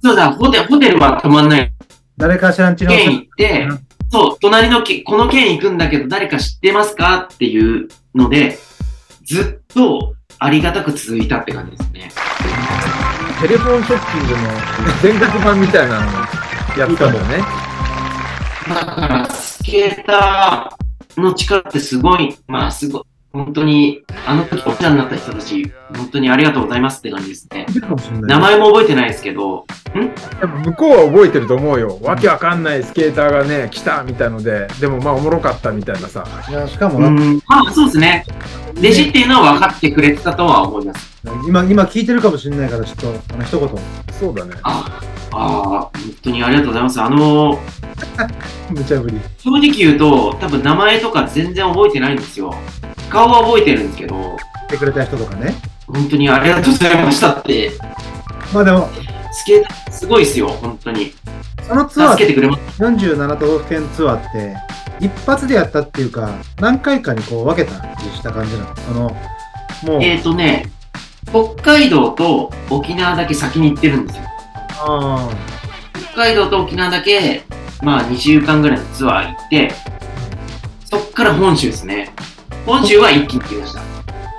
[0.00, 1.72] そうだ、ホテホテルは泊まんない。
[2.16, 3.68] 誰かしらんちの県行って、
[4.10, 8.58] そう、隣の県、この県行くんだけど誰か知ってますかっていうので、
[9.24, 12.10] ずっとありがたく続いたって感じですね。
[13.40, 14.42] テレフォンショッピングの
[15.02, 16.06] 全国版みたいなの
[16.78, 17.38] やったんだよね。
[18.68, 23.02] だから、スケーターの力ってすごい、まあすごい、
[23.34, 27.66] 本当に、あの時お世話になった人たち、本当にありがとうございますって感じですね。
[28.20, 31.98] 名前も覚えてないですけど、やっぱ向こうは覚えてると思うよ。
[32.00, 36.24] わけわかんないスケーターがね、来たみたいので、でもまあおもろかったみたいなさ。
[36.48, 38.24] いや、しかもな、うん、まあそうですね。
[38.78, 41.20] 弟子っていうのは分かってくれてたとは思います。
[41.44, 43.68] 今、今聞いてるかもしれないから、ちょっと、あの、一言。
[44.12, 44.54] そうだね。
[44.62, 45.00] あ
[45.32, 45.90] あ、本
[46.22, 47.02] 当にありがとうございます。
[47.02, 47.58] あの
[48.70, 49.18] 無茶ぶり。
[49.38, 52.54] 正直言うと、多分名前とか全然覚えてないんですよ。
[53.24, 54.36] 顔は覚えてるんですけど、
[54.68, 55.54] 来てくれた人とかね。
[55.86, 57.72] 本当にありがとうございましたって、
[58.52, 58.88] まあでも、
[59.32, 61.14] スケーターすごいですよ、本当に。
[61.66, 62.82] そのツアー助けてくれます。
[62.82, 64.56] 47都道府県ツアーって、
[65.00, 66.30] 一発でやったっていうか、
[66.60, 68.70] 何回かにこう分けたりした感じなの？
[68.90, 70.70] あの、もう、えっ、ー、とね、
[71.30, 74.24] 北海道と沖縄だけ先に行ってるんですよ。
[74.86, 75.30] あ
[76.12, 77.44] 北海道と沖縄だけ、
[77.82, 79.72] まあ2週間ぐらいのツアー行って、
[80.84, 82.10] そっから本州ですね。
[82.66, 83.80] 本州は一気に行きました。
[83.80, 83.84] ー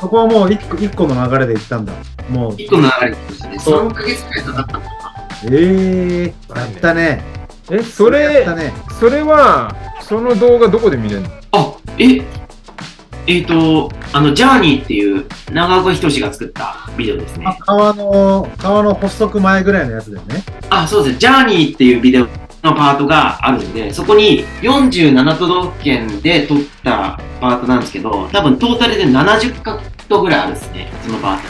[0.02, 1.94] そこはもう一個一個の流れで行ったんだ。
[2.30, 3.58] もう、一個の流れで行きましたね。
[3.58, 4.96] 3ヶ月くらいかかったのかな。
[5.44, 7.24] ええー、やったね。
[7.70, 8.74] え、それやった、ね。
[9.00, 11.30] それは、その動画どこで見れるの？
[11.52, 12.22] あ、え
[13.28, 17.56] えっ、と、あの、ジャーニーっていう長岡仁が作ったビデオですねあ。
[17.66, 20.44] 川の、川の発足前ぐらいのやつだよね。
[20.70, 21.18] あ、そうです。
[21.18, 22.28] ジャーニーっていうビデオ
[22.66, 31.42] のパートがあるんで、そこに47都道府県で撮ったパートなんですけど、多分トータルで70カットぐらいあるんですね、そのパート。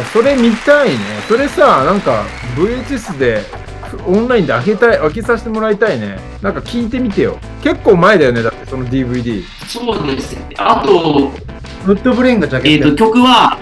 [0.00, 0.96] あそれ見たいね。
[1.26, 2.24] それさ、なんか
[2.56, 3.42] VHS で
[4.06, 6.18] オンラインで開けたい、開けさせてもらいたいね。
[6.42, 7.38] なんか聞いてみてよ。
[7.62, 9.42] 結構前だよね、だってその DVD。
[9.66, 10.54] そうですね。
[10.58, 11.32] あと、
[11.86, 13.58] ウッドブレインがジャケえっ、ットと、曲は、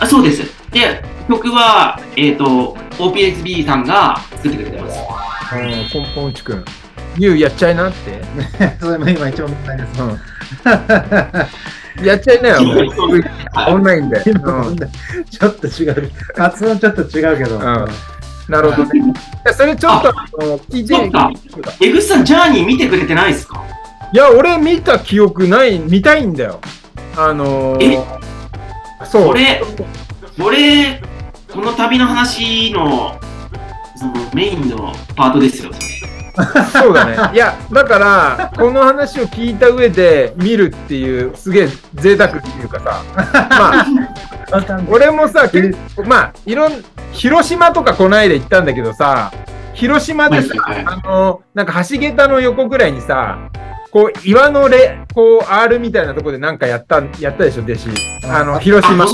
[0.00, 0.42] あ、そうです。
[0.72, 5.29] で、曲は、えっ、と、OPSB さんが作ってくれてます。
[5.52, 6.64] うん、ポンポンチくん。
[7.18, 8.20] ユウやっちゃいなって。
[8.62, 10.02] や それも今一番問題です。
[10.02, 10.20] うん。
[12.06, 12.88] やっちゃいなよ、もう。
[13.68, 14.16] オンラインで。
[14.18, 14.76] うん。
[14.76, 16.10] ちょっと違う。
[16.36, 17.58] 発音ちょっと違うけど。
[17.58, 17.62] ん
[18.48, 19.00] なるほどね。
[19.00, 19.02] い
[19.44, 21.10] や、それちょっと、あの聞いて
[21.84, 23.62] 江口さん、ジャーニー見てくれてないですか？
[24.12, 26.60] いや、俺見た記憶ない、見たいんだよ。
[27.16, 28.02] あのー、
[29.04, 29.26] そう。
[29.28, 29.62] これ、
[30.40, 31.00] これ、
[31.52, 33.18] この旅の話の、
[34.00, 35.70] そのメインのパートですよ、
[36.72, 37.34] そうだね。
[37.34, 43.02] いや、だから、この話を聞いた上で見るっていう、すげえ贅沢っていうかさ、
[44.56, 46.72] まあ、俺もさ、結構まあ、いろん、
[47.12, 49.30] 広島とかこないで行ったんだけどさ、
[49.74, 53.50] 広島でさ、はあの、なんか橋桁の横ぐらいにさ、
[53.90, 57.88] こう、岩のれ、こう、R みたいなとこでなんかやった、やったでしょ、弟子。
[58.32, 59.04] あの、広島。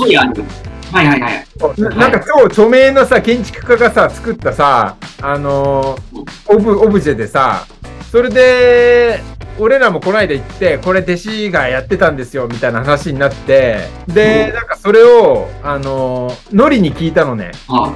[0.91, 1.45] はいはいはい。
[1.77, 7.65] ななんか超著名なさ、建築家がさ、作ったさ、あのーオブ、オブジェでさ、
[8.11, 9.21] それで、
[9.59, 17.51] 俺らもこの間行って、これ弟子がやってたんですよ、みたいな話になって、で、なんかそれを、あの、ノリに聞いたのね。
[17.67, 17.93] は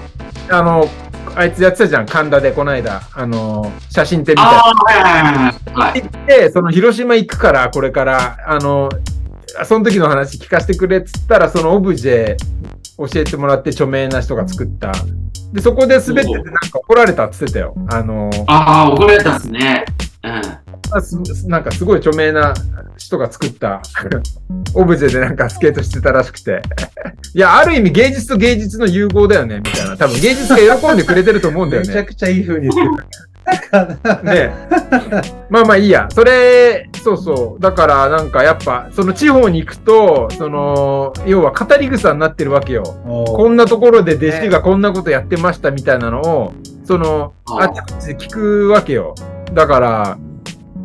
[0.50, 0.90] あの、
[1.36, 4.52] あいつやってたじゃん、神田でこの間、あの、写真展みたいな。
[4.52, 5.92] ああ、はいはいはいはい。
[5.92, 6.02] はい。
[6.02, 8.90] 行って、その広島行くから、これから、あの、
[9.66, 12.36] その時の話聞かせてくれっつったら、そのオブジェ
[13.08, 14.92] 教えてもらって著名な人が作った。
[15.54, 17.76] で、そこで滑っててなんか怒られたって言ってたよ。
[17.90, 19.86] あの、ああ、怒られたっすね。
[20.24, 21.50] うん。
[21.50, 22.54] なんかすごい著名な
[22.98, 23.82] 人が作った
[24.76, 26.62] オブジェでなんかスケートしてたらしくて。
[27.34, 29.98] いや、ある意味芸術と芸術の融合だよね、みたいな。
[29.98, 31.88] 多分芸術が喜んでくれてると思うんだよね。
[31.88, 32.92] めちゃくちゃいい風に言ってる。
[34.24, 34.54] ね
[35.50, 36.08] まあまあいいや。
[36.12, 37.62] それ、そうそう。
[37.62, 42.84] だからなんかやっぱ、その地方に行くと、その、要は語り草になってるわけよ。
[43.04, 46.54] こんなところで弟子がこんなことやってましたみたいなのを、
[46.86, 49.16] その、ああっちこっちで聞くわけよ。
[49.54, 50.18] だから、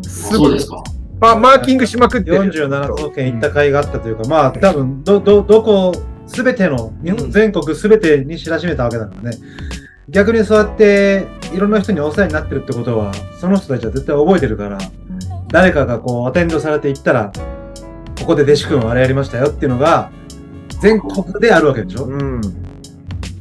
[0.02, 0.82] すごいそうですか。
[1.20, 2.38] まあ、マーキングしまくってる。
[2.38, 5.92] 47都道府県行った甲斐があったというか、まあ多分ど、ど、どこ、
[6.26, 9.38] すべての、日本全国すべてに知らしめたわけだからね。
[10.16, 14.78] 逆にそうやって、いろんな人にお世話になってるってことは、その人たちは絶対覚えてるから、
[15.48, 17.30] 誰かがこう、アテンドされて行ったら、
[18.18, 20.10] ここで弟子君あれやりましたよっていうのが、
[20.80, 22.06] 全国であるわけでしょ？
[22.06, 22.40] うん。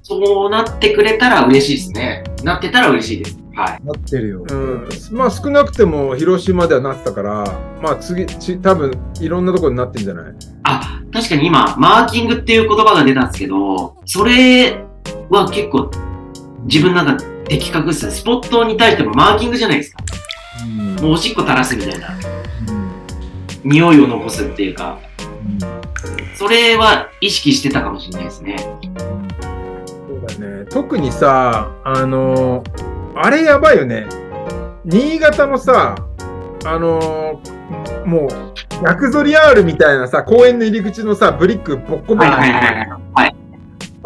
[0.03, 2.25] そうなってくれたら嬉しいですね。
[2.43, 3.39] なってたら嬉しいです。
[3.55, 3.85] はい。
[3.85, 4.45] なってるよ。
[4.49, 8.91] うん、まあ少なくても広島ではなってたから、まあ次、ち多分
[9.21, 10.33] いろんなところになってんじゃない？
[10.63, 14.83] あ、確かに今、マーキングっていう言葉が出たんですけど、それ
[15.29, 15.89] は結構
[16.65, 18.11] 自分なんか的確っすね。
[18.11, 20.03] スポットに対してもマーキングじゃないですか。
[21.01, 22.09] もうおしっこ垂らすみたいな。
[23.63, 24.99] 匂いを残すっていうか、
[26.35, 28.57] それは意識してたかもしれないですね。
[30.07, 30.65] そうだね。
[30.69, 34.07] 特にさ、あのーあれやばいよね。
[34.83, 35.95] 新潟のさ、
[36.65, 38.29] あのーもう、
[38.83, 43.35] 逆ゾリアールみたいなさ、公園の入り口のさ、ブリックボッコボコ、はいはいはいはい。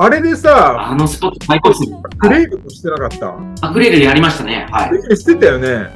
[0.02, 2.02] あれでさ、あのスポット最高ですね。
[2.20, 3.68] クレイブとしてなかった？
[3.68, 4.66] アクレルでやりましたね。
[4.72, 4.90] はい。
[4.92, 5.90] クレイブしてたよね。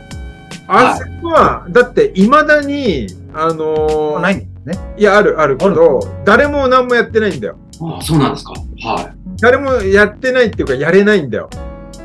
[0.67, 4.93] あそこは、だって、未だに、あのーないんだよね。
[4.97, 7.57] いや、ある、あるけど、誰も何もやってないんだよ。
[7.81, 8.51] あそうなんですか。
[8.83, 9.13] はい。
[9.39, 11.49] 誰もやってないっていうか、やれないんだよ。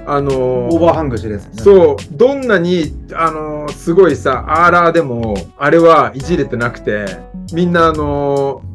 [0.06, 1.50] あのーオーバーハングしてるやつね。
[1.56, 7.06] そう、どんなに、あのーすごいさ、アーラーでも、あれはいじれてなくて、
[7.52, 8.67] みんなあのー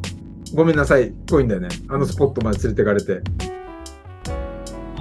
[0.54, 1.68] ごめんなさい、遠いんだよね。
[1.88, 3.22] あのスポットまで連れてかれて。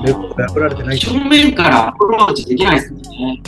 [0.03, 3.41] レコード破られてない正面からアプローチできないですね。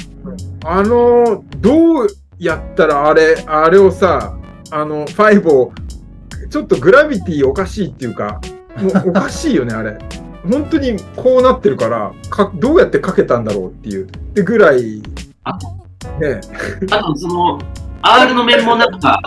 [0.64, 2.08] あのーどう
[2.38, 4.38] やったらあれ、あれをさ、
[4.72, 5.72] あの、5を、
[6.50, 8.40] ちょっとグラビティおかしいっていうか、
[8.78, 9.98] もうおかしいよね、あれ。
[10.50, 14.08] 本当にこうなってるから、かどうやってかけたんだろうっていう。
[14.34, 15.02] で、ぐらい、
[15.44, 15.58] あ
[16.20, 16.42] ね、
[16.92, 17.60] あと、その、
[18.02, 19.20] R の面もなんか、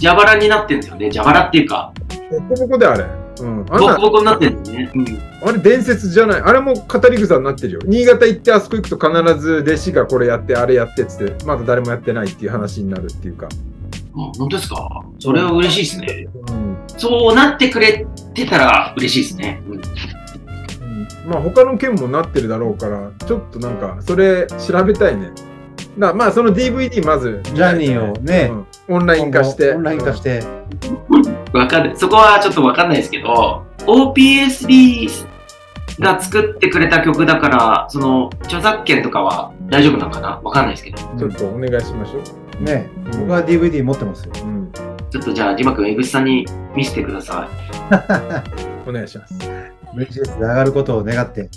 [0.00, 1.10] 蛇腹になってるんですよね。
[1.10, 1.92] 蛇腹っていうか、
[2.30, 3.04] ボコボコであれ。
[3.40, 3.64] うん。
[3.64, 4.92] ボコ、ボコになってるんですね。
[4.94, 5.48] うん。
[5.48, 6.40] あれ伝説じゃない。
[6.40, 7.80] あれも語り草になってるよ。
[7.84, 13.48] 新潟行ってあそこ行くと必ず弟子がこれやって、あれやってっつって、まだ誰もやってないっていう話になるっていうか。
[14.12, 15.04] あ本当ですか？
[15.18, 16.28] それは嬉しいですね。
[16.48, 16.76] うん。
[16.98, 19.62] そうなってくれてたら嬉しいですね。
[19.68, 19.80] うん。
[21.30, 25.30] まあ他の県もなってるだろうから、ちょっとなんか、それ調べたいね。
[25.98, 29.72] だまあその DVD まず、ジャーニーをねうんオンライン化して。
[29.72, 30.42] オンライン化して。
[31.52, 31.96] わかんない。
[31.96, 35.08] そこはちょっとわかんないですけど、OPSB
[36.00, 40.40] が作ってくれた曲だから、その、著作権とかは大丈夫なのかな？
[40.42, 40.96] わかんないですけど。
[40.96, 42.20] ちょっとお願いしましょ
[42.60, 42.62] う。
[42.64, 44.32] ね僕は DVD 持ってますよ。
[44.44, 44.72] うん。
[45.08, 46.44] ちょっとじゃあ、ジマ君、江口さんに
[46.74, 47.48] 見せてくださ
[48.88, 49.34] お願いします。
[49.94, 51.48] VHS で上がることを願って。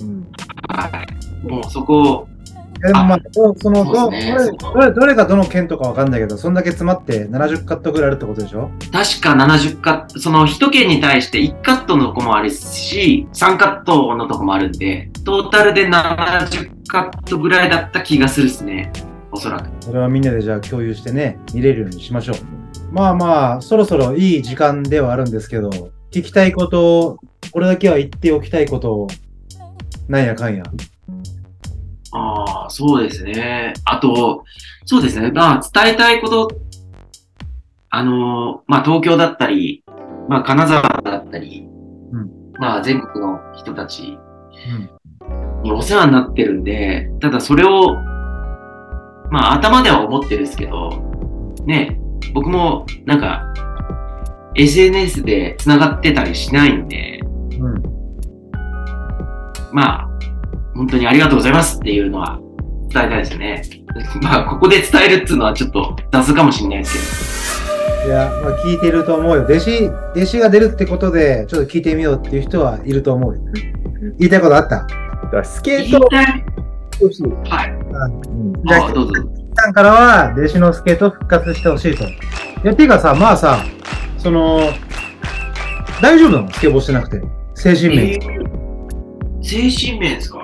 [0.00, 0.20] うん。
[0.20, 0.24] い。
[0.68, 1.02] は
[1.44, 1.48] い。
[1.48, 2.28] もうそこを、
[2.78, 8.70] でもまあ、そそのどねどれどれがどの県とかわかんないけど、そんだけ詰まって70カットぐらいあるってことでしょ？
[8.92, 18.92] 確か70カット、その1件に対して1カットのとこもあるし、3カットのとこもあるんで、トータルで70カットぐらいだった気がするですね。
[19.32, 19.68] おそらく。
[19.80, 22.36] それはみんなでじゃあ共有してね、見れるようにしましょう。
[22.92, 25.70] まあまあ、そろそろいい時間ではあるんですけど、
[26.12, 27.18] 聞きたいことを、
[27.52, 29.08] これだけは言っておきたいことを、
[30.08, 30.62] なんやかんや。
[32.16, 33.74] ああ、そうですね。
[33.84, 34.44] あと、
[34.84, 35.30] そうですね。
[35.32, 36.48] まあ、伝えたいこと、
[37.90, 39.84] あのーまあ、東京だったり、
[40.28, 41.66] まあ、金沢だったり、
[42.12, 44.18] うんまあ、全国の人たち
[45.62, 47.94] にお世話になってるんで、ただそれを、
[49.30, 50.90] まあ、頭では思ってるんですけど、
[51.66, 52.00] ね、
[52.32, 53.52] 僕も、なんか、
[54.54, 57.20] SNS で繋がってたりしないんで、
[57.58, 57.82] うん。
[59.72, 60.15] まあ、
[60.76, 62.38] 本当にありがとうございますっていうのは
[62.92, 63.62] 伝えたいですね。
[64.22, 67.62] まあ、ここで伝えるっていうのはちょっと雑かもしれないです
[68.06, 69.42] いや、まあ、聞いてると思うよ。
[69.44, 73.40] 弟子、弟子が出るってことで、ちょっと聞いてみようっていう人はいると思うよ。
[74.18, 74.76] 言いたいことあった？
[74.76, 75.98] だからスケけど。
[75.98, 76.44] ート言いたい
[77.50, 77.70] はい。
[77.70, 79.12] うんじゃああ、どうぞ。
[79.56, 82.04] さんからは、弟子のスケートを復活してほしいと。
[82.04, 82.08] い
[82.62, 83.58] や、ていうかさ、まあさ、
[84.18, 84.60] その、
[86.02, 86.48] 大丈夫なの？
[86.52, 87.22] スケボーしてなくて。
[87.54, 88.10] 精神面。
[88.10, 88.46] えー
[89.42, 90.38] 精神面ですか？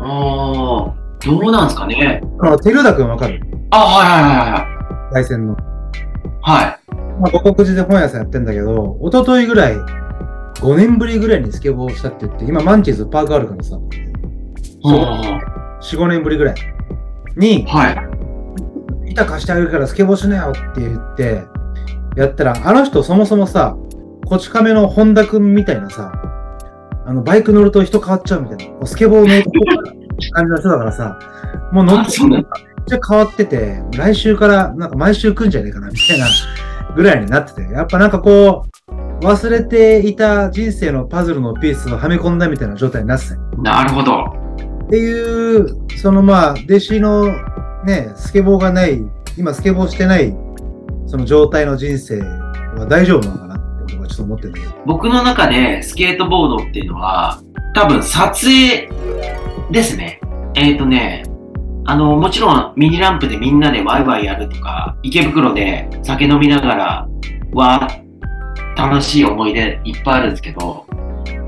[0.00, 0.94] ああ、
[1.24, 2.22] どうなんですかね。
[2.40, 3.40] あの、テルダ君わかる？
[3.70, 4.66] あ、はいは
[5.10, 5.54] い大戦の。
[5.54, 5.64] はい
[6.42, 6.64] はい。
[6.64, 7.20] はい。
[7.20, 16.54] まあ、五国寺で本屋さんやってんだけど、一昨日ぐらい、5年ぶりぐらいにスケボーをしたって言って、今マンチーズパークあるからさ、そうは4、5年ぶりぐらい
[17.36, 19.10] に、あはい。
[19.10, 21.42] 板貸してあげるからスケボーしなよって言って、
[22.16, 23.76] やったら、あの人そもそもさ、
[24.26, 26.12] こち亀の本田くんみたいなさ、
[27.06, 29.44] あの、バイク乗ると人変わっちゃうみたいな、スケボー乗る
[30.32, 31.18] 感じの人だからさ、
[31.72, 32.44] もう乗ってめっ
[32.86, 36.26] ちゃ変わってて、来週からなんか毎週来んじゃねえかなみたいな
[36.94, 44.24] ぐらいになってて、やっぱなんかこう、忘れていた人生のパズルのピースをはめ込んだみたいな状態になってたよなるほど。
[44.84, 47.26] っていう、そのまあ、弟子の
[47.84, 49.02] ね、スケボーがない、
[49.36, 50.34] 今スケボーしてない、
[51.06, 53.49] その状態の人生は大丈夫なのかな
[53.90, 54.72] ちょっと思ってるんだけど。
[54.86, 57.40] 僕の中でスケートボードっていうのは、
[57.74, 58.88] 多分撮影
[59.70, 60.20] ですね。
[60.54, 61.24] えっ、ー、とね、
[61.86, 67.08] あの、もちろんミニランプでみんなでワイワイやるとか、池袋で酒飲みながら、
[67.52, 68.10] わー、
[68.76, 70.86] 楽しい思い出いっぱいあるんですけど、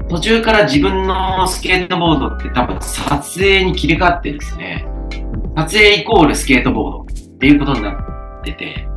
[0.08, 4.86] 途中から自分のスケートボードって多分撮影に切り替わってですね、
[5.56, 8.88] 撮影イコールスケートボードっていうことになってて、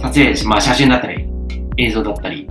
[0.00, 1.27] 撮影、まあ写真だったり、
[1.78, 2.46] 映像だったり、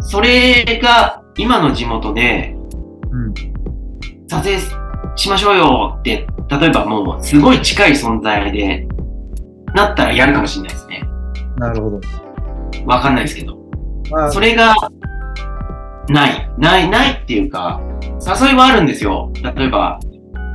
[0.00, 2.54] それが今の地元で
[3.10, 3.26] うん。
[3.26, 3.34] うん。
[4.28, 4.58] 撮影
[5.16, 8.86] しましょうよって、例えばもうすごい近い存在で、
[9.74, 11.02] なったらやるかもしれないですね。
[11.56, 12.00] なるほど。
[12.86, 13.56] わかんないですけど。
[14.10, 14.74] まあ、それが、
[16.08, 16.50] ない。
[16.58, 19.32] ない、ないっていうか、誘いはあるんですよ。
[19.56, 19.98] 例えば、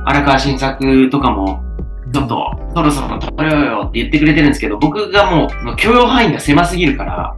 [0.04, 1.62] 荒川新作とかも、
[2.12, 7.36] ちょっと、そろそろ撮ろうよって言ってくれてるんですけど、僕がもう、許容範囲が狭すぎるから、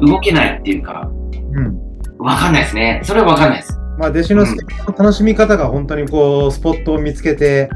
[0.00, 1.10] 動けないっていうか、
[1.52, 1.66] うん。
[1.66, 1.88] うん。
[2.18, 3.00] わかんないですね。
[3.04, 3.78] それはわかんないです。
[3.98, 7.68] まあ、弟子のスの楽しみ方が本当にこう、スポットを見つけて、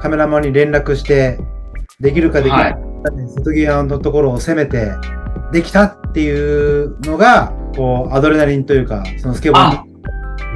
[0.00, 1.38] カメラマンに連絡して、
[1.98, 2.78] できるかできないか、
[3.36, 4.92] 瀬戸際のところを攻めて、
[5.52, 9.84] できたっていうのが、こう、アドレナリンというか、そのスケボーあ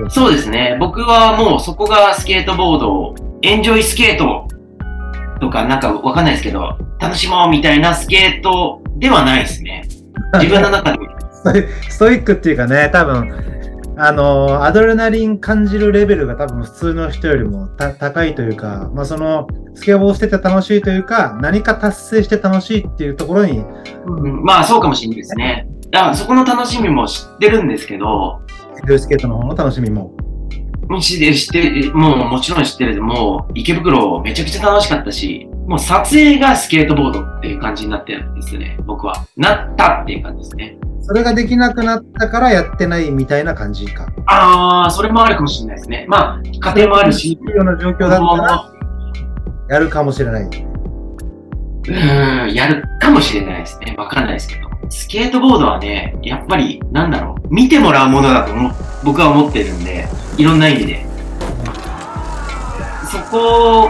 [0.09, 0.77] そうですね。
[0.79, 4.47] 僕はもうそこがスケートボードを、エンジョイスケート
[5.41, 9.85] とかなんかわかんないですけど、楽しもうみたいなスケートではないですね。
[10.35, 10.99] 自分の中で。
[11.89, 13.33] ストイックっていうかね、多分、
[13.97, 23.65] あの、アドレナリン感じるレベルが多分普通の人よりもた高いというか、まあその、スケボーしてて楽しいというか、何か達成して楽しいっていうところに、
[24.07, 25.67] うんまあそうかもしれないですね。
[25.93, 28.41] あそこの楽しみも知ってるんですけど、
[28.99, 30.13] スケートの方の楽しみも。
[30.99, 33.03] 知って知ってもうもちろん知ってる。
[33.03, 39.25] もう池袋めちゃくちゃ楽しかったし、もう撮影がスケートボードっていう感じになってるんですよね、僕は。
[39.37, 40.77] なったっていう感じですね。
[41.03, 44.07] それができなくなったからやってないみたいな感じか。
[44.27, 46.07] ああ、それもあるかもしれないですね。
[46.09, 48.73] まあ、家庭もあるし、いいような状況だったら、
[49.69, 50.43] やるかもしれない。
[50.43, 53.95] うーん、やるかもしれないですね。
[53.97, 54.70] わかんないですけど。
[54.91, 58.53] スケートボードはね、やっぱり、なんだろう、見てもらうものだと
[59.05, 60.07] 僕は思ってるんで、
[60.37, 61.07] いろんな意味で。
[63.11, 63.89] そこ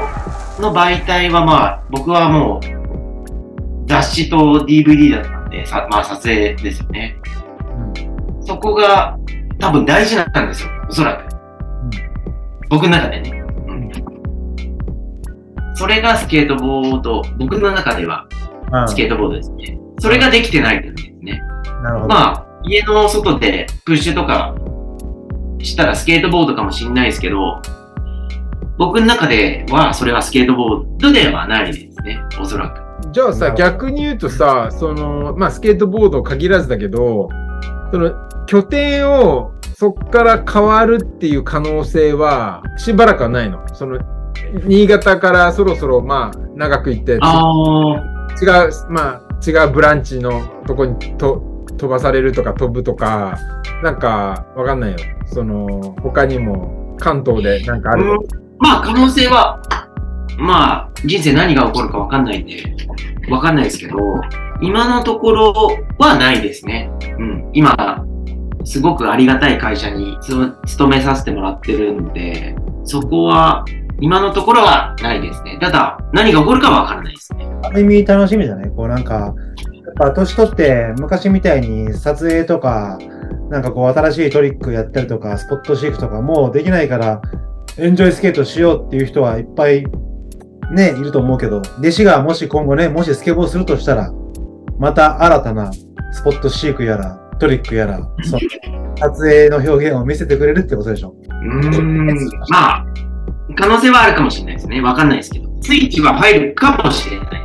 [0.61, 4.37] の媒体はまあ、僕はもう、雑誌と
[4.67, 7.17] DVD だったんで、さまあ撮影ですよね。
[8.43, 9.19] そこが
[9.59, 11.25] 多分大事なんですよ、おそらく。
[12.69, 13.43] 僕の中でね。
[13.69, 13.91] うん
[15.75, 18.27] それがスケートボード、僕の中では
[18.71, 19.80] うんスケートボードですね。
[20.01, 21.41] それができてないんですね。
[21.83, 22.09] なるほど。
[22.09, 24.55] まあ、家の外でプッシュとか
[25.63, 27.61] したらスケートボードかもしれないですけど、
[28.79, 33.13] 僕の中ではそれはスケートボードではないですね、おそらく。
[33.13, 37.29] じゃあさ、逆に言うとさ、その、まあ、スケートボード限らずだけど、
[37.93, 38.13] その、
[38.47, 43.63] 拠点をそこから変わるっていう可能性はしばらくはないの？
[43.75, 43.99] その、
[44.65, 47.45] 新潟からそろそろ、まあ、長く行って、あ
[48.41, 53.39] 違う、まあ、違うブランチのとこにと飛ばされるとか飛ぶとか、
[53.83, 54.99] なんか、わかんないよ。
[55.27, 58.19] その、他にも関東でなんかああ、るうん
[58.59, 59.61] まあ可能性は、
[60.39, 62.63] まあ人生何が起こるかわかんないんで、
[63.31, 63.97] わかんないですけど、
[64.61, 65.53] 今のところ
[65.99, 66.91] はないですね。
[67.19, 67.51] うん。
[67.55, 68.05] 今、
[68.65, 70.35] すごくありがたい会社につ
[70.67, 72.55] 勤めさせてもらってるんで、
[72.85, 73.65] そこは
[74.01, 75.59] 今のところはないですね。
[75.61, 77.47] ただ、何が起こるかはわからないですね。
[77.63, 78.71] ある意味楽しみじゃない？
[78.71, 79.35] こうなんか、やっ
[79.99, 82.99] ぱ年取って昔みたいに撮影とか、
[83.51, 87.21] なんかこう新しいトリックやったりとか、スポットシークとかもうできないから、
[87.77, 89.85] エンジョイスケートしようっていう人はいっぱい
[90.73, 94.13] ね、いると思うけど、弟子がもし今後ね、もしスケボーするとしたら、
[94.79, 98.41] また新たなスポットシークやら、トリックやら、その
[98.97, 101.15] 撮影の表現を見せてくれるってことでしょ？
[101.29, 102.07] うーん。
[102.51, 102.87] まあ、
[103.57, 104.81] 可能性はあるかもしれないですね。
[104.81, 105.51] わかんないですけど。
[105.63, 107.41] スイッチは入るかもしれないです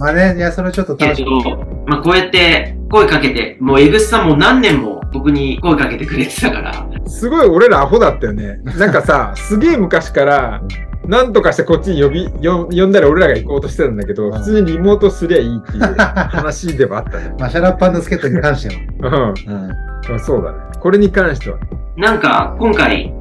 [0.00, 1.42] まあね、いや、それちょっとけ楽しみ。
[1.42, 8.58] ど、まあこうやって声かけて、もうエグスさんも何年も僕に声かけてくれてたから、すごい俺らアホだったよね。
[8.64, 10.62] なんかさ、 すげえ昔から、
[11.06, 17.34] なんとかしてこっちに呼び、よ呼んだら俺らが行こうとしてたんだけど、うん普通にリモートすりゃいいっていう話ではあったね。
[17.40, 18.74] まあ、シャラッパンスケートに関して
[19.08, 19.34] は。
[19.46, 19.70] うんうん。
[20.12, 20.20] うん。
[20.20, 20.58] そうだね。
[20.80, 21.58] これに関しては。
[21.96, 23.12] なんか今回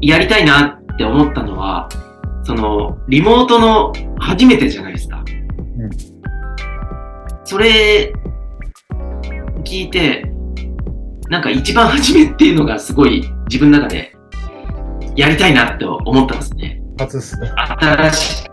[0.00, 1.88] やりたいなって思ったのは、
[2.44, 5.24] その、リモートの初めてじゃないですか。
[5.78, 5.90] うん
[7.42, 8.12] それ、
[9.64, 10.30] 聞いて、
[11.30, 14.14] なんか一番初めっていうのがすごい自分の中で
[15.16, 16.80] やりたいなって思ったんですね。
[16.98, 17.48] 初っすね。
[17.56, 18.44] 新し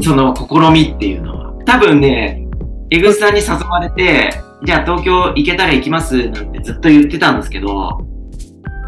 [0.00, 1.52] い、その試みっていうのは。
[1.66, 2.46] 多分ね、
[2.90, 7.98] エグスさんに誘われて、じゃあ東京行けたら行きますなんてずっと言ってたんですけど、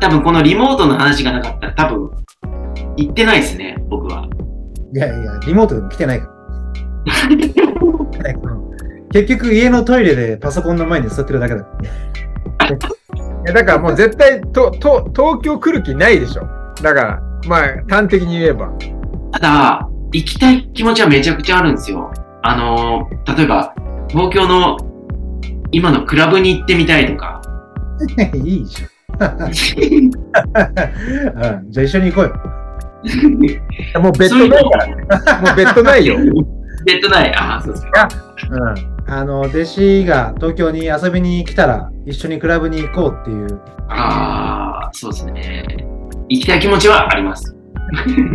[0.00, 2.10] 多分このリモートの話がなかったら多分
[2.96, 4.28] 行ってないですね、僕は。
[4.94, 6.32] いやいや、リモートでも来てないから。
[8.52, 8.68] うん
[9.10, 11.62] 結局、家のトイレでパソコンの前に座ってるだけだ。
[11.64, 11.64] い
[13.46, 16.42] やだからもう絶対とと東京来る気ないでしょ。
[16.82, 18.70] だから、まあ端的に言えば。
[19.32, 22.10] ただ、行きたい気持ちはめちゃくちゃあるんですよ。
[22.42, 23.74] あのー、例えば、
[24.09, 24.76] 東京の
[25.70, 27.40] 今のクラブに行ってみたいとか、
[28.34, 29.34] いいじゃん。
[29.34, 29.50] うん、
[31.70, 32.57] じゃあ一緒に行こうよ。
[34.00, 34.94] もうベッドないからね。
[35.42, 36.16] もうベッドないよ。
[36.84, 37.34] ベッドない。
[37.34, 38.08] ああ、そうですか。
[38.50, 39.12] うん。
[39.12, 43.60] あの、弟子が東京に遊びに来たら、一緒にクラブに行こうっていう。
[43.88, 45.64] ああ、そうですね。
[46.28, 47.56] 行きたい気持ちはあります。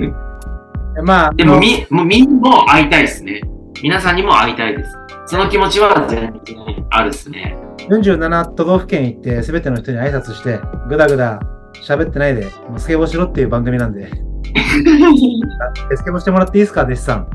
[1.03, 3.41] まあ、でもみ、もうみんなも会いたいですね。
[3.81, 4.91] 皆さんにも会いたいです。
[5.25, 7.57] その気持ちは全然あるですね。
[7.89, 11.39] 47都道府県行って、すべての人に挨拶して、ぐだぐだ
[11.85, 14.09] 喋ってないで、もうスケボーしろっていう番組なんで。
[15.95, 17.27] スケボーしてもらっていいですか、デシさん。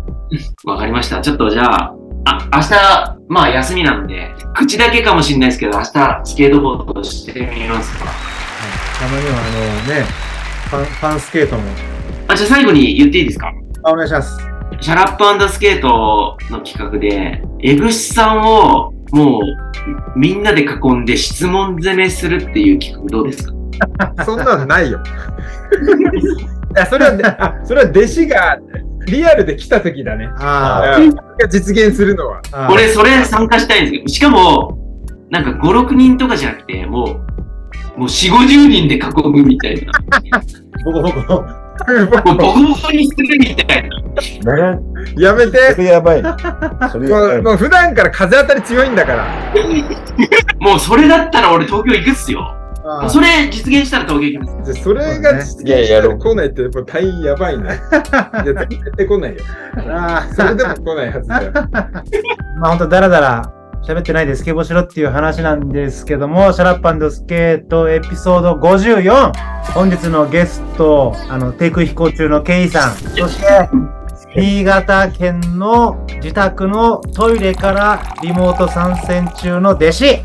[0.64, 1.20] わかりました。
[1.20, 1.94] ちょっとじゃあ、
[2.26, 2.74] あ、明日、
[3.28, 8.04] まあ休みなんで、口だけかもしれないですけど、明日スケートボードしてみますか。
[9.00, 10.04] たまには、あのね、
[10.70, 11.62] ファン、ファンスケートも。
[12.28, 13.50] あ、じゃあ最後に言っていいですか？
[13.84, 14.38] あ、お願いします。
[14.80, 23.54] Shut Up & Skate の企画で、デシさんをもうみんなで囲んで質問攻めするっていう企画どうですか？
[24.26, 25.00] そんなのないよ。
[26.78, 28.58] いやそれは それは弟子が
[29.06, 30.30] リアルで来た時だね。
[30.38, 32.40] あうんが実現するのは。
[32.52, 32.68] あ。
[32.70, 34.78] 俺それ参加したいんですけど、しかも、
[35.30, 37.04] なんか5、6人とかじゃなくて、も
[37.96, 39.92] う、もう4、50人で囲むみたいな。
[40.84, 41.44] ボコボコ。
[41.88, 43.88] もうボコボコにするみたい
[44.44, 44.78] な。
[45.16, 45.72] やめて。
[45.72, 46.36] それやばいな。
[46.90, 47.42] それもうやばい。
[47.42, 49.26] もう普段から風当たり強いんだから。
[50.60, 52.57] もうそれだったら俺東京行くっすよ。
[53.08, 54.82] それ実現したら東京行きます。
[54.82, 57.64] それが実現いやしたやろうら来ないってもう大変やばいね。
[57.64, 59.38] いや絶対来ないよ。
[59.90, 61.52] ああそれでも来ないはずだよ。
[62.60, 63.52] まあ本当だらだら
[63.82, 69.32] 喋ってないでスケボーしろっていう話なんですけども、シャラッパスケートエピソード54。
[69.72, 72.90] 本日のゲスト、あの、低空飛行中のケイさん。
[72.92, 73.68] そして、
[74.36, 80.22] 新潟県の自宅のトイレからリモート参戦中の弟子。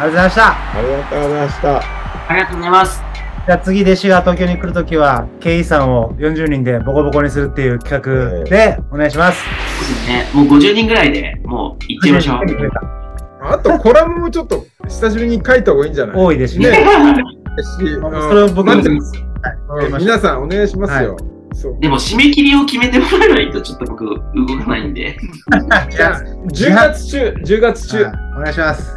[0.00, 0.48] ありがとうございました。
[0.48, 1.78] ありがとうございました。
[1.78, 3.02] ありがとうございます。
[3.46, 8.02] じゃあ次弟子が東京に来るときは、ケイさんを40人でボコボコにするっていう企
[8.42, 9.42] 画でお願いします。
[9.42, 10.26] そうですね。
[10.32, 12.38] もう50人ぐらいでもう行っちゃいましょう。
[13.46, 16.16] あとコラムもちょっと久しぶりに書いた方がいいんじゃない？
[16.16, 16.70] 多い弟子ね。
[16.70, 21.16] ねし、まあそれを僕もはい皆さんお願いしますよ。
[21.52, 24.14] そうでも締め切りを決めてもらえないとちょっと僕動
[24.58, 25.16] かないんで。
[25.90, 28.04] じゃあ10月中、10月中。
[28.04, 28.96] はいお願いします。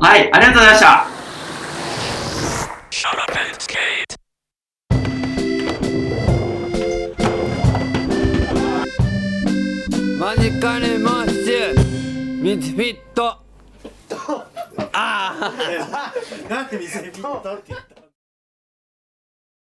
[0.00, 1.06] はい、ありがとうございました。
[10.18, 12.42] マジカルモッシュ。
[12.42, 13.38] ミツフィット。
[16.48, 18.05] なんで水にピットって言った